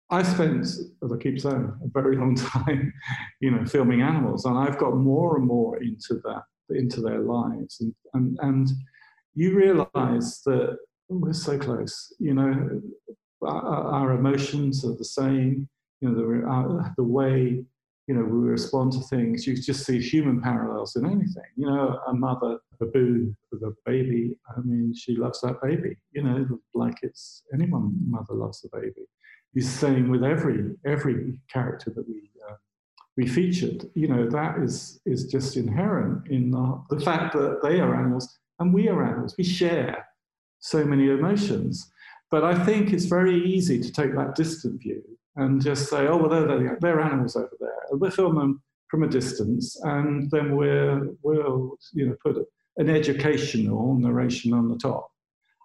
I 0.10 0.24
spent, 0.24 0.66
as 0.66 1.12
I 1.12 1.18
keep 1.18 1.40
saying, 1.42 1.74
a 1.84 1.88
very 1.88 2.16
long 2.16 2.36
time, 2.36 2.94
you 3.42 3.52
know, 3.52 3.66
filming 3.66 4.02
animals, 4.02 4.46
and 4.46 4.58
I've 4.58 4.78
got 4.78 4.96
more 4.96 5.38
and 5.38 5.46
more 5.46 5.82
into 5.82 6.22
that, 6.24 6.44
into 6.70 7.02
their 7.02 7.20
lives, 7.20 7.82
and 7.82 7.94
and, 8.14 8.38
and 8.42 8.70
you 9.34 9.56
realise 9.56 10.42
that 10.46 10.78
we're 11.10 11.34
so 11.34 11.58
close. 11.58 12.14
You 12.20 12.36
know, 12.36 12.82
our, 13.42 13.64
our 13.66 14.12
emotions 14.12 14.86
are 14.86 14.96
the 14.96 15.04
same. 15.04 15.68
You 16.00 16.10
know, 16.10 16.16
the, 16.16 16.48
our, 16.48 16.94
the 16.96 17.04
way 17.04 17.66
you 18.08 18.16
know, 18.16 18.24
we 18.24 18.50
respond 18.50 18.92
to 18.94 19.00
things. 19.00 19.48
You 19.48 19.56
just 19.56 19.86
see 19.86 20.02
human 20.02 20.42
parallels 20.42 20.96
in 20.96 21.06
anything. 21.06 21.44
You 21.56 21.68
know, 21.68 22.00
a 22.08 22.14
mother 22.14 22.60
baboon 22.80 23.36
with 23.52 23.64
a 23.64 23.74
baby. 23.86 24.38
I 24.50 24.60
mean, 24.62 24.94
she 24.94 25.16
loves 25.16 25.40
that 25.42 25.62
baby. 25.62 25.96
You 26.12 26.24
know, 26.24 26.60
like 26.74 26.98
it's 27.02 27.44
anyone 27.54 27.96
mother 28.06 28.34
loves 28.34 28.66
a 28.66 28.78
baby. 28.78 29.08
the 29.54 29.62
same 29.62 30.10
with 30.10 30.24
every 30.24 30.76
every 30.86 31.40
character 31.48 31.92
that 31.92 32.08
we 32.08 32.30
uh, 32.50 32.56
we 33.16 33.26
featured. 33.26 33.90
You 33.96 34.10
know, 34.10 34.30
that 34.30 34.60
is 34.60 35.00
is 35.06 35.28
just 35.28 35.56
inherent 35.56 36.28
in 36.28 36.52
the, 36.52 36.84
the 36.90 37.00
fact 37.00 37.34
that 37.34 37.62
they 37.64 37.80
are 37.80 37.96
animals 37.96 38.38
and 38.60 38.74
we 38.74 38.90
are 38.90 39.02
animals. 39.04 39.36
We 39.38 39.46
share 39.46 40.06
so 40.60 40.84
many 40.84 41.10
emotions. 41.10 41.90
But 42.30 42.44
I 42.44 42.66
think 42.66 42.92
it's 42.92 43.06
very 43.06 43.46
easy 43.46 43.80
to 43.80 43.92
take 43.92 44.16
that 44.16 44.36
distant 44.36 44.82
view 44.82 45.04
and 45.36 45.62
just 45.62 45.90
say, 45.90 46.08
oh, 46.08 46.18
well, 46.18 46.30
they're, 46.30 46.78
they're 46.80 47.02
animals 47.02 47.36
over 47.36 47.52
there. 47.60 47.70
We'll 47.92 48.12
film 48.12 48.36
them 48.36 48.62
from 48.90 49.04
a 49.04 49.08
distance, 49.08 49.80
and 49.84 50.30
then 50.32 50.56
we'll, 50.56 51.16
we'll 51.24 51.78
you 51.94 52.08
know, 52.08 52.16
put 52.24 52.38
an 52.78 52.90
educational 52.90 53.96
narration 53.96 54.54
on 54.54 54.70
the 54.70 54.78
top. 54.78 55.10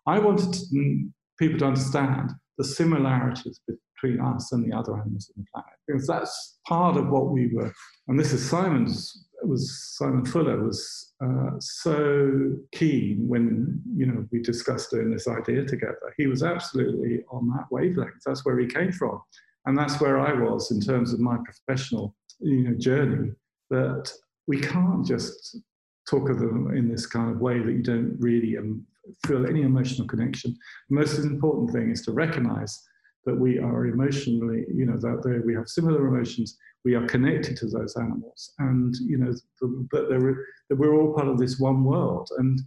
I 0.06 0.18
wanted 0.18 0.52
to, 0.54 1.08
people 1.38 1.58
to 1.58 1.66
understand 1.66 2.30
the 2.56 2.64
similarities 2.64 3.60
between 3.66 4.20
us 4.20 4.52
and 4.52 4.64
the 4.64 4.76
other 4.76 4.94
animals 4.94 5.30
on 5.36 5.44
the 5.44 5.46
planet, 5.52 5.78
because 5.86 6.06
that's 6.06 6.58
part 6.66 6.96
of 6.96 7.08
what 7.08 7.28
we 7.28 7.48
were. 7.48 7.72
And 8.08 8.18
this 8.18 8.32
is 8.32 8.48
Simon's. 8.48 9.24
Was 9.44 9.94
Simon 9.96 10.24
Fuller 10.24 10.60
was 10.60 11.14
uh, 11.24 11.50
so 11.60 12.56
keen 12.72 13.28
when 13.28 13.80
you 13.94 14.06
know 14.06 14.26
we 14.32 14.42
discussed 14.42 14.90
doing 14.90 15.12
this 15.12 15.28
idea 15.28 15.64
together. 15.64 16.12
He 16.16 16.26
was 16.26 16.42
absolutely 16.42 17.22
on 17.30 17.48
that 17.50 17.66
wavelength. 17.70 18.20
That's 18.26 18.44
where 18.44 18.58
he 18.58 18.66
came 18.66 18.90
from. 18.90 19.22
And 19.68 19.76
that's 19.76 20.00
where 20.00 20.18
I 20.18 20.32
was 20.32 20.70
in 20.70 20.80
terms 20.80 21.12
of 21.12 21.20
my 21.20 21.36
professional 21.44 22.16
you 22.40 22.62
know, 22.62 22.78
journey, 22.78 23.32
that 23.68 24.10
we 24.46 24.58
can't 24.62 25.06
just 25.06 25.58
talk 26.08 26.30
of 26.30 26.38
them 26.38 26.74
in 26.74 26.88
this 26.88 27.04
kind 27.04 27.30
of 27.30 27.42
way 27.42 27.58
that 27.58 27.72
you 27.72 27.82
don't 27.82 28.16
really 28.18 28.56
um, 28.56 28.86
feel 29.26 29.46
any 29.46 29.60
emotional 29.60 30.08
connection. 30.08 30.56
The 30.88 30.96
most 30.96 31.18
important 31.18 31.70
thing 31.70 31.90
is 31.90 32.00
to 32.06 32.12
recognize 32.12 32.82
that 33.26 33.34
we 33.34 33.58
are 33.58 33.84
emotionally, 33.88 34.64
you 34.74 34.86
know, 34.86 34.96
that 34.96 35.42
we 35.44 35.54
have 35.54 35.68
similar 35.68 36.06
emotions, 36.06 36.56
we 36.86 36.94
are 36.94 37.06
connected 37.06 37.58
to 37.58 37.66
those 37.66 37.94
animals, 37.96 38.54
and 38.60 38.94
you 39.00 39.18
know 39.18 39.32
that, 39.60 40.44
that 40.70 40.76
we're 40.76 40.94
all 40.94 41.12
part 41.12 41.28
of 41.28 41.36
this 41.36 41.58
one 41.58 41.84
world. 41.84 42.30
And 42.38 42.58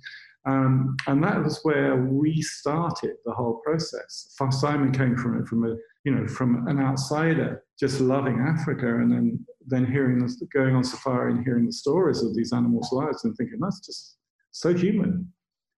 um, 0.45 0.95
and 1.07 1.23
that 1.23 1.43
was 1.43 1.59
where 1.63 1.95
we 1.95 2.41
started 2.41 3.15
the 3.25 3.31
whole 3.31 3.61
process. 3.63 4.33
Simon 4.49 4.91
came 4.91 5.15
from 5.15 5.39
it 5.39 5.47
from 5.47 5.65
a 5.65 5.75
you 6.03 6.15
know 6.15 6.27
from 6.27 6.67
an 6.67 6.79
outsider 6.79 7.63
just 7.79 8.01
loving 8.01 8.39
Africa 8.39 8.87
and 8.87 9.11
then 9.11 9.45
then 9.67 9.85
hearing 9.85 10.19
this, 10.19 10.41
going 10.51 10.75
on 10.75 10.83
safari 10.83 11.31
and 11.31 11.43
hearing 11.43 11.67
the 11.67 11.71
stories 11.71 12.23
of 12.23 12.35
these 12.35 12.53
animals' 12.53 12.91
lives 12.91 13.23
and 13.23 13.35
thinking 13.35 13.59
that's 13.59 13.85
just 13.85 14.17
so 14.51 14.73
human. 14.73 15.31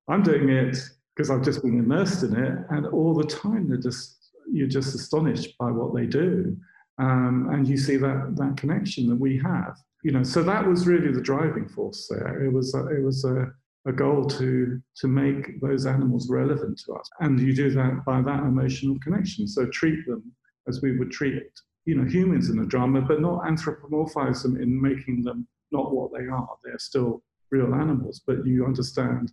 I'm 0.08 0.24
doing 0.24 0.50
it 0.50 0.78
because 1.16 1.30
I've 1.30 1.44
just 1.44 1.62
been 1.62 1.78
immersed 1.78 2.24
in 2.24 2.36
it, 2.36 2.58
and 2.70 2.88
all 2.88 3.14
the 3.14 3.28
time 3.28 3.68
they're 3.68 3.78
just 3.78 4.20
you're 4.52 4.68
just 4.68 4.96
astonished 4.96 5.58
by 5.58 5.72
what 5.72 5.94
they 5.94 6.06
do, 6.06 6.58
um, 7.00 7.50
and 7.52 7.68
you 7.68 7.78
see 7.78 7.98
that 7.98 8.36
that 8.38 8.56
connection 8.58 9.10
that 9.10 9.20
we 9.20 9.38
have. 9.40 9.78
You 10.04 10.12
know, 10.12 10.24
so 10.24 10.44
that 10.44 10.66
was 10.66 10.88
really 10.88 11.12
the 11.12 11.22
driving 11.22 11.68
force 11.68 12.08
there. 12.10 12.44
It 12.44 12.52
was 12.52 12.74
a, 12.76 12.88
it 12.88 13.04
was 13.04 13.24
a 13.24 13.54
a 13.86 13.92
goal 13.92 14.26
to 14.26 14.82
to 14.96 15.08
make 15.08 15.60
those 15.62 15.86
animals 15.86 16.30
relevant 16.30 16.82
to 16.86 16.94
us. 16.94 17.10
And 17.20 17.40
you 17.40 17.56
do 17.56 17.70
that 17.72 18.04
by 18.06 18.22
that 18.22 18.40
emotional 18.40 18.98
connection. 19.04 19.48
So 19.48 19.66
treat 19.68 20.06
them 20.08 20.24
as 20.68 20.82
we 20.82 20.98
would 20.98 21.12
treat 21.12 21.44
you 21.86 21.96
know 21.96 22.10
humans 22.10 22.50
in 22.50 22.58
the 22.58 22.66
drama 22.66 23.02
but 23.02 23.20
not 23.20 23.44
anthropomorphize 23.44 24.44
them 24.44 24.56
in 24.62 24.82
making 24.82 25.24
them 25.24 25.48
not 25.72 25.94
what 25.94 26.12
they 26.14 26.28
are. 26.28 26.50
They're 26.64 26.80
still 26.80 27.24
real 27.52 27.74
animals 27.76 28.22
but 28.26 28.46
you 28.46 28.66
understand 28.66 29.32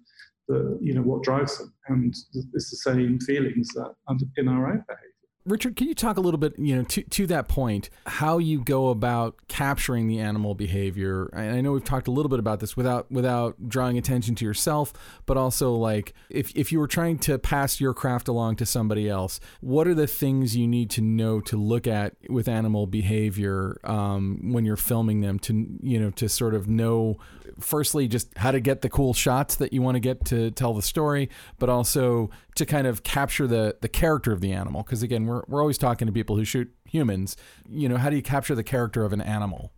the 0.48 0.78
you 0.82 0.94
know 0.94 1.02
what 1.02 1.22
drives 1.22 1.58
them. 1.58 1.72
And 1.88 2.14
it's 2.32 2.70
the 2.70 2.90
same 2.90 3.20
feelings 3.20 3.68
that 3.68 3.94
underpin 4.08 4.50
our 4.50 4.66
own 4.72 4.84
behavior 4.88 5.09
Richard, 5.50 5.76
can 5.76 5.88
you 5.88 5.94
talk 5.94 6.16
a 6.16 6.20
little 6.20 6.38
bit, 6.38 6.58
you 6.58 6.76
know, 6.76 6.84
to, 6.84 7.02
to 7.02 7.26
that 7.26 7.48
point, 7.48 7.90
how 8.06 8.38
you 8.38 8.62
go 8.62 8.88
about 8.88 9.36
capturing 9.48 10.06
the 10.06 10.20
animal 10.20 10.54
behavior? 10.54 11.26
And 11.32 11.56
I 11.56 11.60
know 11.60 11.72
we've 11.72 11.84
talked 11.84 12.08
a 12.08 12.10
little 12.10 12.28
bit 12.28 12.38
about 12.38 12.60
this 12.60 12.76
without 12.76 13.10
without 13.10 13.68
drawing 13.68 13.98
attention 13.98 14.34
to 14.36 14.44
yourself, 14.44 14.92
but 15.26 15.36
also 15.36 15.74
like 15.74 16.14
if, 16.28 16.54
if 16.56 16.70
you 16.70 16.78
were 16.78 16.86
trying 16.86 17.18
to 17.20 17.38
pass 17.38 17.80
your 17.80 17.92
craft 17.92 18.28
along 18.28 18.56
to 18.56 18.66
somebody 18.66 19.08
else, 19.08 19.40
what 19.60 19.88
are 19.88 19.94
the 19.94 20.06
things 20.06 20.56
you 20.56 20.68
need 20.68 20.90
to 20.90 21.00
know 21.00 21.40
to 21.40 21.56
look 21.56 21.86
at 21.86 22.14
with 22.28 22.48
animal 22.48 22.86
behavior 22.86 23.80
um, 23.84 24.52
when 24.52 24.64
you're 24.64 24.76
filming 24.76 25.20
them 25.20 25.38
to 25.40 25.78
you 25.82 25.98
know 25.98 26.10
to 26.10 26.28
sort 26.28 26.54
of 26.54 26.68
know 26.68 27.18
firstly 27.58 28.08
just 28.08 28.36
how 28.36 28.50
to 28.50 28.60
get 28.60 28.82
the 28.82 28.88
cool 28.88 29.14
shots 29.14 29.56
that 29.56 29.72
you 29.72 29.82
want 29.82 29.96
to 29.96 30.00
get 30.00 30.24
to 30.26 30.50
tell 30.52 30.74
the 30.74 30.82
story, 30.82 31.28
but 31.58 31.68
also 31.68 32.30
to 32.54 32.66
kind 32.66 32.86
of 32.86 33.02
capture 33.02 33.46
the 33.46 33.76
the 33.80 33.88
character 33.88 34.32
of 34.32 34.40
the 34.40 34.52
animal. 34.52 34.82
Because 34.82 35.02
again, 35.02 35.26
we're 35.26 35.39
we're 35.48 35.60
always 35.60 35.78
talking 35.78 36.06
to 36.06 36.12
people 36.12 36.36
who 36.36 36.44
shoot 36.44 36.72
humans. 36.84 37.36
You 37.68 37.88
know, 37.88 37.96
how 37.96 38.10
do 38.10 38.16
you 38.16 38.22
capture 38.22 38.54
the 38.54 38.64
character 38.64 39.04
of 39.04 39.12
an 39.12 39.20
animal? 39.20 39.72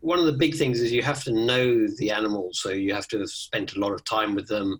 One 0.00 0.18
of 0.18 0.26
the 0.26 0.32
big 0.32 0.54
things 0.54 0.80
is 0.80 0.92
you 0.92 1.02
have 1.02 1.24
to 1.24 1.32
know 1.32 1.86
the 1.98 2.10
animal, 2.10 2.50
so 2.52 2.70
you 2.70 2.92
have 2.92 3.08
to 3.08 3.20
have 3.20 3.30
spent 3.30 3.74
a 3.74 3.80
lot 3.80 3.92
of 3.92 4.04
time 4.04 4.34
with 4.34 4.48
them, 4.48 4.78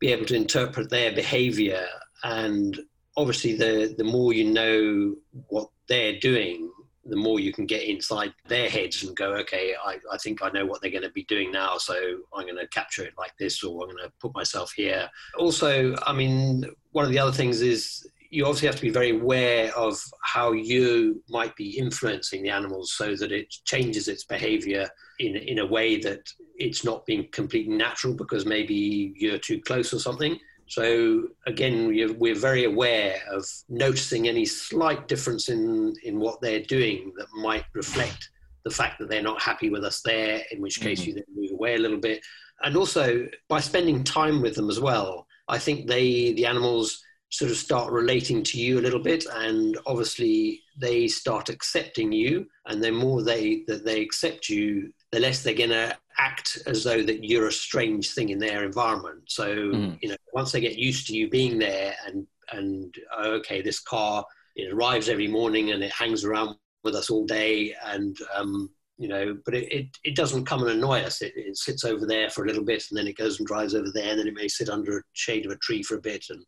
be 0.00 0.12
able 0.12 0.26
to 0.26 0.34
interpret 0.34 0.90
their 0.90 1.12
behavior, 1.12 1.86
and 2.24 2.78
obviously 3.16 3.54
the 3.54 3.94
the 3.96 4.04
more 4.04 4.34
you 4.34 4.44
know 4.44 5.14
what 5.48 5.70
they're 5.88 6.18
doing 6.18 6.70
the 7.08 7.16
more 7.16 7.40
you 7.40 7.52
can 7.52 7.66
get 7.66 7.82
inside 7.82 8.32
their 8.48 8.68
heads 8.68 9.04
and 9.04 9.16
go, 9.16 9.34
okay, 9.34 9.74
I, 9.84 9.98
I 10.12 10.16
think 10.18 10.42
I 10.42 10.50
know 10.50 10.66
what 10.66 10.82
they're 10.82 10.90
going 10.90 11.02
to 11.02 11.10
be 11.10 11.24
doing 11.24 11.50
now, 11.50 11.78
so 11.78 11.94
I'm 12.34 12.46
going 12.46 12.56
to 12.56 12.66
capture 12.68 13.04
it 13.04 13.14
like 13.16 13.32
this, 13.38 13.62
or 13.62 13.82
I'm 13.82 13.90
going 13.90 14.04
to 14.04 14.12
put 14.20 14.34
myself 14.34 14.72
here. 14.72 15.08
Also, 15.38 15.94
I 16.06 16.12
mean, 16.12 16.66
one 16.92 17.04
of 17.04 17.10
the 17.10 17.18
other 17.18 17.32
things 17.32 17.62
is 17.62 18.06
you 18.36 18.44
obviously 18.44 18.66
have 18.66 18.76
to 18.76 18.82
be 18.82 18.90
very 18.90 19.18
aware 19.18 19.74
of 19.78 19.98
how 20.22 20.52
you 20.52 21.22
might 21.30 21.56
be 21.56 21.78
influencing 21.78 22.42
the 22.42 22.50
animals 22.50 22.92
so 22.92 23.16
that 23.16 23.32
it 23.32 23.48
changes 23.64 24.08
its 24.08 24.24
behavior 24.24 24.86
in, 25.20 25.36
in 25.36 25.60
a 25.60 25.66
way 25.66 25.98
that 25.98 26.20
it's 26.58 26.84
not 26.84 27.06
being 27.06 27.26
completely 27.32 27.74
natural 27.74 28.12
because 28.12 28.44
maybe 28.44 29.14
you're 29.16 29.38
too 29.38 29.58
close 29.62 29.94
or 29.94 29.98
something. 29.98 30.38
So 30.66 31.28
again, 31.46 31.86
we're, 31.86 32.12
we're 32.12 32.34
very 32.34 32.64
aware 32.64 33.22
of 33.32 33.46
noticing 33.70 34.28
any 34.28 34.44
slight 34.44 35.08
difference 35.08 35.48
in, 35.48 35.94
in 36.04 36.20
what 36.20 36.38
they're 36.42 36.60
doing 36.60 37.14
that 37.16 37.28
might 37.36 37.64
reflect 37.72 38.28
the 38.66 38.70
fact 38.70 38.98
that 38.98 39.08
they're 39.08 39.22
not 39.22 39.40
happy 39.40 39.70
with 39.70 39.82
us 39.82 40.02
there, 40.02 40.42
in 40.50 40.60
which 40.60 40.78
case 40.82 41.00
mm-hmm. 41.00 41.08
you 41.08 41.14
then 41.14 41.24
move 41.34 41.52
away 41.52 41.76
a 41.76 41.78
little 41.78 42.00
bit. 42.00 42.20
And 42.62 42.76
also 42.76 43.28
by 43.48 43.60
spending 43.60 44.04
time 44.04 44.42
with 44.42 44.56
them 44.56 44.68
as 44.68 44.78
well, 44.78 45.26
I 45.48 45.58
think 45.58 45.86
they, 45.86 46.34
the 46.34 46.44
animals, 46.44 47.02
sort 47.30 47.50
of 47.50 47.56
start 47.56 47.92
relating 47.92 48.42
to 48.42 48.60
you 48.60 48.78
a 48.78 48.82
little 48.82 49.00
bit 49.00 49.24
and 49.34 49.76
obviously 49.86 50.60
they 50.78 51.08
start 51.08 51.48
accepting 51.48 52.12
you 52.12 52.46
and 52.66 52.82
the 52.82 52.90
more 52.90 53.22
they 53.22 53.64
that 53.66 53.84
they 53.84 54.00
accept 54.00 54.48
you 54.48 54.92
the 55.10 55.18
less 55.18 55.42
they're 55.42 55.54
going 55.54 55.70
to 55.70 55.96
act 56.18 56.58
as 56.66 56.84
though 56.84 57.02
that 57.02 57.24
you're 57.24 57.48
a 57.48 57.52
strange 57.52 58.10
thing 58.10 58.28
in 58.28 58.38
their 58.38 58.64
environment 58.64 59.20
so 59.26 59.48
mm. 59.48 59.98
you 60.00 60.08
know 60.08 60.16
once 60.34 60.52
they 60.52 60.60
get 60.60 60.78
used 60.78 61.06
to 61.06 61.16
you 61.16 61.28
being 61.28 61.58
there 61.58 61.94
and 62.06 62.26
and 62.52 62.94
oh, 63.18 63.32
okay 63.32 63.60
this 63.60 63.80
car 63.80 64.24
it 64.54 64.72
arrives 64.72 65.08
every 65.08 65.28
morning 65.28 65.72
and 65.72 65.82
it 65.82 65.92
hangs 65.92 66.24
around 66.24 66.56
with 66.84 66.94
us 66.94 67.10
all 67.10 67.26
day 67.26 67.74
and 67.86 68.16
um, 68.34 68.70
you 68.98 69.08
know, 69.08 69.36
but 69.44 69.54
it, 69.54 69.70
it, 69.70 69.86
it, 70.04 70.16
doesn't 70.16 70.46
come 70.46 70.62
and 70.62 70.70
annoy 70.70 71.00
us. 71.00 71.20
It, 71.20 71.34
it, 71.36 71.58
sits 71.58 71.84
over 71.84 72.06
there 72.06 72.30
for 72.30 72.44
a 72.44 72.46
little 72.46 72.64
bit 72.64 72.82
and 72.88 72.96
then 72.96 73.06
it 73.06 73.18
goes 73.18 73.38
and 73.38 73.46
drives 73.46 73.74
over 73.74 73.88
there 73.92 74.08
and 74.08 74.18
then 74.18 74.26
it 74.26 74.32
may 74.32 74.48
sit 74.48 74.70
under 74.70 74.96
a 74.96 75.02
shade 75.12 75.44
of 75.44 75.52
a 75.52 75.58
tree 75.58 75.82
for 75.82 75.96
a 75.96 76.00
bit. 76.00 76.24
And, 76.30 76.42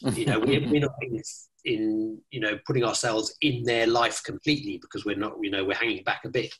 you 0.14 0.26
know, 0.26 0.38
we're, 0.38 0.66
we're 0.68 0.80
not 0.80 0.94
in, 1.00 1.22
in, 1.64 2.18
you 2.30 2.40
know, 2.40 2.58
putting 2.66 2.84
ourselves 2.84 3.36
in 3.40 3.62
their 3.64 3.86
life 3.86 4.22
completely 4.22 4.78
because 4.78 5.04
we're 5.04 5.16
not, 5.16 5.32
you 5.42 5.50
know, 5.50 5.64
we're 5.64 5.76
hanging 5.76 6.04
back 6.04 6.24
a 6.24 6.28
bit. 6.28 6.52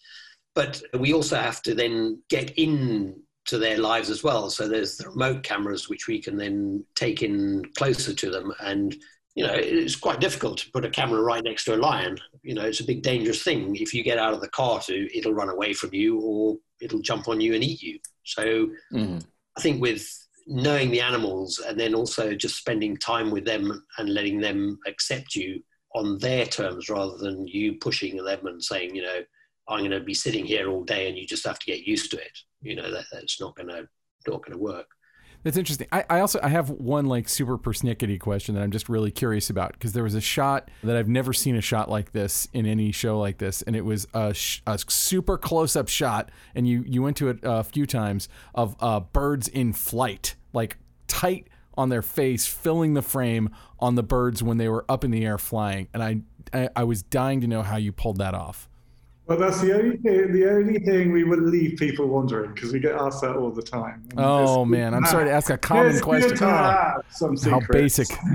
But 0.55 0.80
we 0.99 1.12
also 1.12 1.37
have 1.37 1.62
to 1.62 1.74
then 1.74 2.22
get 2.28 2.53
in 2.57 3.20
to 3.47 3.59
their 3.59 3.78
lives 3.78 4.09
as 4.09 4.22
well. 4.22 4.49
So 4.51 4.68
there's 4.68 4.97
the 4.97 5.11
remote 5.11 5.43
cameras 5.43 5.89
which 5.89 6.07
we 6.07 6.22
can 6.22 6.37
then 6.37 6.85
take 6.95 7.22
in 7.22 7.64
closer 7.76 8.14
to 8.14 8.30
them 8.30 8.53
and 8.61 8.95
you 9.35 9.45
know, 9.45 9.53
it's 9.53 9.97
quite 9.97 10.20
difficult 10.20 10.59
to 10.59 10.70
put 10.70 10.85
a 10.85 10.91
camera 10.91 11.20
right 11.20 11.43
next 11.43 11.64
to 11.64 11.74
a 11.74 11.76
lion. 11.76 12.18
You 12.43 12.55
know, 12.55 12.62
it's 12.62 12.80
a 12.80 12.85
big 12.85 13.03
dangerous 13.03 13.43
thing. 13.43 13.74
If 13.74 13.93
you 13.93 14.05
get 14.05 14.18
out 14.18 14.32
of 14.32 14.41
the 14.41 14.49
car 14.49 14.80
to, 14.82 15.16
it'll 15.18 15.35
run 15.35 15.49
away 15.49 15.72
from 15.72 15.93
you 15.93 16.20
or 16.20 16.57
it'll 16.80 17.01
jump 17.01 17.26
on 17.28 17.41
you 17.41 17.55
and 17.55 17.64
eat 17.64 17.82
you. 17.82 17.99
So 18.22 18.68
mm-hmm. 18.93 19.18
I 19.57 19.61
think 19.61 19.82
with 19.82 20.09
knowing 20.47 20.90
the 20.90 21.01
animals 21.01 21.59
and 21.66 21.78
then 21.78 21.95
also 21.95 22.34
just 22.34 22.57
spending 22.57 22.97
time 22.97 23.30
with 23.30 23.45
them 23.45 23.84
and 23.99 24.12
letting 24.12 24.40
them 24.40 24.78
accept 24.86 25.34
you 25.34 25.62
on 25.95 26.18
their 26.18 26.45
terms 26.45 26.88
rather 26.88 27.16
than 27.18 27.47
you 27.47 27.74
pushing 27.74 28.16
them 28.16 28.47
and 28.47 28.62
saying, 28.62 28.95
you 28.95 29.03
know, 29.03 29.20
I'm 29.68 29.78
going 29.80 29.90
to 29.92 30.01
be 30.01 30.14
sitting 30.14 30.45
here 30.45 30.68
all 30.68 30.84
day 30.84 31.09
and 31.09 31.16
you 31.16 31.26
just 31.26 31.47
have 31.47 31.59
to 31.59 31.66
get 31.66 31.86
used 31.86 32.11
to 32.11 32.18
it. 32.18 32.38
You 32.61 32.76
know, 32.76 32.90
that, 32.90 33.05
that's 33.12 33.40
not 33.40 33.57
going 33.57 33.68
to, 33.68 33.88
not 34.26 34.45
going 34.45 34.53
to 34.53 34.59
work. 34.59 34.86
That's 35.45 35.59
interesting. 35.59 35.86
I, 35.92 36.05
I 36.09 36.20
also 36.20 36.40
I 36.42 36.49
have 36.49 36.70
one 36.70 37.05
like 37.05 37.28
super 37.28 37.59
persnickety 37.59 38.18
question 38.18 38.55
that 38.55 38.62
I'm 38.62 38.70
just 38.70 38.88
really 38.88 39.11
curious 39.11 39.51
about 39.51 39.74
because 39.74 39.92
there 39.92 40.03
was 40.03 40.14
a 40.14 40.20
shot 40.20 40.70
that 40.82 40.97
I've 40.97 41.09
never 41.09 41.34
seen 41.34 41.55
a 41.55 41.61
shot 41.61 41.90
like 41.90 42.12
this 42.12 42.49
in 42.55 42.64
any 42.64 42.92
show 42.92 43.20
like 43.20 43.36
this, 43.36 43.61
and 43.62 43.76
it 43.76 43.84
was 43.84 44.09
a, 44.14 44.32
sh- 44.32 44.62
a 44.66 44.78
super 44.78 45.36
close 45.36 45.76
up 45.76 45.88
shot, 45.88 46.30
and 46.55 46.66
you 46.66 46.82
you 46.86 47.03
went 47.03 47.18
to 47.18 47.28
it 47.28 47.40
a 47.42 47.62
few 47.62 47.86
times 47.86 48.26
of 48.55 48.74
uh, 48.80 49.01
birds 49.01 49.47
in 49.47 49.74
flight, 49.74 50.34
like 50.55 50.78
tight 51.09 51.49
on 51.76 51.90
their 51.90 52.03
face, 52.03 52.47
filling 52.47 52.95
the 52.95 53.03
frame 53.03 53.51
on 53.78 53.97
the 53.97 54.03
birds 54.03 54.42
when 54.42 54.57
they 54.57 54.68
were 54.70 54.86
up 54.88 55.05
in 55.05 55.11
the 55.11 55.26
air 55.26 55.36
flying, 55.36 55.88
and 55.92 56.03
I 56.03 56.20
I, 56.55 56.70
I 56.74 56.84
was 56.84 57.03
dying 57.03 57.42
to 57.42 57.47
know 57.47 57.62
how 57.62 57.76
you 57.76 57.92
pulled 57.92 58.16
that 58.16 58.32
off. 58.32 58.66
Well, 59.27 59.39
that's 59.39 59.61
the 59.62 59.75
only 59.75 59.97
thing. 59.97 60.33
The 60.33 60.51
only 60.51 60.79
thing 60.81 61.11
we 61.11 61.25
would 61.25 61.41
leave 61.41 61.79
people 61.79 62.07
wondering 62.07 62.53
because 62.53 62.72
we 62.72 62.81
get 62.81 62.95
asked 62.95 63.22
that 63.22 63.37
all 63.37 63.51
the 63.51 63.62
time. 63.62 64.07
And 64.11 64.20
oh 64.20 64.66
man, 64.66 64.93
I'm 64.93 65.07
sorry 65.07 65.25
to 65.25 65.33
ask 65.33 65.49
a 65.49 65.57
common 65.57 65.99
question. 66.01 66.37
Some 66.37 67.37
How 67.37 67.61
basic. 67.70 68.09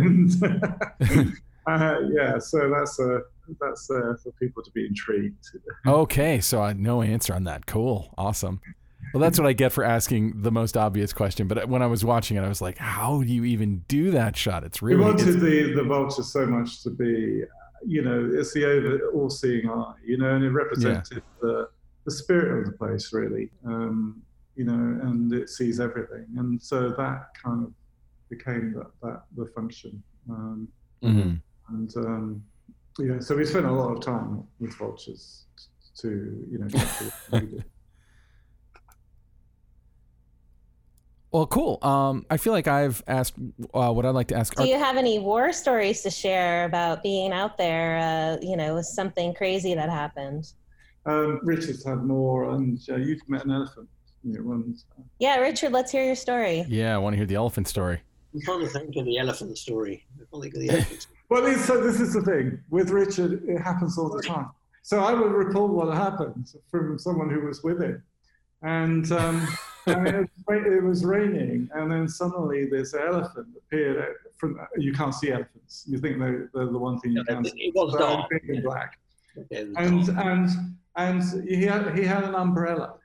uh, 1.68 2.00
yeah, 2.12 2.40
so 2.40 2.72
that's 2.76 3.00
uh, 3.00 3.20
that's 3.62 3.90
uh, 3.92 4.16
for 4.24 4.32
people 4.40 4.64
to 4.64 4.72
be 4.72 4.88
intrigued. 4.88 5.46
okay, 5.86 6.40
so 6.40 6.62
I 6.62 6.74
no 6.74 7.04
answer 7.04 7.36
on 7.36 7.44
that. 7.44 7.68
Cool, 7.68 8.12
awesome. 8.18 8.60
Well, 9.14 9.22
that's 9.22 9.40
what 9.40 9.48
I 9.48 9.54
get 9.54 9.72
for 9.72 9.84
asking 9.84 10.42
the 10.42 10.52
most 10.52 10.78
obvious 10.78 11.14
question. 11.14 11.48
But 11.48 11.68
when 11.68 11.82
I 11.82 11.88
was 11.88 12.06
watching 12.06 12.38
it, 12.38 12.42
I 12.42 12.48
was 12.48 12.62
like, 12.62 12.80
"How 12.80 13.22
do 13.22 13.28
you 13.32 13.44
even 13.46 13.84
do 13.88 14.10
that 14.12 14.36
shot?" 14.36 14.64
It's 14.64 14.82
really. 14.82 14.98
We 14.98 15.06
wanted 15.06 15.40
the 15.40 15.74
the 15.74 15.84
vulture 15.84 16.24
so 16.24 16.48
much 16.48 16.82
to 16.84 16.90
be 16.90 17.44
you 17.86 18.02
know, 18.02 18.30
it's 18.34 18.54
the 18.54 18.66
over 18.66 19.10
all-seeing 19.12 19.70
eye, 19.70 19.94
you 20.04 20.18
know, 20.18 20.36
and 20.36 20.44
it 20.44 20.52
represented 20.52 21.24
yeah. 21.24 21.40
the 21.42 21.70
the 22.06 22.12
spirit 22.12 22.60
of 22.60 22.66
the 22.66 22.78
place, 22.78 23.14
really, 23.14 23.50
um, 23.66 24.22
you 24.56 24.64
know, 24.64 25.00
and 25.08 25.34
it 25.34 25.50
sees 25.50 25.80
everything, 25.80 26.26
and 26.38 26.62
so 26.62 26.90
that 26.90 27.28
kind 27.42 27.64
of 27.66 27.74
became 28.30 28.74
that 28.74 28.92
that 29.02 29.24
the 29.36 29.46
function, 29.48 30.02
um, 30.30 30.68
mm-hmm. 31.04 31.36
and 31.76 31.98
um, 31.98 32.44
yeah, 32.98 33.20
so 33.20 33.36
we 33.36 33.46
spent 33.46 33.66
a 33.66 33.72
lot 33.72 33.92
of 33.92 34.02
time 34.02 34.44
with 34.60 34.74
vultures 34.76 35.46
to, 35.98 36.46
you 36.52 36.58
know. 36.60 36.68
Well, 41.32 41.46
cool. 41.46 41.78
Um, 41.84 42.26
I 42.30 42.38
feel 42.38 42.54
like 42.54 42.68
I've 42.68 43.04
asked 43.08 43.36
uh, 43.74 43.92
what 43.92 44.06
I'd 44.06 44.16
like 44.16 44.30
to 44.30 44.36
ask. 44.36 44.56
Do 44.56 44.68
you 44.68 44.80
have 44.80 44.98
any 44.98 45.20
war 45.20 45.54
stories 45.54 46.02
to 46.02 46.10
share 46.10 46.66
about 46.66 47.04
being 47.04 47.32
out 47.32 47.58
there? 47.58 48.00
Uh, 48.00 48.38
you 48.42 48.58
know, 48.58 48.76
with 48.76 48.88
something 48.88 49.34
crazy 49.36 49.76
that 49.76 49.90
happened. 49.90 50.52
Um, 51.06 51.40
Richard's 51.44 51.86
had 51.86 52.04
more, 52.04 52.52
and 52.52 52.80
uh, 52.90 52.96
you've 52.96 53.28
met 53.30 53.46
an 53.46 53.52
elephant. 53.52 53.88
You 54.24 54.44
know, 54.44 54.64
yeah, 55.20 55.38
Richard, 55.38 55.72
let's 55.72 55.92
hear 55.92 56.04
your 56.04 56.16
story. 56.16 56.66
Yeah, 56.68 56.94
I 56.94 56.98
want 56.98 57.14
to 57.14 57.18
hear 57.18 57.26
the 57.26 57.36
elephant 57.36 57.70
story. 57.70 58.02
I'm 58.34 58.42
trying 58.42 58.60
to 58.60 58.68
think 58.68 58.96
of 58.98 59.06
the 59.06 59.18
elephant 59.18 59.58
story. 59.58 60.06
I 60.16 60.26
can't 60.30 60.44
think 60.44 60.56
of 60.56 60.62
the 60.62 60.70
elephant. 60.72 61.08
well, 61.30 61.58
so 61.60 61.82
this 61.82 62.02
is 62.02 62.14
the 62.14 62.22
thing 62.24 62.62
with 62.70 62.90
Richard. 62.90 63.44
It 63.48 63.60
happens 63.60 63.98
all 63.98 64.10
the 64.10 64.22
time. 64.22 64.50
So 64.82 65.00
I 65.00 65.14
will 65.14 65.30
recall 65.30 65.68
what 65.68 65.96
happened 65.96 66.54
from 66.70 66.98
someone 67.00 67.30
who 67.30 67.42
was 67.42 67.64
with 67.64 67.82
him, 67.82 68.02
and. 68.64 69.12
Um, 69.12 69.48
it, 69.88 70.30
was, 70.48 70.66
it, 70.66 70.84
was, 70.84 71.06
raining, 71.06 71.70
and 71.74 71.92
then 71.92 72.08
suddenly 72.08 72.66
this 72.66 72.94
elephant 72.94 73.48
appeared. 73.58 74.16
From 74.38 74.60
you 74.78 74.94
can't 74.94 75.14
see 75.14 75.32
elephants. 75.32 75.84
You 75.88 75.98
think 75.98 76.20
they're, 76.20 76.50
they're 76.54 76.68
the 76.68 76.78
one 76.78 77.00
thing 77.00 77.12
you 77.12 77.24
can't 77.26 77.46
see. 77.46 77.54
It 77.58 77.76
was 77.76 77.96
dark. 77.96 78.30
and 78.48 78.64
black. 78.64 78.98
And 79.52 79.78
and 79.78 80.50
and 80.96 81.48
he 81.48 81.64
had 81.64 81.98
he 81.98 82.04
had 82.04 82.24
an 82.24 82.36
umbrella, 82.36 82.96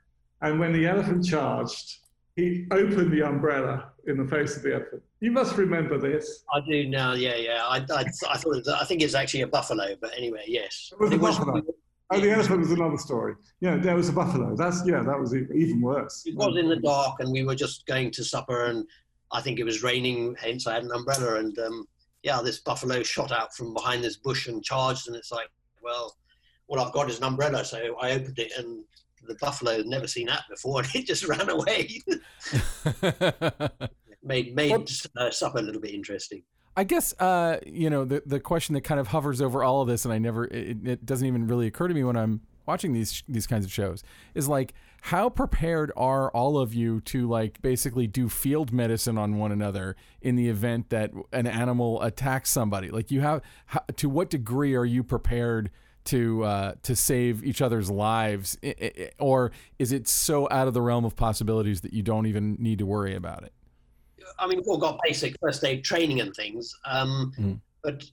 and 0.41 0.59
when 0.59 0.73
the 0.73 0.87
elephant 0.87 1.25
charged, 1.25 1.99
he 2.35 2.67
opened 2.71 3.11
the 3.11 3.23
umbrella 3.23 3.91
in 4.07 4.17
the 4.17 4.25
face 4.25 4.57
of 4.57 4.63
the 4.63 4.75
elephant. 4.75 5.01
You 5.19 5.31
must 5.31 5.57
remember 5.57 5.97
this. 5.97 6.43
I 6.53 6.59
do 6.61 6.87
now. 6.87 7.13
Yeah, 7.13 7.35
yeah. 7.35 7.63
I, 7.65 7.77
I, 7.77 8.05
I 8.29 8.37
thought 8.37 8.45
was, 8.45 8.67
I 8.67 8.83
think 8.85 9.01
it's 9.01 9.15
actually 9.15 9.41
a 9.41 9.47
buffalo, 9.47 9.95
but 9.99 10.11
anyway, 10.15 10.43
yes. 10.47 10.91
It 10.99 11.19
was 11.19 11.37
buffalo. 11.37 11.63
Oh, 12.11 12.19
the 12.19 12.31
elephant 12.31 12.59
was 12.59 12.71
another 12.71 12.97
story. 12.97 13.35
Yeah, 13.61 13.77
there 13.77 13.95
was 13.95 14.09
a 14.09 14.13
buffalo. 14.13 14.55
That's 14.55 14.85
yeah, 14.85 15.01
that 15.01 15.19
was 15.19 15.33
even 15.35 15.81
worse. 15.81 16.23
It 16.25 16.35
was 16.35 16.55
in 16.57 16.69
the 16.69 16.75
dark, 16.75 17.19
and 17.19 17.31
we 17.31 17.43
were 17.43 17.55
just 17.55 17.85
going 17.87 18.11
to 18.11 18.23
supper, 18.23 18.65
and 18.65 18.85
I 19.31 19.41
think 19.41 19.59
it 19.59 19.63
was 19.63 19.81
raining. 19.81 20.35
Hence, 20.39 20.67
I 20.67 20.75
had 20.75 20.83
an 20.83 20.91
umbrella, 20.91 21.39
and 21.39 21.57
um, 21.57 21.87
yeah, 22.21 22.41
this 22.43 22.59
buffalo 22.59 23.01
shot 23.01 23.31
out 23.31 23.55
from 23.55 23.73
behind 23.73 24.03
this 24.03 24.17
bush 24.17 24.47
and 24.47 24.63
charged, 24.63 25.07
and 25.07 25.15
it's 25.15 25.31
like, 25.31 25.49
well, 25.81 26.15
all 26.67 26.79
I've 26.79 26.93
got 26.93 27.09
is 27.09 27.17
an 27.17 27.23
umbrella, 27.23 27.65
so 27.65 27.95
I 27.99 28.11
opened 28.11 28.37
it, 28.37 28.51
and 28.55 28.83
the 29.27 29.35
buffalo 29.41 29.77
had 29.77 29.87
never 29.87 30.07
seen 30.07 30.27
that 30.27 30.43
before, 30.47 30.81
and 30.83 30.95
it 30.95 31.07
just 31.07 31.27
ran 31.27 31.49
away. 31.49 32.01
made 34.23 34.55
made 34.55 34.89
uh, 35.17 35.31
supper 35.31 35.59
a 35.59 35.61
little 35.61 35.81
bit 35.81 35.93
interesting. 35.93 36.43
I 36.77 36.83
guess 36.83 37.13
uh, 37.19 37.59
you 37.65 37.89
know 37.89 38.03
the 38.03 38.21
the 38.25 38.39
question 38.39 38.73
that 38.73 38.81
kind 38.81 38.99
of 38.99 39.07
hovers 39.07 39.41
over 39.41 39.63
all 39.63 39.81
of 39.81 39.87
this, 39.87 40.05
and 40.05 40.13
I 40.13 40.17
never 40.17 40.45
it, 40.45 40.85
it, 40.85 41.05
doesn't 41.05 41.25
even 41.25 41.47
really 41.47 41.67
occur 41.67 41.87
to 41.87 41.93
me 41.93 42.03
when 42.03 42.17
I'm 42.17 42.41
watching 42.65 42.93
these 42.93 43.23
these 43.29 43.47
kinds 43.47 43.65
of 43.65 43.71
shows 43.71 44.03
is 44.33 44.47
like 44.47 44.73
how 45.01 45.29
prepared 45.29 45.91
are 45.95 46.31
all 46.31 46.57
of 46.57 46.73
you 46.73 46.99
to 46.99 47.27
like 47.29 47.61
basically 47.61 48.07
do 48.07 48.27
field 48.27 48.73
medicine 48.73 49.17
on 49.17 49.37
one 49.37 49.51
another 49.51 49.95
in 50.21 50.35
the 50.35 50.49
event 50.49 50.89
that 50.89 51.11
an 51.31 51.47
animal 51.47 52.01
attacks 52.01 52.49
somebody? 52.49 52.89
Like 52.89 53.11
you 53.11 53.21
have 53.21 53.41
how, 53.67 53.83
to 53.95 54.09
what 54.09 54.29
degree 54.29 54.75
are 54.75 54.85
you 54.85 55.03
prepared 55.03 55.69
to 56.05 56.43
uh, 56.43 56.73
to 56.83 56.93
save 56.93 57.43
each 57.45 57.61
other's 57.61 57.89
lives? 57.89 58.57
Or 59.17 59.51
is 59.79 59.93
it 59.93 60.09
so 60.09 60.47
out 60.51 60.67
of 60.67 60.73
the 60.73 60.81
realm 60.81 61.05
of 61.05 61.15
possibilities 61.15 61.81
that 61.81 61.93
you 61.93 62.03
don't 62.03 62.25
even 62.25 62.57
need 62.59 62.79
to 62.79 62.85
worry 62.85 63.15
about 63.15 63.43
it 63.43 63.53
I 64.39 64.47
mean, 64.47 64.59
we've 64.59 64.67
all 64.67 64.77
got 64.77 64.99
basic 65.03 65.35
first 65.41 65.63
aid 65.63 65.83
training 65.83 66.21
and 66.21 66.33
things, 66.35 66.73
um, 66.85 67.33
mm. 67.37 67.59
but 67.83 68.03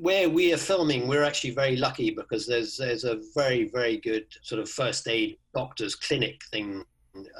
where 0.00 0.28
we 0.28 0.52
are 0.52 0.58
filming, 0.58 1.08
we're 1.08 1.24
actually 1.24 1.50
very 1.50 1.76
lucky 1.76 2.10
because 2.10 2.46
there's 2.46 2.76
there's 2.76 3.04
a 3.04 3.20
very 3.34 3.68
very 3.68 3.96
good 3.98 4.26
sort 4.42 4.60
of 4.60 4.68
first 4.68 5.08
aid 5.08 5.38
doctors 5.54 5.94
clinic 5.94 6.42
thing 6.50 6.84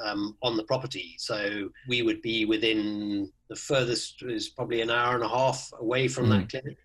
um, 0.04 0.36
on 0.42 0.56
the 0.56 0.64
property. 0.64 1.14
So 1.18 1.70
we 1.88 2.02
would 2.02 2.22
be 2.22 2.44
within 2.44 3.30
the 3.48 3.56
furthest 3.56 4.22
is 4.22 4.48
probably 4.48 4.80
an 4.80 4.90
hour 4.90 5.14
and 5.14 5.24
a 5.24 5.28
half 5.28 5.70
away 5.78 6.08
from 6.08 6.26
mm. 6.26 6.30
that 6.30 6.50
clinic. 6.50 6.78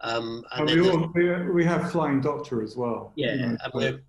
Um, 0.00 0.44
and, 0.52 0.68
and 0.68 0.80
we, 0.80 0.90
all, 0.90 1.10
we, 1.14 1.50
we 1.50 1.64
have 1.64 1.92
Flying 1.92 2.20
Doctor 2.20 2.62
as 2.62 2.76
well. 2.76 3.12
Yeah, 3.14 3.34
you 3.34 3.40
know, 3.40 3.56
and 3.62 3.72
we're, 3.72 4.00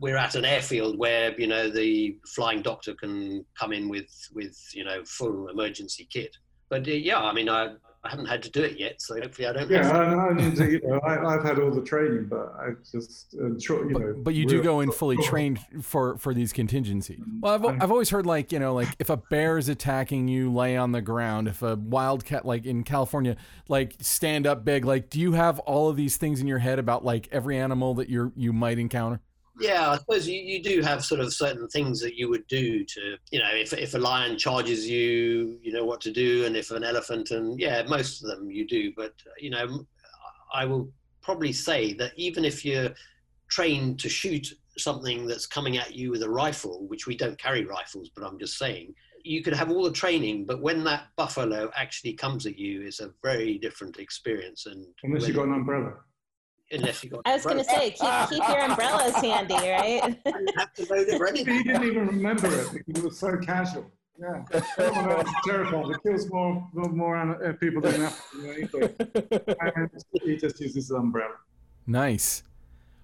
we're 0.00 0.16
at 0.16 0.34
an 0.34 0.44
airfield 0.44 0.98
where 0.98 1.38
you 1.38 1.46
know 1.46 1.70
the 1.70 2.16
flying 2.34 2.62
doctor 2.62 2.94
can 2.94 3.44
come 3.58 3.72
in 3.72 3.88
with 3.88 4.10
with 4.34 4.58
you 4.74 4.84
know 4.84 5.04
full 5.04 5.48
emergency 5.48 6.08
kit. 6.10 6.36
But 6.68 6.88
uh, 6.88 6.92
yeah, 6.92 7.20
I 7.20 7.32
mean, 7.32 7.48
I 7.48 7.74
I 8.02 8.08
haven't 8.08 8.26
had 8.26 8.42
to 8.44 8.50
do 8.50 8.62
it 8.62 8.78
yet, 8.78 9.02
so 9.02 9.20
hopefully 9.20 9.46
I 9.46 9.52
don't. 9.52 9.70
Yeah, 9.70 10.30
and, 10.30 10.40
and, 10.40 10.72
you 10.72 10.80
know, 10.82 11.00
I, 11.04 11.32
have 11.32 11.44
had 11.44 11.58
all 11.58 11.70
the 11.70 11.82
training, 11.82 12.28
but 12.30 12.54
I 12.58 12.70
just 12.90 13.36
uh, 13.38 13.48
you 13.48 13.90
but, 13.92 14.00
know. 14.00 14.14
But 14.16 14.34
you 14.34 14.46
do 14.46 14.62
go 14.62 14.80
in 14.80 14.90
fully 14.90 15.18
trained 15.18 15.58
for 15.82 16.16
for 16.16 16.32
these 16.32 16.54
contingencies. 16.54 17.20
Well, 17.40 17.52
I've 17.52 17.82
I've 17.82 17.90
always 17.90 18.08
heard 18.08 18.24
like 18.24 18.52
you 18.52 18.58
know 18.58 18.72
like 18.72 18.88
if 18.98 19.10
a 19.10 19.18
bear 19.18 19.58
is 19.58 19.68
attacking 19.68 20.28
you, 20.28 20.50
lay 20.50 20.78
on 20.78 20.92
the 20.92 21.02
ground. 21.02 21.46
If 21.46 21.60
a 21.60 21.76
wildcat 21.76 22.46
like 22.46 22.64
in 22.64 22.84
California, 22.84 23.36
like 23.68 23.96
stand 24.00 24.46
up 24.46 24.64
big. 24.64 24.86
Like, 24.86 25.10
do 25.10 25.20
you 25.20 25.32
have 25.32 25.58
all 25.60 25.90
of 25.90 25.96
these 25.96 26.16
things 26.16 26.40
in 26.40 26.46
your 26.46 26.58
head 26.58 26.78
about 26.78 27.04
like 27.04 27.28
every 27.30 27.58
animal 27.58 27.92
that 27.94 28.08
you're 28.08 28.32
you 28.34 28.54
might 28.54 28.78
encounter? 28.78 29.20
Yeah, 29.60 29.90
I 29.90 29.98
suppose 29.98 30.26
you, 30.26 30.40
you 30.40 30.62
do 30.62 30.80
have 30.80 31.04
sort 31.04 31.20
of 31.20 31.32
certain 31.32 31.68
things 31.68 32.00
that 32.00 32.16
you 32.16 32.30
would 32.30 32.46
do 32.46 32.84
to, 32.84 33.16
you 33.30 33.38
know, 33.38 33.50
if, 33.52 33.72
if 33.72 33.94
a 33.94 33.98
lion 33.98 34.38
charges 34.38 34.88
you, 34.88 35.58
you 35.62 35.72
know 35.72 35.84
what 35.84 36.00
to 36.02 36.10
do. 36.10 36.46
And 36.46 36.56
if 36.56 36.70
an 36.70 36.82
elephant, 36.82 37.30
and 37.30 37.60
yeah, 37.60 37.82
most 37.88 38.22
of 38.22 38.30
them 38.30 38.50
you 38.50 38.66
do. 38.66 38.92
But, 38.96 39.12
you 39.38 39.50
know, 39.50 39.84
I 40.52 40.64
will 40.64 40.90
probably 41.22 41.52
say 41.52 41.92
that 41.94 42.12
even 42.16 42.44
if 42.44 42.64
you're 42.64 42.90
trained 43.50 44.00
to 44.00 44.08
shoot 44.08 44.48
something 44.78 45.26
that's 45.26 45.46
coming 45.46 45.76
at 45.76 45.94
you 45.94 46.10
with 46.10 46.22
a 46.22 46.30
rifle, 46.30 46.86
which 46.88 47.06
we 47.06 47.16
don't 47.16 47.38
carry 47.38 47.64
rifles, 47.64 48.10
but 48.14 48.24
I'm 48.24 48.38
just 48.38 48.56
saying, 48.58 48.94
you 49.22 49.42
could 49.42 49.52
have 49.52 49.70
all 49.70 49.84
the 49.84 49.92
training, 49.92 50.46
but 50.46 50.62
when 50.62 50.82
that 50.84 51.08
buffalo 51.16 51.70
actually 51.76 52.14
comes 52.14 52.46
at 52.46 52.58
you, 52.58 52.82
it's 52.82 53.00
a 53.00 53.10
very 53.22 53.58
different 53.58 53.98
experience. 53.98 54.64
And 54.64 54.86
unless 55.02 55.26
you've 55.26 55.36
got 55.36 55.48
an 55.48 55.54
umbrella 55.54 55.92
unless 56.70 57.04
you 57.04 57.10
got. 57.10 57.22
I 57.24 57.34
was 57.34 57.44
going 57.44 57.58
to 57.58 57.64
say, 57.64 57.90
keep, 57.90 58.28
keep 58.28 58.48
your 58.48 58.58
umbrellas 58.58 59.16
handy, 59.16 59.54
right? 59.54 60.00
have 60.56 60.72
to 60.74 60.86
load 60.90 61.08
it 61.08 61.20
ready. 61.20 61.38
He 61.38 61.62
didn't 61.62 61.84
even 61.84 62.06
remember 62.06 62.48
it 62.48 62.72
because 62.72 63.02
it 63.02 63.04
was 63.04 63.18
so 63.18 63.36
casual. 63.38 63.90
Yeah, 64.18 64.42
it's 64.52 65.46
terrifying. 65.46 65.90
It 65.90 66.02
kills 66.02 66.30
more 66.30 66.68
more 66.74 67.16
uh, 67.16 67.52
people 67.54 67.80
than 67.80 68.02
that. 68.02 68.14
And 69.74 69.90
he 70.22 70.36
just 70.36 70.60
uses 70.60 70.74
his 70.74 70.90
umbrella. 70.90 71.36
Nice. 71.86 72.42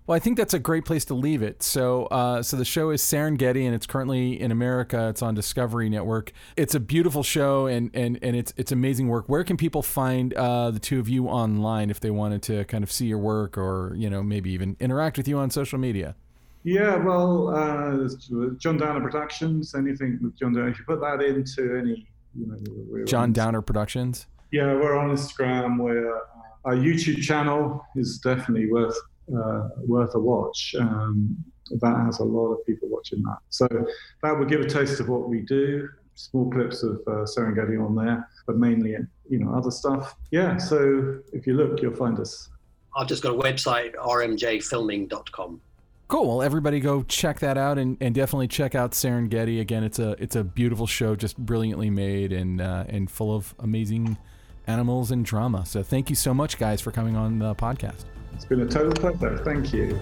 Well, 0.07 0.15
I 0.15 0.21
think 0.21 0.37
that's 0.37 0.55
a 0.55 0.61
great 0.61 0.85
place 0.85 1.05
to 1.07 1.15
leave 1.15 1.43
it. 1.43 1.65
So, 1.65 2.07
uh, 2.07 2.41
so 2.41 2.57
the 2.57 2.65
show 2.65 2.91
is 2.91 3.03
Serengeti, 3.03 3.67
and 3.67 3.75
it's 3.75 3.87
currently 3.87 4.41
in 4.41 4.53
America. 4.53 5.09
It's 5.09 5.21
on 5.21 5.35
Discovery 5.35 5.89
Network. 5.89 6.33
It's 6.57 6.77
a 6.77 6.81
beautiful 6.81 7.25
show, 7.25 7.67
and 7.67 7.91
and 7.93 8.17
and 8.23 8.37
it's 8.37 8.55
it's 8.57 8.71
amazing 8.71 9.09
work. 9.09 9.29
Where 9.29 9.43
can 9.43 9.57
people 9.57 9.83
find 9.83 10.33
uh, 10.35 10.71
the 10.71 10.79
two 10.79 11.01
of 11.01 11.09
you 11.09 11.27
online 11.27 11.91
if 11.91 11.99
they 11.99 12.11
wanted 12.11 12.43
to 12.43 12.65
kind 12.67 12.85
of 12.85 12.93
see 12.93 13.07
your 13.07 13.19
work, 13.19 13.59
or 13.59 13.95
you 13.97 14.09
know 14.09 14.23
maybe 14.23 14.51
even 14.53 14.77
interact 14.79 15.17
with 15.17 15.27
you 15.27 15.39
on 15.39 15.51
social 15.51 15.79
media? 15.79 16.15
Yeah, 16.63 16.97
well, 16.97 17.49
uh, 17.49 18.09
John 18.59 18.77
Downer 18.77 19.01
Productions. 19.01 19.75
Anything 19.75 20.21
with 20.23 20.39
John 20.39 20.53
Downer, 20.53 20.69
if 20.69 20.79
you 20.79 20.85
put 20.85 21.01
that 21.01 21.21
into 21.21 21.79
any, 21.79 22.09
you 22.37 22.47
know, 22.47 23.05
John 23.07 23.33
Downer 23.33 23.61
Productions. 23.61 24.27
Yeah, 24.53 24.67
we're 24.75 24.97
on 24.97 25.11
Instagram. 25.11 25.79
We're 25.81 26.17
uh, 26.17 26.21
our 26.65 26.77
YouTube 26.77 27.23
channel 27.23 27.85
is 27.97 28.19
definitely 28.19 28.71
worth 28.71 28.97
uh, 29.35 29.68
worth 29.87 30.14
a 30.14 30.18
watch. 30.18 30.74
Um, 30.79 31.37
that 31.81 31.97
has 32.05 32.20
a 32.20 32.24
lot 32.24 32.53
of 32.53 32.64
people 32.64 32.89
watching 32.89 33.22
that. 33.22 33.39
So 33.51 33.66
that 34.22 34.39
would 34.39 34.49
give 34.49 34.61
a 34.61 34.68
taste 34.68 35.01
of 35.01 35.09
what 35.09 35.29
we 35.29 35.41
do. 35.41 35.89
Small 36.14 36.51
clips 36.51 36.83
of 36.83 37.01
uh, 37.07 37.24
Serengeti 37.24 37.85
on 37.85 37.95
there, 37.95 38.29
but 38.47 38.57
mainly 38.57 38.97
you 39.29 39.39
know 39.39 39.53
other 39.55 39.70
stuff. 39.70 40.14
Yeah. 40.31 40.57
So 40.57 41.20
if 41.33 41.47
you 41.47 41.55
look, 41.55 41.83
you'll 41.83 41.95
find 41.95 42.18
us. 42.18 42.49
I've 42.97 43.09
just 43.09 43.22
got 43.22 43.35
a 43.35 43.39
website, 43.39 43.95
rmjfilming.com. 43.97 45.61
Cool. 46.09 46.29
Well, 46.29 46.43
everybody 46.43 46.79
go 46.79 47.03
check 47.03 47.41
that 47.41 47.59
out 47.59 47.79
and, 47.79 47.97
and 48.01 48.14
definitely 48.14 48.47
check 48.47 48.74
out 48.74 48.93
Serengeti. 48.93 49.61
Again, 49.61 49.83
it's 49.83 49.99
a 49.99 50.11
it's 50.22 50.37
a 50.37 50.45
beautiful 50.45 50.87
show, 50.87 51.16
just 51.16 51.37
brilliantly 51.37 51.91
made 51.91 52.33
and 52.33 52.61
uh, 52.61 52.85
and 52.89 53.11
full 53.11 53.35
of 53.35 53.55
amazing 53.59 54.16
animals 54.68 55.11
and 55.11 55.24
drama. 55.24 55.66
So 55.66 55.83
thank 55.83 56.09
you 56.09 56.16
so 56.16 56.33
much, 56.33 56.59
guys, 56.59 56.81
for 56.81 56.93
coming 56.93 57.16
on 57.16 57.41
the 57.41 57.55
podcast. 57.57 58.05
It's 58.37 58.45
been 58.45 58.61
a 58.61 58.66
total 58.66 58.93
pleasure. 58.93 59.39
Thank 59.39 59.72
you. 59.72 59.99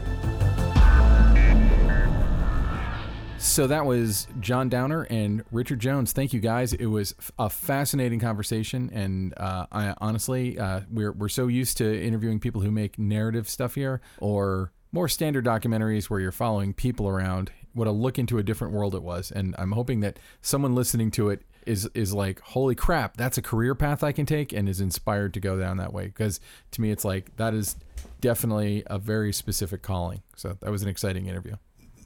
So 3.38 3.68
that 3.68 3.86
was 3.86 4.26
John 4.40 4.68
Downer 4.68 5.06
and 5.08 5.44
Richard 5.52 5.78
Jones. 5.78 6.12
Thank 6.12 6.32
you 6.32 6.40
guys. 6.40 6.72
It 6.72 6.86
was 6.86 7.14
a 7.38 7.48
fascinating 7.48 8.18
conversation, 8.18 8.90
and 8.92 9.34
uh, 9.36 9.66
I 9.70 9.94
honestly, 9.98 10.58
uh, 10.58 10.80
we're 10.90 11.12
we're 11.12 11.28
so 11.28 11.46
used 11.46 11.76
to 11.76 12.02
interviewing 12.02 12.40
people 12.40 12.60
who 12.60 12.72
make 12.72 12.98
narrative 12.98 13.48
stuff 13.48 13.76
here, 13.76 14.00
or 14.18 14.72
more 14.90 15.08
standard 15.08 15.44
documentaries 15.44 16.10
where 16.10 16.18
you're 16.18 16.32
following 16.32 16.74
people 16.74 17.06
around. 17.06 17.52
What 17.72 17.86
a 17.86 17.92
look 17.92 18.18
into 18.18 18.38
a 18.38 18.42
different 18.42 18.74
world 18.74 18.96
it 18.96 19.02
was, 19.04 19.30
and 19.30 19.54
I'm 19.58 19.72
hoping 19.72 20.00
that 20.00 20.18
someone 20.42 20.74
listening 20.74 21.12
to 21.12 21.28
it 21.28 21.42
is 21.66 21.88
is 21.94 22.12
like, 22.12 22.40
holy 22.40 22.74
crap, 22.74 23.16
that's 23.16 23.38
a 23.38 23.42
career 23.42 23.74
path 23.74 24.02
I 24.02 24.12
can 24.12 24.26
take, 24.26 24.52
and 24.52 24.68
is 24.68 24.80
inspired 24.80 25.34
to 25.34 25.40
go 25.40 25.58
down 25.58 25.76
that 25.78 25.92
way. 25.92 26.06
Because 26.06 26.40
to 26.72 26.80
me, 26.80 26.90
it's 26.90 27.04
like 27.04 27.36
that 27.36 27.54
is 27.54 27.76
definitely 28.20 28.82
a 28.86 28.98
very 28.98 29.32
specific 29.32 29.82
calling. 29.82 30.22
So 30.36 30.56
that 30.60 30.70
was 30.70 30.82
an 30.82 30.88
exciting 30.88 31.26
interview. 31.26 31.56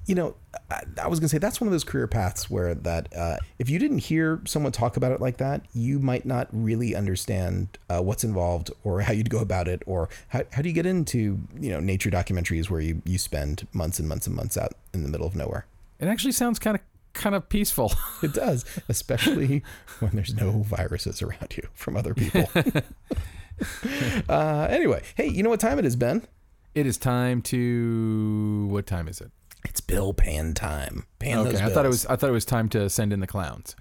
You 0.07 0.15
know, 0.15 0.37
I, 0.71 0.83
I 1.03 1.07
was 1.09 1.21
gonna 1.21 1.29
say 1.29 1.39
that's 1.39 1.61
one 1.61 1.69
of 1.69 1.73
those 1.73 1.85
career 1.85 2.07
paths 2.07 2.49
where 2.49 2.75
that 2.75 3.15
uh, 3.15 3.37
if 3.59 3.69
you 3.69 3.79
didn't 3.79 3.99
hear 3.99 4.41
someone 4.47 4.73
talk 4.73 4.97
about 4.97 5.13
it 5.13 5.21
like 5.21 5.37
that, 5.37 5.67
you 5.75 5.99
might 5.99 6.25
not 6.25 6.49
really 6.51 6.95
understand 6.95 7.77
uh, 7.91 8.01
what's 8.01 8.25
involved 8.25 8.71
or 8.85 9.03
how 9.03 9.13
you'd 9.13 9.31
go 9.31 9.41
about 9.41 9.69
it, 9.69 9.83
or 9.87 10.09
how, 10.29 10.43
how 10.53 10.63
do 10.63 10.69
you 10.69 10.75
get 10.75 10.87
into 10.87 11.41
you 11.61 11.71
know 11.71 11.81
nature 11.81 12.11
documentaries 12.11 12.71
where 12.71 12.81
you 12.81 13.03
you 13.05 13.19
spend 13.19 13.67
months 13.73 13.99
and 13.99 14.09
months 14.09 14.27
and 14.27 14.35
months 14.35 14.57
out 14.57 14.73
in 14.95 15.03
the 15.03 15.09
middle 15.09 15.27
of 15.27 15.37
nowhere. 15.37 15.67
It 16.01 16.07
actually 16.07 16.33
sounds 16.33 16.59
kind 16.59 16.77
of 16.77 16.81
kind 17.13 17.35
of 17.35 17.49
peaceful. 17.49 17.93
it 18.23 18.33
does, 18.33 18.65
especially 18.89 19.63
when 20.01 20.13
there's 20.13 20.35
no 20.35 20.63
viruses 20.63 21.23
around 21.23 21.57
you 21.57 21.69
from 21.75 21.97
other 21.97 22.15
people. 22.15 22.49
uh, 24.29 24.67
anyway, 24.71 25.03
hey, 25.17 25.27
you 25.29 25.43
know 25.43 25.51
what 25.51 25.61
time 25.61 25.79
it 25.79 25.85
is, 25.85 25.97
Ben? 25.97 26.27
It 26.75 26.87
is 26.87 26.97
time 26.97 27.43
to. 27.43 28.69
What 28.71 28.87
time 28.87 29.09
is 29.09 29.21
it? 29.21 29.31
It's 29.65 29.81
bill 29.81 30.15
pan 30.15 30.55
time. 30.55 31.07
Pan 31.19 31.39
okay, 31.39 31.59
I 31.63 31.69
thought 31.71 31.85
it 31.85 31.89
was. 31.89 32.07
I 32.07 32.17
thought 32.17 32.31
it 32.31 32.33
was 32.33 32.45
time 32.45 32.69
to 32.71 32.89
send 32.89 33.13
in 33.13 33.21
the 33.21 33.27
clowns. 33.27 33.75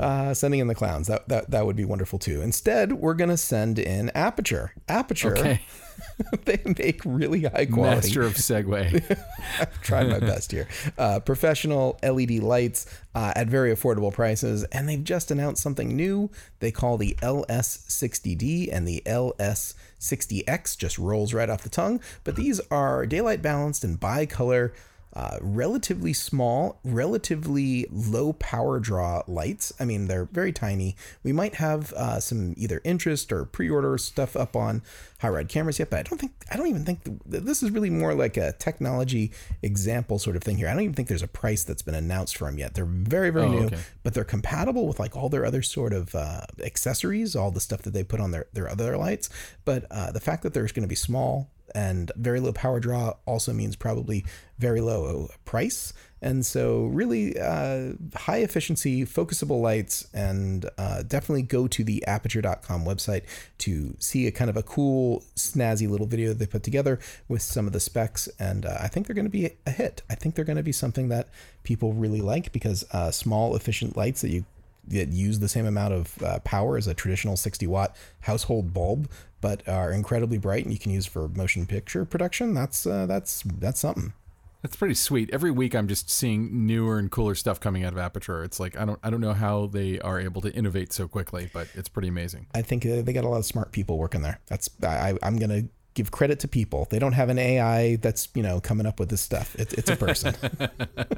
Uh, 0.00 0.32
sending 0.32 0.60
in 0.60 0.66
the 0.66 0.74
clowns 0.74 1.08
that 1.08 1.28
that 1.28 1.50
that 1.50 1.66
would 1.66 1.76
be 1.76 1.84
wonderful 1.84 2.18
too. 2.18 2.40
Instead, 2.40 2.94
we're 2.94 3.12
gonna 3.12 3.36
send 3.36 3.78
in 3.78 4.10
Aputure. 4.14 4.70
Aputure. 4.88 5.38
Okay. 5.38 5.60
they 6.46 6.58
make 6.78 7.02
really 7.04 7.42
high 7.42 7.66
quality. 7.66 8.08
Master 8.08 8.22
of 8.22 8.34
segue. 8.34 9.18
I've 9.60 9.82
tried 9.82 10.08
my 10.08 10.18
best 10.18 10.52
here. 10.52 10.68
Uh, 10.96 11.20
professional 11.20 11.98
LED 12.02 12.42
lights 12.42 12.86
uh, 13.14 13.34
at 13.36 13.48
very 13.48 13.74
affordable 13.74 14.10
prices, 14.12 14.64
and 14.64 14.88
they've 14.88 15.04
just 15.04 15.30
announced 15.30 15.62
something 15.62 15.94
new. 15.94 16.30
They 16.60 16.70
call 16.70 16.96
the 16.96 17.14
LS60D 17.20 18.70
and 18.72 18.88
the 18.88 19.02
LS60X. 19.04 20.78
Just 20.78 20.98
rolls 20.98 21.34
right 21.34 21.50
off 21.50 21.62
the 21.62 21.68
tongue. 21.68 22.00
But 22.24 22.36
these 22.36 22.58
are 22.70 23.04
daylight 23.04 23.42
balanced 23.42 23.84
and 23.84 24.00
bi-color 24.00 24.72
uh, 25.12 25.38
relatively 25.40 26.12
small, 26.12 26.78
relatively 26.84 27.86
low 27.90 28.32
power 28.34 28.78
draw 28.78 29.22
lights. 29.26 29.72
I 29.80 29.84
mean, 29.84 30.06
they're 30.06 30.26
very 30.26 30.52
tiny. 30.52 30.96
We 31.24 31.32
might 31.32 31.56
have 31.56 31.92
uh, 31.94 32.20
some 32.20 32.54
either 32.56 32.80
interest 32.84 33.32
or 33.32 33.44
pre-order 33.44 33.98
stuff 33.98 34.36
up 34.36 34.54
on 34.54 34.82
Hot 35.20 35.32
Rod 35.32 35.48
cameras 35.48 35.78
yet, 35.78 35.90
but 35.90 35.98
I 35.98 36.02
don't 36.02 36.18
think 36.18 36.32
I 36.50 36.56
don't 36.56 36.68
even 36.68 36.84
think 36.84 37.00
this 37.26 37.62
is 37.62 37.70
really 37.70 37.90
more 37.90 38.14
like 38.14 38.36
a 38.36 38.52
technology 38.52 39.32
example 39.62 40.18
sort 40.18 40.36
of 40.36 40.42
thing 40.42 40.56
here. 40.56 40.68
I 40.68 40.72
don't 40.72 40.82
even 40.82 40.94
think 40.94 41.08
there's 41.08 41.22
a 41.22 41.28
price 41.28 41.64
that's 41.64 41.82
been 41.82 41.94
announced 41.94 42.36
for 42.36 42.44
them 42.44 42.58
yet. 42.58 42.74
They're 42.74 42.84
very 42.86 43.30
very 43.30 43.46
oh, 43.46 43.50
new, 43.50 43.66
okay. 43.66 43.78
but 44.02 44.14
they're 44.14 44.24
compatible 44.24 44.86
with 44.86 44.98
like 44.98 45.16
all 45.16 45.28
their 45.28 45.44
other 45.44 45.60
sort 45.60 45.92
of 45.92 46.14
uh, 46.14 46.42
accessories, 46.64 47.36
all 47.36 47.50
the 47.50 47.60
stuff 47.60 47.82
that 47.82 47.92
they 47.92 48.04
put 48.04 48.20
on 48.20 48.30
their 48.30 48.46
their 48.52 48.68
other 48.68 48.96
lights. 48.96 49.28
But 49.64 49.86
uh, 49.90 50.12
the 50.12 50.20
fact 50.20 50.42
that 50.44 50.54
they're 50.54 50.62
going 50.62 50.82
to 50.82 50.86
be 50.86 50.94
small 50.94 51.50
and 51.74 52.10
very 52.16 52.40
low 52.40 52.52
power 52.52 52.80
draw 52.80 53.14
also 53.26 53.52
means 53.52 53.76
probably 53.76 54.24
very 54.58 54.80
low 54.80 55.28
price. 55.44 55.92
And 56.22 56.44
so, 56.44 56.84
really 56.84 57.38
uh, 57.38 57.92
high 58.14 58.38
efficiency, 58.38 59.06
focusable 59.06 59.62
lights, 59.62 60.06
and 60.12 60.68
uh, 60.76 61.02
definitely 61.02 61.42
go 61.42 61.66
to 61.68 61.82
the 61.82 62.04
aputure.com 62.06 62.84
website 62.84 63.22
to 63.58 63.96
see 63.98 64.26
a 64.26 64.30
kind 64.30 64.50
of 64.50 64.56
a 64.56 64.62
cool, 64.62 65.24
snazzy 65.34 65.88
little 65.88 66.06
video 66.06 66.34
they 66.34 66.46
put 66.46 66.62
together 66.62 66.98
with 67.28 67.40
some 67.40 67.66
of 67.66 67.72
the 67.72 67.80
specs. 67.80 68.28
And 68.38 68.66
uh, 68.66 68.76
I 68.80 68.88
think 68.88 69.06
they're 69.06 69.14
going 69.14 69.24
to 69.24 69.30
be 69.30 69.50
a 69.66 69.70
hit. 69.70 70.02
I 70.10 70.14
think 70.14 70.34
they're 70.34 70.44
going 70.44 70.56
to 70.56 70.62
be 70.62 70.72
something 70.72 71.08
that 71.08 71.28
people 71.62 71.94
really 71.94 72.20
like 72.20 72.52
because 72.52 72.84
uh, 72.92 73.10
small, 73.10 73.56
efficient 73.56 73.96
lights 73.96 74.20
that 74.20 74.30
you 74.30 74.44
that 74.88 75.08
use 75.08 75.38
the 75.38 75.48
same 75.48 75.66
amount 75.66 75.94
of 75.94 76.22
uh, 76.22 76.38
power 76.40 76.76
as 76.76 76.86
a 76.86 76.94
traditional 76.94 77.36
60 77.36 77.66
watt 77.66 77.96
household 78.20 78.72
bulb, 78.72 79.10
but 79.40 79.66
are 79.68 79.92
incredibly 79.92 80.38
bright 80.38 80.64
and 80.64 80.72
you 80.72 80.78
can 80.78 80.92
use 80.92 81.06
for 81.06 81.28
motion 81.28 81.66
picture 81.66 82.04
production. 82.04 82.54
That's 82.54 82.86
uh, 82.86 83.06
that's 83.06 83.42
that's 83.42 83.80
something. 83.80 84.12
That's 84.62 84.76
pretty 84.76 84.94
sweet. 84.94 85.30
Every 85.32 85.50
week 85.50 85.74
I'm 85.74 85.88
just 85.88 86.10
seeing 86.10 86.66
newer 86.66 86.98
and 86.98 87.10
cooler 87.10 87.34
stuff 87.34 87.60
coming 87.60 87.82
out 87.82 87.94
of 87.94 87.98
Aputure. 87.98 88.44
It's 88.44 88.60
like 88.60 88.78
I 88.78 88.84
don't 88.84 88.98
I 89.02 89.10
don't 89.10 89.20
know 89.20 89.32
how 89.32 89.66
they 89.66 89.98
are 90.00 90.20
able 90.20 90.42
to 90.42 90.52
innovate 90.52 90.92
so 90.92 91.08
quickly, 91.08 91.50
but 91.52 91.68
it's 91.74 91.88
pretty 91.88 92.08
amazing. 92.08 92.46
I 92.54 92.62
think 92.62 92.84
uh, 92.84 93.02
they 93.02 93.12
got 93.12 93.24
a 93.24 93.28
lot 93.28 93.38
of 93.38 93.46
smart 93.46 93.72
people 93.72 93.96
working 93.96 94.22
there. 94.22 94.40
That's 94.46 94.68
I, 94.82 95.14
I'm 95.22 95.38
gonna 95.38 95.64
give 95.94 96.10
credit 96.10 96.40
to 96.40 96.48
people. 96.48 96.86
They 96.90 96.98
don't 96.98 97.12
have 97.12 97.28
an 97.28 97.38
AI 97.38 97.96
that's 97.96 98.28
you 98.34 98.42
know 98.42 98.60
coming 98.60 98.86
up 98.86 98.98
with 99.00 99.10
this 99.10 99.20
stuff. 99.20 99.54
It, 99.56 99.72
it's 99.74 99.90
a 99.90 99.96
person. 99.96 100.34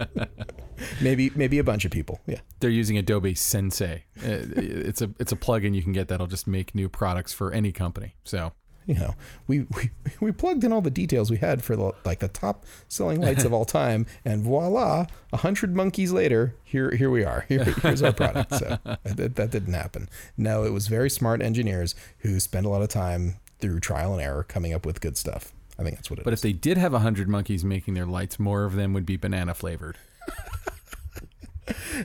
maybe 1.00 1.30
maybe 1.34 1.58
a 1.58 1.64
bunch 1.64 1.84
of 1.84 1.90
people. 1.90 2.20
Yeah. 2.26 2.40
They're 2.60 2.70
using 2.70 2.98
Adobe 2.98 3.34
Sensei. 3.34 4.04
Uh, 4.18 4.46
It's 4.56 5.02
a 5.02 5.10
it's 5.18 5.32
a 5.32 5.36
plugin 5.36 5.74
you 5.74 5.82
can 5.82 5.92
get 5.92 6.08
that'll 6.08 6.26
just 6.26 6.46
make 6.46 6.74
new 6.74 6.88
products 6.88 7.32
for 7.32 7.52
any 7.52 7.72
company. 7.72 8.14
So 8.24 8.52
you 8.86 8.94
know, 8.94 9.14
we, 9.46 9.60
we 9.76 9.90
we 10.20 10.32
plugged 10.32 10.64
in 10.64 10.72
all 10.72 10.80
the 10.80 10.90
details 10.90 11.30
we 11.30 11.36
had 11.36 11.62
for 11.62 11.76
the 11.76 11.92
like 12.04 12.18
the 12.18 12.28
top 12.28 12.64
selling 12.88 13.20
lights 13.20 13.44
of 13.44 13.52
all 13.52 13.64
time, 13.64 14.06
and 14.24 14.42
voila, 14.42 15.06
a 15.32 15.36
hundred 15.36 15.76
monkeys 15.76 16.12
later, 16.12 16.56
here 16.64 16.90
here 16.90 17.10
we 17.10 17.24
are. 17.24 17.44
Here, 17.48 17.64
here's 17.64 18.02
our 18.02 18.12
product. 18.12 18.54
So 18.54 18.78
that, 19.04 19.36
that 19.36 19.50
didn't 19.50 19.74
happen. 19.74 20.08
No, 20.36 20.64
it 20.64 20.72
was 20.72 20.88
very 20.88 21.10
smart 21.10 21.42
engineers 21.42 21.94
who 22.18 22.40
spent 22.40 22.66
a 22.66 22.68
lot 22.68 22.82
of 22.82 22.88
time 22.88 23.36
through 23.62 23.80
trial 23.80 24.12
and 24.12 24.20
error 24.20 24.42
coming 24.42 24.74
up 24.74 24.84
with 24.84 25.00
good 25.00 25.16
stuff. 25.16 25.52
I 25.78 25.84
think 25.84 25.96
that's 25.96 26.10
what 26.10 26.18
it 26.18 26.24
But 26.24 26.34
is. 26.34 26.40
if 26.40 26.42
they 26.42 26.52
did 26.52 26.76
have 26.76 26.92
100 26.92 27.28
monkeys 27.28 27.64
making 27.64 27.94
their 27.94 28.04
lights, 28.04 28.38
more 28.38 28.64
of 28.64 28.74
them 28.74 28.92
would 28.92 29.06
be 29.06 29.16
banana 29.16 29.54
flavored. 29.54 29.96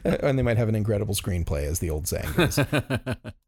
and 0.05 0.37
they 0.39 0.43
might 0.43 0.55
have 0.57 0.69
an 0.69 0.75
incredible 0.75 1.15
screenplay, 1.15 1.63
as 1.63 1.79
the 1.79 1.89
old 1.89 2.07
saying 2.07 2.31
goes. 2.37 2.59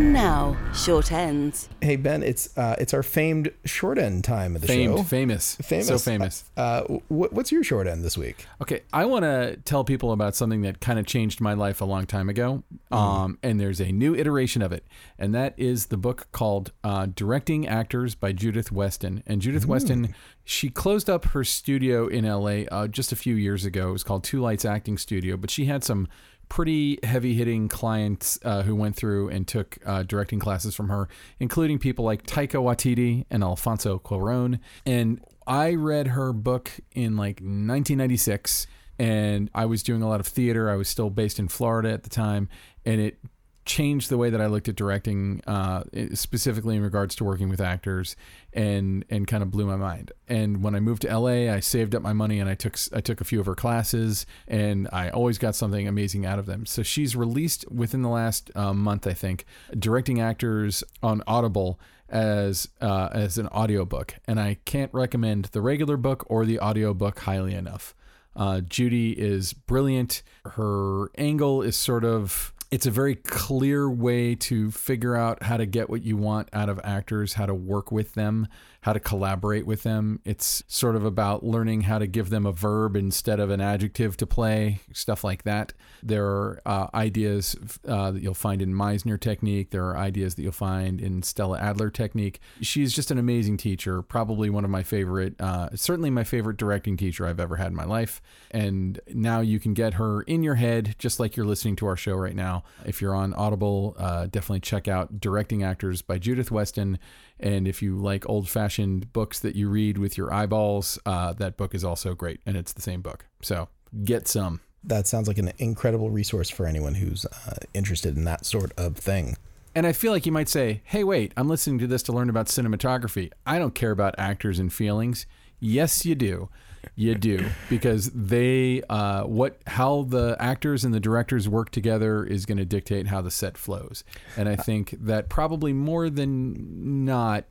And 0.00 0.14
now, 0.14 0.56
short 0.72 1.12
ends. 1.12 1.68
hey 1.82 1.96
Ben, 1.96 2.22
it's 2.22 2.56
uh, 2.56 2.74
it's 2.78 2.94
our 2.94 3.02
famed 3.02 3.52
short 3.66 3.98
end 3.98 4.24
time 4.24 4.56
of 4.56 4.62
the 4.62 4.66
Famed, 4.66 4.96
show. 4.96 5.02
famous, 5.02 5.56
Famous. 5.56 5.88
so 5.88 5.98
famous. 5.98 6.44
Uh, 6.56 6.84
wh- 7.08 7.30
what's 7.30 7.52
your 7.52 7.62
short 7.62 7.86
end 7.86 8.02
this 8.02 8.16
week? 8.16 8.46
Okay, 8.62 8.80
I 8.94 9.04
want 9.04 9.24
to 9.24 9.56
tell 9.66 9.84
people 9.84 10.12
about 10.12 10.34
something 10.34 10.62
that 10.62 10.80
kind 10.80 10.98
of 10.98 11.04
changed 11.04 11.42
my 11.42 11.52
life 11.52 11.82
a 11.82 11.84
long 11.84 12.06
time 12.06 12.30
ago. 12.30 12.62
Um, 12.90 13.38
and 13.42 13.60
there's 13.60 13.78
a 13.78 13.92
new 13.92 14.14
iteration 14.14 14.62
of 14.62 14.72
it, 14.72 14.86
and 15.18 15.34
that 15.34 15.52
is 15.58 15.86
the 15.86 15.98
book 15.98 16.28
called 16.32 16.72
uh, 16.82 17.06
"Directing 17.14 17.68
Actors" 17.68 18.14
by 18.14 18.32
Judith 18.32 18.72
Weston. 18.72 19.22
And 19.26 19.42
Judith 19.42 19.66
Weston, 19.66 20.14
she 20.46 20.70
closed 20.70 21.10
up 21.10 21.26
her 21.26 21.44
studio 21.44 22.06
in 22.06 22.24
LA 22.24 22.62
uh, 22.72 22.86
just 22.88 23.12
a 23.12 23.16
few 23.16 23.34
years 23.34 23.66
ago. 23.66 23.90
It 23.90 23.92
was 23.92 24.02
called 24.04 24.24
Two 24.24 24.40
Lights 24.40 24.64
Acting 24.64 24.96
Studio, 24.96 25.36
but 25.36 25.50
she 25.50 25.66
had 25.66 25.84
some 25.84 26.08
pretty 26.50 26.98
heavy 27.02 27.32
hitting 27.32 27.68
clients 27.68 28.38
uh, 28.44 28.62
who 28.62 28.74
went 28.74 28.96
through 28.96 29.30
and 29.30 29.48
took 29.48 29.78
uh, 29.86 30.02
directing 30.02 30.38
classes 30.38 30.74
from 30.74 30.90
her, 30.90 31.08
including 31.38 31.78
people 31.78 32.04
like 32.04 32.26
Taika 32.26 32.60
Waititi 32.60 33.24
and 33.30 33.42
Alfonso 33.42 33.98
Cuarón. 33.98 34.58
And 34.84 35.24
I 35.46 35.74
read 35.74 36.08
her 36.08 36.34
book 36.34 36.72
in 36.92 37.16
like 37.16 37.36
1996, 37.36 38.66
and 38.98 39.48
I 39.54 39.64
was 39.64 39.82
doing 39.82 40.02
a 40.02 40.08
lot 40.08 40.20
of 40.20 40.26
theater. 40.26 40.68
I 40.68 40.76
was 40.76 40.88
still 40.88 41.08
based 41.08 41.38
in 41.38 41.48
Florida 41.48 41.90
at 41.92 42.02
the 42.02 42.10
time, 42.10 42.48
and 42.84 43.00
it 43.00 43.18
changed 43.64 44.08
the 44.08 44.18
way 44.18 44.30
that 44.30 44.40
I 44.40 44.46
looked 44.46 44.68
at 44.68 44.76
directing, 44.76 45.42
uh, 45.46 45.84
specifically 46.14 46.76
in 46.76 46.82
regards 46.82 47.14
to 47.16 47.24
working 47.24 47.48
with 47.48 47.60
actors, 47.60 48.16
and 48.52 49.04
and 49.10 49.26
kind 49.26 49.42
of 49.42 49.50
blew 49.50 49.66
my 49.66 49.76
mind. 49.76 50.12
And 50.28 50.62
when 50.62 50.74
I 50.74 50.80
moved 50.80 51.02
to 51.02 51.18
LA, 51.18 51.52
I 51.52 51.60
saved 51.60 51.94
up 51.94 52.02
my 52.02 52.12
money 52.12 52.40
and 52.40 52.48
I 52.48 52.54
took 52.54 52.76
I 52.92 53.00
took 53.00 53.20
a 53.20 53.24
few 53.24 53.40
of 53.40 53.46
her 53.46 53.54
classes, 53.54 54.26
and 54.48 54.88
I 54.92 55.10
always 55.10 55.38
got 55.38 55.54
something 55.54 55.86
amazing 55.86 56.26
out 56.26 56.38
of 56.38 56.46
them. 56.46 56.66
So 56.66 56.82
she's 56.82 57.14
released 57.14 57.70
within 57.70 58.02
the 58.02 58.08
last 58.08 58.50
uh, 58.54 58.72
month, 58.74 59.06
I 59.06 59.12
think, 59.12 59.44
directing 59.78 60.20
actors 60.20 60.82
on 61.02 61.22
Audible 61.26 61.78
as 62.08 62.68
uh, 62.80 63.08
as 63.12 63.38
an 63.38 63.48
audiobook, 63.48 64.16
and 64.26 64.40
I 64.40 64.58
can't 64.64 64.92
recommend 64.92 65.46
the 65.46 65.60
regular 65.60 65.96
book 65.96 66.24
or 66.28 66.44
the 66.44 66.58
audiobook 66.60 67.20
highly 67.20 67.54
enough. 67.54 67.94
Uh, 68.34 68.60
Judy 68.60 69.12
is 69.12 69.52
brilliant. 69.52 70.22
Her 70.44 71.10
angle 71.18 71.62
is 71.62 71.76
sort 71.76 72.04
of 72.04 72.54
it's 72.70 72.86
a 72.86 72.90
very 72.90 73.16
clear 73.16 73.90
way 73.90 74.34
to 74.36 74.70
figure 74.70 75.16
out 75.16 75.42
how 75.42 75.56
to 75.56 75.66
get 75.66 75.90
what 75.90 76.02
you 76.02 76.16
want 76.16 76.48
out 76.52 76.68
of 76.68 76.80
actors, 76.84 77.34
how 77.34 77.46
to 77.46 77.54
work 77.54 77.90
with 77.90 78.14
them, 78.14 78.46
how 78.82 78.94
to 78.94 79.00
collaborate 79.00 79.66
with 79.66 79.82
them. 79.82 80.20
It's 80.24 80.62
sort 80.66 80.96
of 80.96 81.04
about 81.04 81.44
learning 81.44 81.82
how 81.82 81.98
to 81.98 82.06
give 82.06 82.30
them 82.30 82.46
a 82.46 82.52
verb 82.52 82.96
instead 82.96 83.38
of 83.38 83.50
an 83.50 83.60
adjective 83.60 84.16
to 84.18 84.26
play, 84.26 84.80
stuff 84.92 85.22
like 85.22 85.42
that. 85.42 85.74
There 86.02 86.24
are 86.26 86.62
uh, 86.64 86.86
ideas 86.94 87.56
uh, 87.86 88.12
that 88.12 88.22
you'll 88.22 88.32
find 88.32 88.62
in 88.62 88.72
Meisner 88.72 89.20
technique. 89.20 89.70
There 89.70 89.84
are 89.84 89.98
ideas 89.98 90.34
that 90.36 90.42
you'll 90.42 90.52
find 90.52 90.98
in 90.98 91.22
Stella 91.22 91.58
Adler 91.58 91.90
technique. 91.90 92.40
She's 92.62 92.94
just 92.94 93.10
an 93.10 93.18
amazing 93.18 93.58
teacher, 93.58 94.00
probably 94.00 94.48
one 94.48 94.64
of 94.64 94.70
my 94.70 94.82
favorite, 94.82 95.38
uh, 95.40 95.68
certainly 95.74 96.08
my 96.08 96.24
favorite 96.24 96.56
directing 96.56 96.96
teacher 96.96 97.26
I've 97.26 97.40
ever 97.40 97.56
had 97.56 97.68
in 97.68 97.74
my 97.74 97.84
life. 97.84 98.22
And 98.50 98.98
now 99.12 99.40
you 99.40 99.60
can 99.60 99.74
get 99.74 99.94
her 99.94 100.22
in 100.22 100.42
your 100.42 100.54
head, 100.54 100.94
just 100.98 101.20
like 101.20 101.36
you're 101.36 101.46
listening 101.46 101.76
to 101.76 101.86
our 101.86 101.96
show 101.96 102.14
right 102.14 102.34
now. 102.34 102.64
If 102.86 103.02
you're 103.02 103.14
on 103.14 103.34
Audible, 103.34 103.94
uh, 103.98 104.24
definitely 104.26 104.60
check 104.60 104.88
out 104.88 105.20
Directing 105.20 105.62
Actors 105.62 106.00
by 106.00 106.18
Judith 106.18 106.50
Weston. 106.50 106.98
And 107.40 107.66
if 107.66 107.82
you 107.82 107.96
like 107.96 108.28
old 108.28 108.48
fashioned 108.48 109.12
books 109.12 109.38
that 109.40 109.56
you 109.56 109.68
read 109.68 109.98
with 109.98 110.16
your 110.16 110.32
eyeballs, 110.32 110.98
uh, 111.06 111.32
that 111.34 111.56
book 111.56 111.74
is 111.74 111.84
also 111.84 112.14
great. 112.14 112.40
And 112.46 112.56
it's 112.56 112.72
the 112.72 112.82
same 112.82 113.00
book. 113.00 113.26
So 113.42 113.68
get 114.04 114.28
some. 114.28 114.60
That 114.84 115.06
sounds 115.06 115.28
like 115.28 115.38
an 115.38 115.52
incredible 115.58 116.10
resource 116.10 116.48
for 116.48 116.66
anyone 116.66 116.94
who's 116.94 117.26
uh, 117.26 117.56
interested 117.74 118.16
in 118.16 118.24
that 118.24 118.46
sort 118.46 118.72
of 118.78 118.96
thing. 118.96 119.36
And 119.74 119.86
I 119.86 119.92
feel 119.92 120.12
like 120.12 120.26
you 120.26 120.32
might 120.32 120.48
say, 120.48 120.82
hey, 120.84 121.04
wait, 121.04 121.32
I'm 121.36 121.48
listening 121.48 121.78
to 121.78 121.86
this 121.86 122.02
to 122.04 122.12
learn 122.12 122.28
about 122.28 122.46
cinematography. 122.46 123.30
I 123.46 123.58
don't 123.58 123.74
care 123.74 123.92
about 123.92 124.14
actors 124.18 124.58
and 124.58 124.72
feelings. 124.72 125.26
Yes, 125.60 126.04
you 126.04 126.14
do. 126.14 126.48
You 126.94 127.14
do 127.14 127.46
because 127.68 128.10
they 128.10 128.82
uh, 128.88 129.24
what 129.24 129.60
how 129.66 130.02
the 130.02 130.36
actors 130.38 130.84
and 130.84 130.94
the 130.94 131.00
directors 131.00 131.48
work 131.48 131.70
together 131.70 132.24
is 132.24 132.46
going 132.46 132.58
to 132.58 132.64
dictate 132.64 133.06
how 133.06 133.20
the 133.20 133.30
set 133.30 133.56
flows, 133.58 134.04
and 134.36 134.48
I 134.48 134.56
think 134.56 134.94
that 135.00 135.28
probably 135.28 135.72
more 135.72 136.10
than 136.10 137.04
not, 137.04 137.44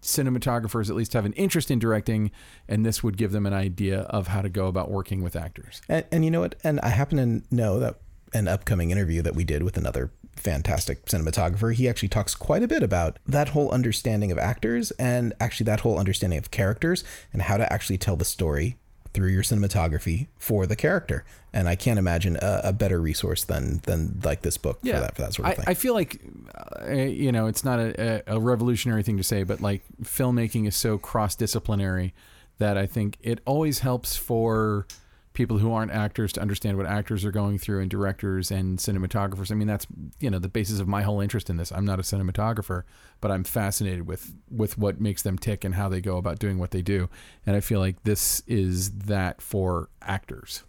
cinematographers 0.00 0.88
at 0.90 0.96
least 0.96 1.12
have 1.12 1.24
an 1.24 1.32
interest 1.34 1.70
in 1.70 1.78
directing, 1.78 2.30
and 2.68 2.84
this 2.84 3.02
would 3.02 3.16
give 3.16 3.32
them 3.32 3.46
an 3.46 3.52
idea 3.52 4.00
of 4.02 4.28
how 4.28 4.42
to 4.42 4.48
go 4.48 4.66
about 4.66 4.90
working 4.90 5.22
with 5.22 5.36
actors. 5.36 5.82
And, 5.88 6.04
and 6.10 6.24
you 6.24 6.30
know 6.30 6.40
what? 6.40 6.54
And 6.64 6.80
I 6.80 6.88
happen 6.88 7.18
to 7.18 7.54
know 7.54 7.78
that 7.78 7.96
an 8.34 8.48
upcoming 8.48 8.90
interview 8.90 9.22
that 9.22 9.34
we 9.34 9.44
did 9.44 9.62
with 9.62 9.76
another 9.76 10.10
fantastic 10.36 11.06
cinematographer, 11.06 11.74
he 11.74 11.88
actually 11.88 12.08
talks 12.08 12.34
quite 12.34 12.62
a 12.62 12.68
bit 12.68 12.82
about 12.82 13.18
that 13.26 13.50
whole 13.50 13.70
understanding 13.70 14.32
of 14.32 14.38
actors 14.38 14.90
and 14.92 15.32
actually 15.40 15.64
that 15.64 15.80
whole 15.80 15.98
understanding 15.98 16.38
of 16.38 16.50
characters 16.50 17.04
and 17.32 17.42
how 17.42 17.56
to 17.56 17.72
actually 17.72 17.98
tell 17.98 18.16
the 18.16 18.24
story 18.24 18.76
through 19.14 19.28
your 19.28 19.42
cinematography 19.42 20.28
for 20.38 20.66
the 20.66 20.74
character. 20.74 21.24
And 21.52 21.68
I 21.68 21.76
can't 21.76 21.98
imagine 21.98 22.38
a, 22.40 22.62
a 22.64 22.72
better 22.72 23.00
resource 23.00 23.44
than 23.44 23.80
than 23.80 24.20
like 24.24 24.40
this 24.40 24.56
book 24.56 24.80
for 24.80 24.86
that 24.86 25.14
for 25.14 25.22
that 25.22 25.34
sort 25.34 25.48
of 25.48 25.52
I, 25.52 25.54
thing. 25.56 25.64
I 25.68 25.74
feel 25.74 25.92
like, 25.92 26.20
uh, 26.80 26.92
you 26.92 27.30
know, 27.30 27.46
it's 27.46 27.62
not 27.62 27.78
a, 27.78 28.22
a 28.26 28.40
revolutionary 28.40 29.02
thing 29.02 29.18
to 29.18 29.22
say, 29.22 29.42
but 29.42 29.60
like 29.60 29.82
filmmaking 30.02 30.66
is 30.66 30.74
so 30.74 30.96
cross 30.96 31.36
disciplinary 31.36 32.14
that 32.58 32.78
I 32.78 32.86
think 32.86 33.18
it 33.20 33.40
always 33.44 33.80
helps 33.80 34.16
for 34.16 34.86
people 35.32 35.58
who 35.58 35.72
aren't 35.72 35.92
actors 35.92 36.32
to 36.34 36.40
understand 36.40 36.76
what 36.76 36.86
actors 36.86 37.24
are 37.24 37.30
going 37.30 37.58
through 37.58 37.80
and 37.80 37.90
directors 37.90 38.50
and 38.50 38.78
cinematographers. 38.78 39.50
I 39.50 39.54
mean, 39.54 39.68
that's 39.68 39.86
you 40.20 40.30
know 40.30 40.38
the 40.38 40.48
basis 40.48 40.80
of 40.80 40.88
my 40.88 41.02
whole 41.02 41.20
interest 41.20 41.48
in 41.48 41.56
this. 41.56 41.72
I'm 41.72 41.84
not 41.84 41.98
a 41.98 42.02
cinematographer, 42.02 42.82
but 43.20 43.30
I'm 43.30 43.44
fascinated 43.44 44.06
with 44.06 44.34
with 44.50 44.78
what 44.78 45.00
makes 45.00 45.22
them 45.22 45.38
tick 45.38 45.64
and 45.64 45.74
how 45.74 45.88
they 45.88 46.00
go 46.00 46.16
about 46.16 46.38
doing 46.38 46.58
what 46.58 46.70
they 46.70 46.82
do. 46.82 47.08
And 47.46 47.56
I 47.56 47.60
feel 47.60 47.80
like 47.80 48.02
this 48.04 48.42
is 48.46 48.90
that 48.92 49.40
for 49.40 49.88
actors. 50.02 50.64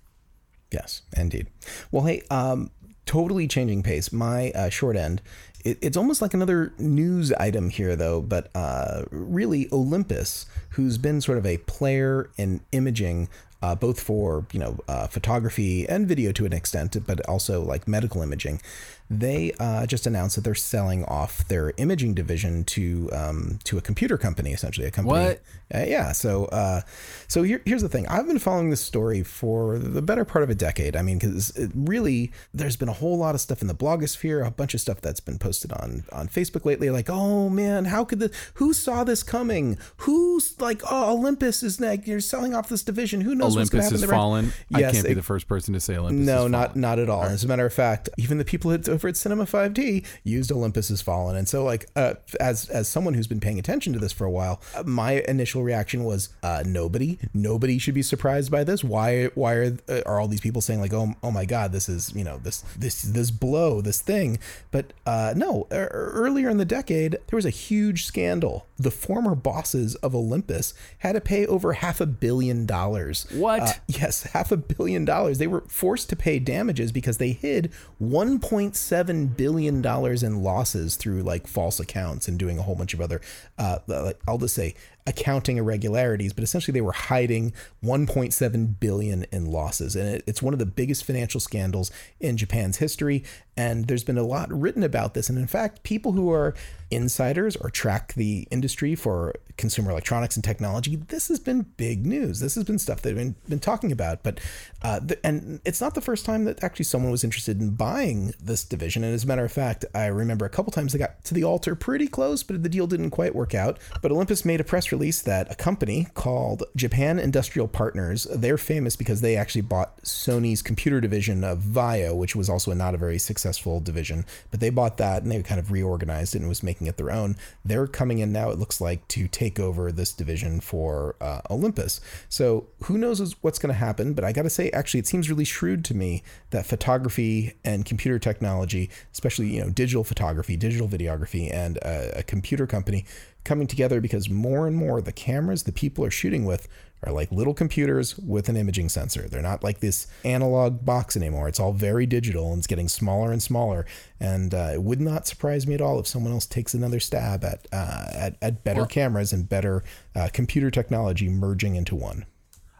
Yes, 0.72 1.03
indeed. 1.16 1.47
Well, 1.91 2.05
hey, 2.05 2.24
um, 2.32 2.72
totally 3.05 3.47
changing 3.47 3.84
pace. 3.84 4.11
My 4.11 4.51
uh, 4.51 4.70
short 4.70 4.95
end. 4.95 5.22
It, 5.64 5.78
it's 5.82 5.97
almost 5.97 6.22
like 6.22 6.34
another 6.34 6.74
news 6.78 7.32
item 7.34 7.70
here, 7.70 7.95
though. 7.95 8.22
But 8.22 8.49
uh, 8.55 9.03
really, 9.11 9.70
Olympus, 9.72 10.45
who's 10.70 10.97
been 10.97 11.22
sort 11.22 11.38
of 11.38 11.45
a 11.45 11.57
player 11.59 12.30
in 12.38 12.61
imaging, 12.72 13.30
uh, 13.64 13.74
both 13.74 13.99
for 14.01 14.45
you 14.51 14.59
know 14.59 14.78
uh, 14.89 15.07
photography 15.07 15.88
and 15.88 16.05
video 16.05 16.34
to 16.34 16.45
an 16.45 16.51
extent, 16.51 16.97
but 17.07 17.26
also 17.28 17.64
like 17.64 17.88
medical 17.88 18.22
imaging. 18.22 18.61
They 19.09 19.53
uh, 19.59 19.86
just 19.86 20.07
announced 20.07 20.36
that 20.36 20.41
they're 20.41 20.55
selling 20.55 21.05
off 21.05 21.47
their 21.47 21.74
imaging 21.78 22.14
division 22.14 22.66
to 22.66 23.09
um, 23.14 23.59
to 23.64 23.78
a 23.78 23.82
computer 23.82 24.18
company, 24.18 24.51
essentially 24.51 24.86
a 24.86 24.91
company. 24.91 25.20
What? 25.20 25.41
Uh, 25.74 25.86
yeah. 25.88 26.11
So, 26.11 26.45
uh, 26.45 26.82
so 27.28 27.43
here, 27.43 27.61
here's 27.66 27.82
the 27.82 27.89
thing. 27.89 28.07
I've 28.07 28.28
been 28.28 28.39
following 28.39 28.70
this 28.70 28.82
story 28.82 29.24
for 29.24 29.78
the 29.80 30.01
better 30.01 30.26
part 30.26 30.43
of 30.43 30.49
a 30.49 30.55
decade. 30.55 30.95
I 30.95 31.01
mean, 31.01 31.18
because 31.18 31.57
really, 31.74 32.32
there's 32.53 32.76
been 32.76 32.89
a 32.89 32.93
whole 32.93 33.18
lot 33.18 33.34
of 33.36 33.41
stuff 33.41 33.61
in 33.61 33.68
the 33.68 33.76
blogosphere, 33.76 34.45
a 34.45 34.51
bunch 34.51 34.74
of 34.74 34.82
stuff 34.82 34.99
that's 34.99 35.20
been 35.20 35.38
posted 35.38 35.72
on 35.72 36.03
on 36.11 36.28
Facebook 36.28 36.66
lately. 36.66 36.89
Like, 36.89 37.09
oh 37.09 37.49
man, 37.49 37.86
how 37.86 38.03
could 38.03 38.20
this? 38.20 38.32
Who 38.55 38.74
saw 38.74 39.03
this 39.03 39.24
coming? 39.24 39.78
Who's 39.97 40.59
like, 40.59 40.82
oh, 40.89 41.14
Olympus 41.14 41.64
is 41.64 41.80
like, 41.80 42.07
you're 42.07 42.20
selling 42.20 42.53
off 42.55 42.68
this 42.68 42.84
division. 42.84 43.22
Who 43.22 43.36
knows 43.36 43.53
knows 43.53 43.53
what's 43.53 43.53
going 43.53 43.53
Olympus 43.56 43.89
has 43.91 44.06
fallen. 44.06 44.54
I 44.74 44.82
can't 44.82 45.06
be 45.08 45.14
the 45.14 45.24
first 45.24 45.47
person 45.47 45.74
to 45.74 45.80
say 45.80 45.97
Olympus. 45.97 46.26
no, 46.26 46.43
has 46.43 46.51
not 46.51 46.76
not 46.76 46.99
at 46.99 47.10
all. 47.10 47.24
As 47.24 47.43
a 47.43 47.47
matter 47.47 47.66
of 47.66 47.74
fact, 47.74 48.10
even 48.18 48.38
the 48.38 48.45
people 48.45 48.72
at, 48.72 48.88
over 48.89 49.08
at 49.08 49.18
Cinema 49.18 49.45
5D 49.45 50.06
used 50.24 50.51
Olympus 50.51 50.89
has 50.89 51.01
fallen, 51.01 51.36
and 51.36 51.47
so 51.47 51.64
like 51.64 51.88
uh, 51.95 52.16
as 52.39 52.70
as 52.70 52.88
someone 52.88 53.14
who's 53.14 53.28
been 53.28 53.39
paying 53.39 53.60
attention 53.60 53.93
to 53.93 53.99
this 53.99 54.12
for 54.12 54.26
a 54.26 54.32
while, 54.32 54.62
uh, 54.76 54.84
my 54.86 55.24
initial 55.28 55.64
reaction 55.64 56.04
was 56.04 56.30
uh, 56.43 56.64
nobody, 56.66 57.18
nobody 57.34 57.78
should 57.78 57.93
be 57.93 58.01
surprised 58.01 58.51
by 58.51 58.64
this. 58.64 58.84
Why 58.84 59.26
why 59.36 59.54
are 59.54 59.78
uh, 59.89 60.01
are 60.06 60.20
all 60.20 60.28
these 60.28 60.41
people 60.41 60.62
saying 60.62 60.80
like 60.82 60.93
oh 60.93 61.14
oh 61.24 61.32
my 61.32 61.45
god 61.45 61.72
this 61.72 61.88
is 61.89 62.14
you 62.16 62.24
know 62.24 62.38
this 62.38 62.64
this 62.78 63.01
this 63.01 63.32
blow 63.32 63.82
this 63.82 64.01
thing? 64.01 64.39
But 64.72 64.93
uh, 65.06 65.34
no, 65.36 65.68
e- 65.72 65.76
earlier 65.76 66.49
in 66.49 66.58
the 66.58 66.66
decade 66.66 67.12
there 67.28 67.38
was 67.38 67.45
a 67.45 67.49
huge 67.51 68.06
scandal. 68.06 68.66
The 68.78 68.91
former 68.91 69.36
bosses 69.36 69.95
of 69.95 70.16
Olympus 70.16 70.74
had 70.99 71.14
to 71.14 71.22
pay 71.22 71.45
over 71.45 71.74
half 71.74 72.01
a 72.01 72.06
billion 72.06 72.66
dollars. 72.66 73.26
What? 73.44 73.62
Uh, 73.62 73.74
yes, 73.88 74.24
half 74.24 74.52
a 74.52 74.58
billion 74.58 75.04
dollars. 75.04 75.38
They 75.38 75.48
were 75.48 75.66
forced 75.68 76.10
to 76.10 76.16
pay 76.16 76.39
damages 76.39 76.91
because 76.94 77.18
they 77.18 77.34
hid 77.34 77.72
1.7 78.02 79.38
billion 79.38 79.82
dollars 79.82 80.24
in 80.24 80.41
losses 80.41 80.96
through 80.96 81.24
like 81.24 81.46
false 81.46 81.80
accounts 81.80 82.28
and 82.30 82.39
doing 82.39 82.58
a 82.58 82.62
whole 82.62 82.76
bunch 82.76 82.94
of 82.94 83.02
other, 83.02 83.20
uh, 83.58 83.80
like, 83.88 84.20
I'll 84.28 84.38
just 84.38 84.56
say 84.56 84.76
accounting 85.06 85.58
irregularities. 85.58 86.34
But 86.34 86.44
essentially, 86.44 86.74
they 86.74 86.82
were 86.82 86.94
hiding 86.94 87.54
1.7 87.84 88.80
billion 88.80 89.26
in 89.32 89.52
losses, 89.52 89.96
and 89.96 90.08
it, 90.08 90.24
it's 90.26 90.41
one 90.41 90.54
of 90.54 90.60
the 90.60 90.66
biggest 90.66 91.04
financial 91.04 91.39
scandals 91.39 91.91
in 92.20 92.38
Japan's 92.38 92.78
history. 92.78 93.24
And 93.56 93.88
there's 93.88 94.04
been 94.04 94.18
a 94.18 94.24
lot 94.24 94.52
written 94.52 94.84
about 94.84 95.14
this. 95.14 95.30
And 95.30 95.38
in 95.38 95.48
fact, 95.48 95.84
people 95.84 96.14
who 96.14 96.32
are 96.32 96.56
insiders 96.94 97.56
or 97.56 97.70
track 97.70 98.14
the 98.14 98.48
industry 98.52 98.96
for 98.96 99.34
consumer 99.58 99.91
electronics 99.91 100.36
and 100.36 100.44
technology, 100.44 100.96
this 100.96 101.28
has 101.28 101.39
been 101.39 101.62
big 101.78 102.06
news. 102.06 102.39
This 102.39 102.56
has 102.56 102.64
been 102.64 102.80
stuff 102.80 103.02
that 103.02 103.10
they've 103.10 103.18
been, 103.18 103.36
been 103.48 103.60
talking 103.60 103.91
about. 103.91 104.24
But 104.24 104.39
uh, 104.82 105.00
the, 105.00 105.26
and 105.26 105.62
it's 105.66 105.82
not 105.82 105.96
the 105.96 106.02
first 106.02 106.26
time 106.26 106.46
that 106.46 106.64
actually 106.64 106.86
someone 106.86 107.12
was 107.12 107.24
interested 107.24 107.60
in 107.62 107.72
buying 107.72 108.34
this 108.41 108.64
division. 108.64 109.04
And 109.04 109.14
as 109.14 109.24
a 109.24 109.28
matter 109.28 109.46
of 109.46 109.52
fact, 109.52 109.86
I 109.94 110.08
remember 110.08 110.46
a 110.46 110.50
couple 110.50 110.72
times 110.72 110.94
they 110.94 111.00
got 111.00 111.24
to 111.26 111.34
the 111.34 111.44
altar 111.44 111.76
pretty 111.76 112.08
close, 112.08 112.44
but 112.44 112.62
the 112.64 112.70
deal 112.70 112.88
didn't 112.88 113.12
quite 113.12 113.36
work 113.36 113.54
out. 113.54 113.80
But 114.02 114.12
Olympus 114.12 114.46
made 114.46 114.60
a 114.60 114.64
press 114.64 114.91
release 114.91 115.22
that 115.22 115.52
a 115.52 115.56
company 115.56 116.08
called 116.14 116.64
Japan 116.76 117.20
Industrial 117.20 117.68
Partners, 117.68 118.28
they're 118.34 118.58
famous 118.58 118.96
because 118.96 119.22
they 119.22 119.36
actually 119.36 119.62
bought 119.62 120.02
Sony's 120.04 120.62
computer 120.62 121.00
division 121.00 121.44
of 121.44 121.60
VAIO, 121.60 122.16
which 122.16 122.36
was 122.36 122.50
also 122.50 122.74
not 122.74 122.96
a 122.96 122.98
very 122.98 123.20
successful 123.20 123.80
division. 123.80 124.26
But 124.52 124.60
they 124.60 124.70
bought 124.70 124.98
that 124.98 125.24
and 125.24 125.32
they 125.32 125.41
kind 125.44 125.60
of 125.60 125.72
reorganized 125.72 126.36
it 126.36 126.39
and 126.39 126.50
was 126.50 126.64
making 126.64 126.82
it 126.88 126.97
their 126.97 127.11
own. 127.11 127.36
They're 127.63 127.88
coming 127.88 128.19
in 128.19 128.31
now, 128.31 128.49
it 128.49 128.59
looks 128.59 128.81
like, 128.81 129.07
to 129.09 129.27
take 129.27 129.59
over 129.59 129.91
this 129.91 130.13
division 130.13 130.59
for 130.59 131.15
uh, 131.21 131.41
Olympus. 131.49 132.01
So 132.29 132.67
who 132.84 132.97
knows 132.97 133.36
what's 133.41 133.59
going 133.59 133.73
to 133.73 133.79
happen? 133.79 134.13
But 134.13 134.23
I 134.23 134.31
got 134.31 134.43
to 134.43 134.49
say, 134.49 134.69
actually, 134.71 134.99
it 134.99 135.07
seems 135.07 135.29
really 135.29 135.45
shrewd 135.45 135.86
to 135.86 135.93
me 135.93 136.23
that 136.51 136.65
photography 136.65 137.53
and 137.63 137.86
computer 137.86 138.19
technology, 138.19 138.89
especially 139.11 139.47
you 139.47 139.61
know 139.61 139.69
digital 139.69 140.03
photography, 140.03 140.57
digital 140.57 140.88
videography, 140.88 141.53
and 141.53 141.77
a, 141.77 142.19
a 142.19 142.23
computer 142.23 142.67
company 142.67 143.05
coming 143.43 143.67
together 143.67 143.99
because 143.99 144.29
more 144.29 144.67
and 144.67 144.75
more 144.75 145.01
the 145.01 145.11
cameras 145.11 145.63
the 145.63 145.71
people 145.71 146.05
are 146.05 146.11
shooting 146.11 146.45
with 146.45 146.67
are 147.06 147.12
like 147.12 147.32
little 147.32 147.54
computers 147.54 148.18
with 148.18 148.49
an 148.49 148.56
imaging 148.58 148.89
sensor. 148.89 149.28
They're 149.28 149.41
not 149.41 149.64
like 149.64 149.80
this 149.80 150.08
analog 150.24 150.86
box 150.86 151.16
anymore. 151.16 151.47
It's 151.47 151.60
all 151.60 151.74
very 151.74 152.06
digital 152.06 152.49
and 152.51 152.60
it's 152.60 152.68
getting 152.68 152.88
smaller 152.88 153.32
and 153.32 153.41
smaller. 153.41 153.86
And 154.20 154.54
uh, 154.54 154.72
it 154.74 154.84
would 154.84 155.01
not 155.01 155.28
surprise 155.28 155.68
me 155.68 155.74
at 155.76 155.82
all 155.82 155.99
if 155.99 156.08
someone 156.08 156.34
else 156.34 156.45
takes 156.45 156.74
another 156.74 156.99
stab 156.99 157.43
at 157.43 157.68
uh, 157.72 158.06
at, 158.14 158.38
at 158.41 158.64
better 158.64 158.82
Well- 158.82 158.88
cameras 158.88 159.34
and 159.34 159.47
better 159.47 159.84
uh, 160.16 160.30
computer 160.32 160.72
technology 160.72 161.30
merging 161.30 161.76
into 161.76 161.95
one. 161.95 162.26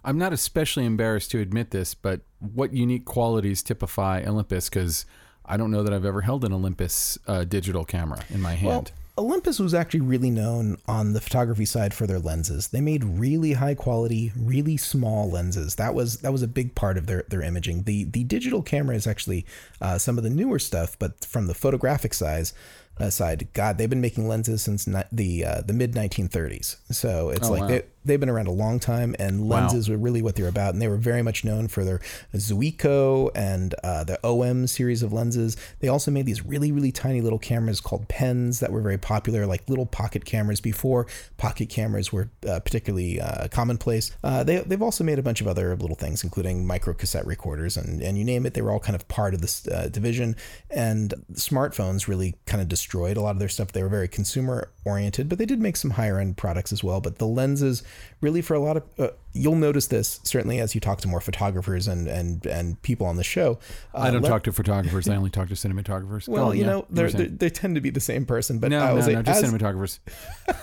I'm 0.05 0.17
not 0.17 0.34
especially 0.34 0.86
embarrassed 0.86 1.32
to 1.32 1.39
admit 1.39 1.71
this, 1.71 1.93
but 1.93 2.21
what 2.39 2.74
unique 2.74 3.05
qualities 3.05 3.63
typify 3.63 4.24
Olympus? 4.26 4.69
Because 4.69 5.05
I 5.45 5.55
don't 5.55 5.71
know 5.71 5.82
that 5.84 5.93
I've 5.93 6.03
ever 6.05 6.21
held 6.21 6.43
an 6.43 6.51
Olympus 6.51 7.17
uh, 7.28 7.45
digital 7.45 7.86
camera 7.86 8.24
in 8.30 8.41
my 8.41 8.53
hand. 8.53 8.67
Well, 8.67 9.02
Olympus 9.16 9.59
was 9.59 9.76
actually 9.76 10.01
really 10.01 10.32
known 10.32 10.78
on 10.88 11.14
the 11.14 11.22
photography 11.22 11.66
side 11.66 11.93
for 11.93 12.07
their 12.07 12.18
lenses. 12.18 12.70
They 12.70 12.82
made 12.82 13.03
really 13.03 13.53
high 13.53 13.76
quality, 13.76 14.32
really 14.36 14.76
small 14.76 15.30
lenses. 15.30 15.76
That 15.76 15.93
was 15.93 16.18
that 16.18 16.32
was 16.32 16.41
a 16.41 16.47
big 16.47 16.74
part 16.74 16.97
of 16.97 17.05
their 17.05 17.24
their 17.30 17.43
imaging. 17.43 17.84
The 17.84 18.05
the 18.05 18.24
digital 18.24 18.64
camera 18.64 18.95
is 18.95 19.05
actually 19.05 19.45
uh, 19.80 19.99
some 19.99 20.18
of 20.18 20.24
the 20.24 20.32
newer 20.32 20.57
stuff, 20.57 20.97
but 20.97 21.24
from 21.24 21.45
the 21.45 21.53
photographic 21.53 22.16
size 22.16 22.53
uh, 22.99 23.09
side, 23.09 23.47
God, 23.53 23.77
they've 23.77 23.89
been 23.89 24.01
making 24.01 24.27
lenses 24.27 24.61
since 24.61 24.85
ni- 24.87 25.01
the 25.11 25.45
uh, 25.45 25.61
the 25.61 25.73
mid 25.73 25.93
1930s. 25.93 26.77
So 26.91 27.29
it's 27.29 27.47
Oh, 27.47 27.51
like 27.51 27.61
wow. 27.61 27.67
they, 27.67 27.81
they've 28.05 28.19
been 28.19 28.29
around 28.29 28.47
a 28.47 28.51
long 28.51 28.79
time, 28.79 29.15
and 29.17 29.47
Wow. 29.49 29.61
lenses 29.61 29.89
were 29.89 29.97
really 29.97 30.21
what 30.21 30.35
they're 30.35 30.47
about. 30.47 30.73
And 30.73 30.81
they 30.81 30.87
were 30.87 30.97
very 30.97 31.21
much 31.23 31.43
known 31.43 31.67
for 31.67 31.83
their 31.83 31.99
Zuiko 32.35 33.31
and 33.33 33.73
uh, 33.83 34.03
the 34.03 34.19
OM 34.23 34.67
series 34.67 35.01
of 35.03 35.13
lenses. 35.13 35.57
They 35.79 35.87
also 35.87 36.11
made 36.11 36.25
these 36.25 36.45
really, 36.45 36.71
really 36.71 36.91
tiny 36.91 37.21
little 37.21 37.39
cameras 37.39 37.79
called 37.81 38.07
pens 38.09 38.59
that 38.59 38.71
were 38.71 38.81
very 38.81 38.97
popular, 38.97 39.45
like 39.45 39.67
little 39.69 39.85
pocket 39.85 40.25
cameras 40.25 40.61
before 40.61 41.07
pocket 41.37 41.69
cameras 41.69 42.11
were 42.11 42.29
uh, 42.47 42.59
particularly 42.59 43.19
uh, 43.19 43.47
commonplace. 43.47 44.11
Uh, 44.23 44.43
they, 44.43 44.57
they've 44.57 44.81
also 44.81 45.03
made 45.03 45.19
a 45.19 45.23
bunch 45.23 45.41
of 45.41 45.47
other 45.47 45.75
little 45.75 45.95
things, 45.95 46.23
including 46.23 46.65
micro 46.67 46.93
cassette 46.93 47.25
recorders 47.25 47.77
and, 47.77 48.01
and 48.01 48.17
you 48.17 48.23
name 48.23 48.45
it. 48.45 48.53
They 48.53 48.61
were 48.61 48.71
all 48.71 48.79
kind 48.79 48.95
of 48.95 49.07
part 49.07 49.33
of 49.33 49.41
this 49.41 49.67
uh, 49.67 49.89
division. 49.91 50.35
And 50.69 51.13
smartphones 51.33 52.07
really 52.07 52.35
kind 52.45 52.61
of 52.61 52.67
destroyed 52.84 53.15
a 53.15 53.21
lot 53.21 53.31
of 53.31 53.39
their 53.39 53.47
stuff. 53.47 53.71
They 53.71 53.81
were 53.81 53.88
very 53.88 54.09
consumer 54.09 54.69
oriented, 54.84 55.29
but 55.29 55.38
they 55.38 55.45
did 55.45 55.59
make 55.59 55.77
some 55.77 55.91
higher 55.91 56.19
end 56.19 56.36
products 56.36 56.73
as 56.73 56.84
well. 56.84 56.99
But 56.99 57.17
the 57.17 57.25
lenses, 57.25 57.81
really, 58.19 58.41
for 58.41 58.55
a 58.55 58.59
lot 58.59 58.75
of, 58.75 58.84
uh, 58.99 59.07
you'll 59.31 59.55
notice 59.55 59.88
this 59.88 60.19
certainly 60.23 60.59
as 60.59 60.75
you 60.75 60.81
talk 60.81 60.99
to 61.01 61.07
more 61.07 61.21
photographers 61.21 61.88
and 61.88 62.07
and 62.07 62.45
and 62.45 62.81
people 62.81 63.07
on 63.07 63.15
the 63.15 63.23
show. 63.23 63.57
Uh, 63.93 63.99
I 63.99 64.11
don't 64.11 64.21
talk 64.21 64.43
to 64.43 64.51
photographers. 64.51 65.07
I 65.07 65.15
only 65.15 65.29
talk 65.29 65.47
to 65.47 65.53
cinematographers. 65.53 66.27
Well, 66.27 66.49
on, 66.49 66.57
you 66.57 66.63
yeah, 66.63 66.69
know, 66.69 66.86
they're, 66.89 67.09
they're, 67.09 67.27
they 67.27 67.49
tend 67.49 67.75
to 67.75 67.81
be 67.81 67.89
the 67.89 68.01
same 68.01 68.25
person. 68.25 68.59
But 68.59 68.71
no, 68.71 68.79
I 68.81 68.89
no, 68.89 68.95
was 68.95 69.07
no, 69.07 69.13
like, 69.13 69.25
just 69.25 69.43
as- 69.43 69.53
cinematographers. 69.53 69.99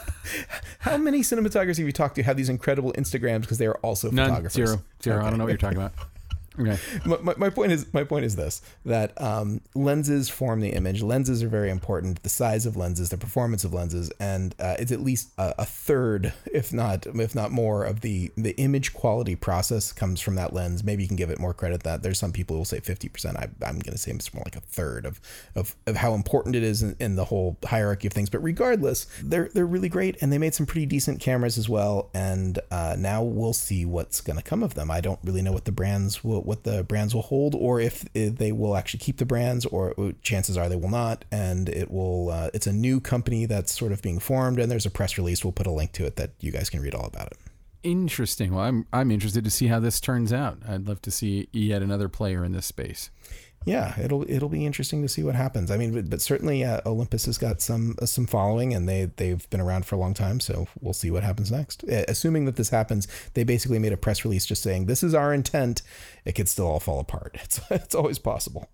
how 0.80 0.98
many 0.98 1.20
cinematographers 1.20 1.78
have 1.78 1.86
you 1.86 1.92
talked 1.92 2.16
to 2.16 2.22
have 2.22 2.36
these 2.36 2.50
incredible 2.50 2.92
Instagrams 2.92 3.42
because 3.42 3.56
they 3.58 3.66
are 3.66 3.78
also 3.78 4.10
None, 4.10 4.28
photographers? 4.28 4.52
zero, 4.52 4.82
zero. 5.02 5.24
I 5.24 5.30
don't 5.30 5.38
know 5.38 5.44
what 5.44 5.50
you're 5.50 5.58
talking 5.58 5.78
about. 5.78 5.94
Okay. 6.58 6.78
my, 7.06 7.16
my, 7.22 7.34
my 7.36 7.50
point 7.50 7.70
is 7.70 7.92
my 7.94 8.02
point 8.02 8.24
is 8.24 8.34
this 8.34 8.60
that 8.84 9.18
um, 9.20 9.60
lenses 9.74 10.28
form 10.28 10.60
the 10.60 10.70
image. 10.70 11.00
Lenses 11.02 11.42
are 11.44 11.48
very 11.48 11.70
important. 11.70 12.22
The 12.22 12.28
size 12.28 12.66
of 12.66 12.76
lenses 12.76 13.10
the 13.10 13.16
performance 13.16 13.62
of 13.62 13.72
lenses 13.72 14.10
and 14.18 14.54
uh, 14.58 14.74
it's 14.78 14.90
at 14.90 15.00
least 15.00 15.30
a, 15.38 15.54
a 15.58 15.64
third 15.64 16.32
if 16.52 16.72
not 16.72 17.06
if 17.06 17.34
not 17.34 17.52
more 17.52 17.84
of 17.84 18.00
the 18.00 18.32
the 18.36 18.50
image 18.56 18.92
quality 18.92 19.36
process 19.36 19.92
comes 19.92 20.20
from 20.20 20.34
that 20.34 20.52
lens. 20.52 20.82
Maybe 20.82 21.04
you 21.04 21.08
can 21.08 21.16
give 21.16 21.30
it 21.30 21.38
more 21.38 21.54
credit 21.54 21.84
that 21.84 22.02
there's 22.02 22.18
some 22.18 22.32
people 22.32 22.56
who 22.56 22.60
will 22.60 22.64
say 22.64 22.80
50% 22.80 23.36
I, 23.36 23.44
i'm 23.66 23.78
going 23.78 23.92
to 23.92 23.98
say 23.98 24.10
it's 24.10 24.34
more 24.34 24.42
like 24.44 24.56
a 24.56 24.60
third 24.60 25.06
of 25.06 25.20
of, 25.54 25.76
of 25.86 25.96
how 25.96 26.14
important 26.14 26.56
it 26.56 26.64
is 26.64 26.82
in, 26.82 26.96
in 26.98 27.14
the 27.14 27.26
whole 27.26 27.58
hierarchy 27.64 28.08
of 28.08 28.12
things. 28.12 28.28
But 28.28 28.42
regardless 28.42 29.06
they're 29.22 29.50
they're 29.54 29.66
really 29.66 29.88
great 29.88 30.16
and 30.20 30.32
they 30.32 30.38
made 30.38 30.54
some 30.54 30.66
pretty 30.66 30.86
decent 30.86 31.20
cameras 31.20 31.58
as 31.58 31.68
well 31.68 32.10
and 32.12 32.58
uh, 32.72 32.96
now 32.98 33.22
we'll 33.22 33.52
see 33.52 33.84
what's 33.84 34.20
going 34.20 34.36
to 34.36 34.42
come 34.42 34.64
of 34.64 34.74
them. 34.74 34.90
I 34.90 35.00
don't 35.00 35.20
really 35.22 35.42
know 35.42 35.52
what 35.52 35.64
the 35.64 35.72
brands 35.72 36.24
will 36.24 36.39
what 36.40 36.64
the 36.64 36.84
brands 36.84 37.14
will 37.14 37.22
hold 37.22 37.54
or 37.54 37.80
if, 37.80 38.04
they 38.12 38.52
will 38.52 38.76
actually 38.76 39.00
keep 39.00 39.18
the 39.18 39.26
brands 39.26 39.66
or 39.66 39.94
chances 40.22 40.56
are 40.56 40.68
they 40.68 40.76
will 40.76 40.90
not 40.90 41.24
and 41.30 41.68
it 41.68 41.90
will 41.90 42.30
uh, 42.30 42.50
it's 42.54 42.66
a 42.66 42.72
new 42.72 43.00
company 43.00 43.46
that's 43.46 43.76
sort 43.76 43.92
of 43.92 44.02
being 44.02 44.18
formed 44.18 44.58
and 44.58 44.70
there's 44.70 44.86
a 44.86 44.90
press 44.90 45.16
release 45.18 45.44
we'll 45.44 45.52
put 45.52 45.66
a 45.66 45.70
link 45.70 45.92
to 45.92 46.04
it 46.04 46.16
that 46.16 46.30
you 46.40 46.50
guys 46.52 46.70
can 46.70 46.80
read 46.80 46.94
all 46.94 47.06
about 47.06 47.26
it 47.28 47.38
Interesting. 47.82 48.52
Well, 48.52 48.64
I'm 48.64 48.86
I'm 48.92 49.10
interested 49.10 49.42
to 49.44 49.50
see 49.50 49.68
how 49.68 49.80
this 49.80 50.00
turns 50.00 50.34
out. 50.34 50.58
I'd 50.68 50.86
love 50.86 51.00
to 51.02 51.10
see 51.10 51.48
yet 51.50 51.82
another 51.82 52.10
player 52.10 52.44
in 52.44 52.52
this 52.52 52.66
space. 52.66 53.10
Yeah 53.66 53.98
it'll 54.00 54.28
it'll 54.30 54.48
be 54.48 54.64
interesting 54.64 55.02
to 55.02 55.08
see 55.08 55.22
what 55.22 55.34
happens. 55.34 55.70
I 55.70 55.76
mean 55.76 55.92
but, 55.92 56.08
but 56.08 56.22
certainly 56.22 56.64
uh, 56.64 56.80
olympus 56.86 57.26
has 57.26 57.38
got 57.38 57.60
some 57.60 57.96
uh, 58.00 58.06
some 58.06 58.26
following 58.26 58.72
and 58.74 58.88
they 58.88 59.10
they've 59.16 59.48
been 59.50 59.60
around 59.60 59.86
for 59.86 59.96
a 59.96 59.98
long 59.98 60.14
time 60.14 60.40
so 60.40 60.66
we'll 60.80 60.94
see 60.94 61.10
what 61.10 61.22
happens 61.22 61.50
next. 61.50 61.84
Uh, 61.84 62.04
assuming 62.08 62.46
that 62.46 62.56
this 62.56 62.70
happens 62.70 63.06
they 63.34 63.44
basically 63.44 63.78
made 63.78 63.92
a 63.92 63.96
press 63.96 64.24
release 64.24 64.46
just 64.46 64.62
saying 64.62 64.86
this 64.86 65.02
is 65.02 65.14
our 65.14 65.34
intent. 65.34 65.82
It 66.24 66.32
could 66.32 66.48
still 66.48 66.66
all 66.66 66.80
fall 66.80 67.00
apart. 67.00 67.36
It's 67.42 67.60
it's 67.70 67.94
always 67.94 68.18
possible. 68.18 68.70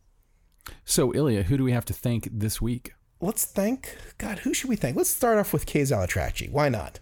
So, 0.85 1.13
Illya, 1.13 1.45
who 1.45 1.57
do 1.57 1.63
we 1.63 1.71
have 1.71 1.85
to 1.85 1.93
thank 1.93 2.29
this 2.33 2.61
week? 2.61 2.93
let's 3.21 3.45
thank 3.45 3.97
god 4.19 4.41
who 4.41 4.53
should 4.53 4.69
we 4.69 4.77
thank? 4.77 4.97
Let's 4.97 5.11
start 5.11 5.39
off 5.39 5.53
with 5.53 5.67
kay 5.67 5.83
zalatrachi 5.83 6.51
why 6.51 6.69
not 6.69 7.01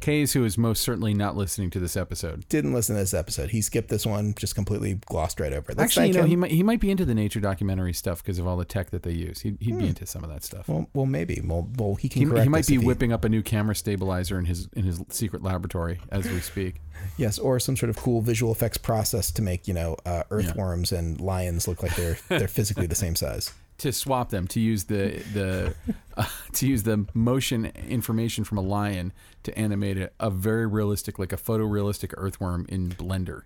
Kays, 0.00 0.32
who 0.32 0.44
is 0.44 0.58
most 0.58 0.82
certainly 0.82 1.14
not 1.14 1.36
listening 1.36 1.70
to 1.70 1.80
this 1.80 1.96
episode. 1.96 2.48
didn't 2.48 2.72
listen 2.72 2.96
to 2.96 3.00
this 3.00 3.14
episode 3.14 3.50
he 3.50 3.60
skipped 3.60 3.88
this 3.88 4.06
one 4.06 4.34
just 4.34 4.54
completely 4.54 4.94
glossed 5.06 5.40
right 5.40 5.52
over 5.52 5.72
let's 5.72 5.96
Actually, 5.96 6.08
you 6.08 6.14
know, 6.14 6.22
him. 6.22 6.28
he 6.28 6.36
might 6.36 6.50
he 6.50 6.62
might 6.62 6.80
be 6.80 6.90
into 6.90 7.04
the 7.04 7.14
nature 7.14 7.40
documentary 7.40 7.92
stuff 7.92 8.22
because 8.22 8.38
of 8.38 8.46
all 8.46 8.56
the 8.56 8.64
tech 8.64 8.90
that 8.90 9.02
they 9.02 9.12
use. 9.12 9.40
He'd, 9.40 9.58
he'd 9.60 9.78
be 9.78 9.86
into 9.86 10.06
some 10.06 10.24
of 10.24 10.30
that 10.30 10.42
stuff. 10.44 10.68
well, 10.68 10.88
well 10.94 11.06
maybe 11.06 11.40
well, 11.44 11.68
well 11.76 11.94
he 11.94 12.08
can 12.08 12.34
He, 12.34 12.42
he 12.42 12.48
might 12.48 12.66
be 12.66 12.78
whipping 12.78 13.12
up 13.12 13.24
a 13.24 13.28
new 13.28 13.42
camera 13.42 13.74
stabilizer 13.74 14.38
in 14.38 14.46
his 14.46 14.68
in 14.74 14.84
his 14.84 15.02
secret 15.10 15.42
laboratory 15.42 16.00
as 16.10 16.28
we 16.28 16.40
speak. 16.40 16.76
Yes, 17.16 17.38
or 17.38 17.58
some 17.58 17.78
sort 17.78 17.88
of 17.88 17.96
cool 17.96 18.20
visual 18.20 18.52
effects 18.52 18.76
process 18.76 19.30
to 19.32 19.40
make 19.40 19.66
you 19.66 19.72
know 19.72 19.96
uh, 20.04 20.24
earthworms 20.30 20.92
and 20.92 21.18
lions 21.18 21.66
look 21.66 21.82
like 21.82 21.96
they're 21.96 22.18
they're 22.28 22.46
physically 22.46 22.86
the 22.86 22.94
same 22.94 23.16
size. 23.16 23.54
To 23.80 23.92
swap 23.92 24.30
them 24.30 24.46
to 24.48 24.60
use 24.60 24.84
the 24.84 25.22
the 25.34 25.74
uh, 26.16 26.24
to 26.52 26.66
use 26.66 26.84
the 26.84 27.06
motion 27.14 27.66
information 27.88 28.44
from 28.44 28.56
a 28.58 28.62
lion 28.62 29.12
to 29.42 29.58
animate 29.58 29.98
a, 29.98 30.10
a 30.20 30.30
very 30.30 30.66
realistic, 30.66 31.18
like 31.18 31.32
a 31.32 31.36
photorealistic 31.36 32.14
earthworm 32.16 32.66
in 32.68 32.88
Blender. 32.90 33.42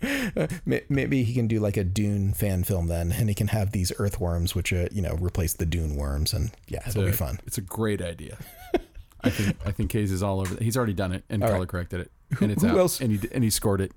Maybe 0.88 1.24
he 1.24 1.34
can 1.34 1.48
do 1.48 1.58
like 1.58 1.76
a 1.76 1.82
Dune 1.84 2.32
fan 2.32 2.62
film 2.62 2.86
then, 2.86 3.10
and 3.12 3.28
he 3.28 3.34
can 3.34 3.48
have 3.48 3.72
these 3.72 3.92
earthworms, 3.98 4.54
which 4.54 4.72
uh, 4.72 4.86
you 4.92 5.02
know 5.02 5.14
replace 5.20 5.54
the 5.54 5.66
Dune 5.66 5.96
worms, 5.96 6.32
and 6.32 6.52
yeah, 6.68 6.80
it'll 6.88 7.04
be 7.04 7.12
fun. 7.12 7.40
It's 7.46 7.58
a 7.58 7.62
great 7.62 8.00
idea. 8.00 8.38
I 9.22 9.30
think 9.30 9.56
I 9.66 9.72
think 9.72 9.90
Hayes 9.92 10.12
is 10.12 10.22
all 10.22 10.40
over. 10.40 10.54
It. 10.54 10.62
He's 10.62 10.76
already 10.76 10.92
done 10.92 11.10
it 11.12 11.24
and 11.28 11.42
All 11.42 11.48
right. 11.48 11.54
color 11.56 11.66
corrected 11.66 12.00
it, 12.00 12.12
and 12.40 12.52
it's 12.52 12.62
who 12.62 12.68
out. 12.68 12.78
else- 12.78 13.00
And 13.00 13.10
he 13.20 13.28
and 13.32 13.42
he 13.42 13.50
scored 13.50 13.80
it. 13.80 13.90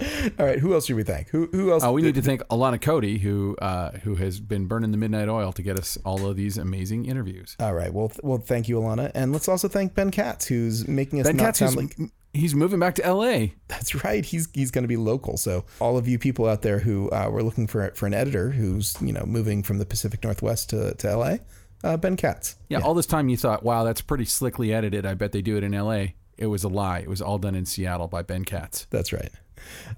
All 0.38 0.46
right, 0.46 0.58
who 0.58 0.74
else 0.74 0.86
should 0.86 0.96
we 0.96 1.02
thank? 1.02 1.28
Who 1.30 1.46
who 1.52 1.72
else? 1.72 1.84
Uh, 1.84 1.92
we 1.92 2.02
need 2.02 2.14
to 2.14 2.22
thank 2.22 2.42
Alana 2.48 2.80
Cody, 2.80 3.18
who 3.18 3.56
uh, 3.60 3.92
who 3.98 4.14
has 4.16 4.40
been 4.40 4.66
burning 4.66 4.90
the 4.90 4.96
midnight 4.96 5.28
oil 5.28 5.52
to 5.52 5.62
get 5.62 5.78
us 5.78 5.98
all 6.04 6.26
of 6.26 6.36
these 6.36 6.56
amazing 6.58 7.06
interviews. 7.06 7.56
All 7.60 7.74
right, 7.74 7.92
well, 7.92 8.08
th- 8.08 8.20
well, 8.22 8.38
thank 8.38 8.68
you, 8.68 8.76
Alana, 8.78 9.10
and 9.14 9.32
let's 9.32 9.48
also 9.48 9.68
thank 9.68 9.94
Ben 9.94 10.10
Katz, 10.10 10.46
who's 10.46 10.86
making 10.88 11.20
us 11.20 11.26
Ben 11.26 11.36
not 11.36 11.44
Katz, 11.44 11.58
sound 11.60 11.76
like. 11.76 11.96
he's 12.32 12.54
moving 12.54 12.78
back 12.80 12.94
to 12.96 13.04
L.A. 13.04 13.54
That's 13.68 14.04
right. 14.04 14.24
He's 14.24 14.48
he's 14.52 14.70
going 14.70 14.84
to 14.84 14.88
be 14.88 14.96
local. 14.96 15.36
So 15.36 15.64
all 15.80 15.96
of 15.98 16.08
you 16.08 16.18
people 16.18 16.46
out 16.46 16.62
there 16.62 16.78
who 16.78 17.10
uh, 17.10 17.28
were 17.30 17.42
looking 17.42 17.66
for 17.66 17.90
for 17.94 18.06
an 18.06 18.14
editor 18.14 18.50
who's 18.50 18.96
you 19.00 19.12
know 19.12 19.24
moving 19.26 19.62
from 19.62 19.78
the 19.78 19.86
Pacific 19.86 20.22
Northwest 20.24 20.70
to 20.70 20.94
to 20.94 21.16
LA, 21.16 21.36
uh, 21.84 21.96
Ben 21.96 22.16
Katz. 22.16 22.56
Yeah, 22.68 22.80
all 22.80 22.94
this 22.94 23.06
time 23.06 23.28
you 23.28 23.36
thought, 23.36 23.62
wow, 23.62 23.84
that's 23.84 24.00
pretty 24.00 24.24
slickly 24.24 24.72
edited. 24.72 25.04
I 25.04 25.14
bet 25.14 25.32
they 25.32 25.42
do 25.42 25.56
it 25.56 25.64
in 25.64 25.74
L.A. 25.74 26.14
It 26.38 26.46
was 26.46 26.64
a 26.64 26.68
lie. 26.68 27.00
It 27.00 27.08
was 27.08 27.20
all 27.20 27.36
done 27.36 27.54
in 27.54 27.66
Seattle 27.66 28.08
by 28.08 28.22
Ben 28.22 28.46
Katz. 28.46 28.86
That's 28.88 29.12
right. 29.12 29.30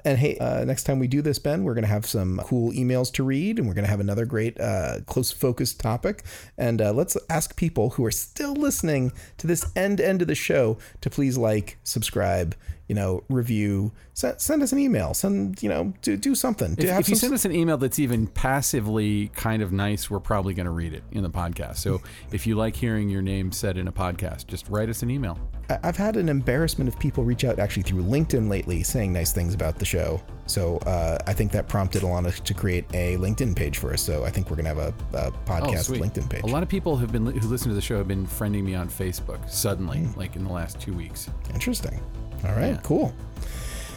And 0.05 0.19
hey, 0.19 0.39
uh, 0.39 0.65
next 0.65 0.85
time 0.85 0.99
we 0.99 1.07
do 1.07 1.23
this, 1.23 1.39
Ben, 1.39 1.65
we're 1.65 1.75
going 1.75 1.85
to 1.85 1.89
have 1.89 2.07
some 2.07 2.41
cool 2.45 2.73
emails 2.73 3.13
to 3.15 3.25
read, 3.25 3.59
and 3.59 3.69
we're 3.69 3.75
going 3.75 3.85
to 3.85 3.91
have 3.91 4.01
another 4.01 4.25
great 4.25 4.61
uh, 4.61 5.01
close 5.07 5.31
focused 5.31 5.81
topic. 5.81 6.25
And 6.59 6.81
uh, 6.81 6.93
let's 6.93 7.17
ask 7.29 7.57
people 7.57 7.91
who 7.91 8.05
are 8.05 8.11
still 8.11 8.55
listening 8.55 9.13
to 9.39 9.47
this 9.47 9.67
end 9.77 10.01
end 10.01 10.23
of 10.23 10.29
the 10.29 10.35
show 10.35 10.79
to 11.01 11.11
please 11.11 11.37
like, 11.39 11.79
subscribe, 11.85 12.55
you 12.89 12.95
know, 12.95 13.23
review, 13.29 13.93
send, 14.15 14.41
send 14.41 14.63
us 14.63 14.73
an 14.73 14.79
email, 14.79 15.15
send 15.15 15.63
you 15.63 15.69
know, 15.69 15.93
do 16.03 16.17
do 16.17 16.35
something. 16.35 16.75
Do 16.75 16.87
If, 16.87 17.01
if 17.01 17.09
you 17.09 17.15
send 17.17 17.33
us 17.33 17.45
an 17.45 17.53
email 17.53 17.77
that's 17.77 17.99
even 17.99 18.27
passively 18.27 19.29
kind 19.35 19.63
of 19.63 19.73
nice, 19.73 20.11
we're 20.11 20.21
probably 20.21 20.55
going 20.55 20.67
to 20.67 20.73
read 20.73 20.93
it 20.93 21.03
in 21.13 21.23
the 21.23 21.31
podcast. 21.31 21.77
So 21.79 22.01
if 22.33 22.47
you 22.47 22.55
like 22.55 22.77
hearing 22.77 23.09
your 23.09 23.23
name 23.23 23.53
said 23.53 23.77
in 23.79 23.89
a 23.89 23.93
podcast, 23.93 24.47
just 24.47 24.69
write 24.69 24.89
us 24.89 25.03
an 25.03 25.11
email. 25.11 25.39
I've 25.83 25.97
had 25.97 26.17
an 26.17 26.29
embarrassment 26.29 26.89
of 26.89 26.99
people 26.99 27.25
reach 27.25 27.45
out 27.45 27.59
actually 27.59 27.85
through 27.85 28.03
LinkedIn 28.03 28.51
lately 28.51 28.83
saying 28.83 29.13
nice 29.13 29.33
things 29.33 29.55
about 29.55 29.79
the 29.79 29.87
show. 29.87 30.21
So 30.47 30.77
uh, 30.79 31.17
I 31.27 31.33
think 31.33 31.51
that 31.53 31.67
prompted 31.69 32.03
Alana 32.03 32.35
to 32.43 32.55
create 32.55 32.85
a 32.93 33.17
LinkedIn 33.17 33.57
page 33.57 33.79
for 33.79 33.93
us. 33.95 34.03
So 34.03 34.25
I 34.25 34.31
think 34.31 34.51
we're 34.51 34.57
going 34.57 34.75
to 34.75 34.75
have 34.75 34.95
a, 35.15 35.17
a 35.17 35.31
podcast 35.47 35.91
Oh. 35.91 35.95
LinkedIn 35.95 36.29
page. 36.29 36.43
A 36.43 36.47
lot 36.47 36.63
of 36.63 36.69
people 36.69 36.97
have 36.97 37.11
been 37.13 37.25
who 37.25 37.49
listen 37.49 37.69
to 37.69 37.75
the 37.75 37.81
show 37.81 37.97
have 37.97 38.09
been 38.09 38.27
friending 38.27 38.65
me 38.65 38.75
on 38.75 38.89
Facebook 38.89 39.49
suddenly, 39.49 40.07
like 40.17 40.37
in 40.37 40.45
the 40.45 40.53
last 40.53 40.79
two 40.81 40.93
weeks. 40.93 41.31
Interesting. 41.55 42.03
All 42.45 42.55
right, 42.55 42.75
Yeah. 42.75 42.81
cool. 42.83 43.13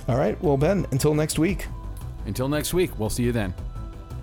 All 0.07 0.17
right, 0.17 0.41
well, 0.43 0.57
Ben, 0.57 0.85
until 0.91 1.13
next 1.15 1.39
week. 1.39 1.67
Until 2.25 2.47
next 2.47 2.73
week, 2.73 2.91
we'll 2.99 3.09
see 3.09 3.23
you 3.23 3.31
then. 3.31 3.53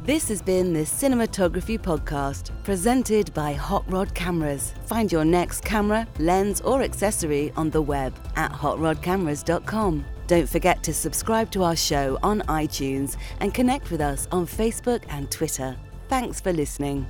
This 0.04 0.28
has 0.28 0.42
been 0.42 0.72
the 0.72 0.80
Cinematography 0.80 1.78
Podcast, 1.78 2.50
presented 2.64 3.32
by 3.34 3.52
Hot 3.52 3.84
Rod 3.90 4.12
Cameras. 4.14 4.74
Find 4.86 5.10
your 5.12 5.24
next 5.24 5.64
camera, 5.64 6.08
lens, 6.18 6.60
or 6.62 6.82
accessory 6.82 7.52
on 7.56 7.70
the 7.70 7.80
web 7.82 8.12
at 8.34 8.50
hotrodcameras.com. 8.52 10.04
Don't 10.26 10.48
forget 10.48 10.82
to 10.84 10.92
subscribe 10.94 11.50
to 11.52 11.62
our 11.62 11.76
show 11.76 12.18
on 12.22 12.40
iTunes 12.42 13.16
and 13.40 13.54
connect 13.54 13.90
with 13.92 14.00
us 14.00 14.26
on 14.32 14.46
Facebook 14.46 15.02
and 15.08 15.30
Twitter. 15.30 15.76
Thanks 16.08 16.40
for 16.40 16.52
listening. 16.52 17.06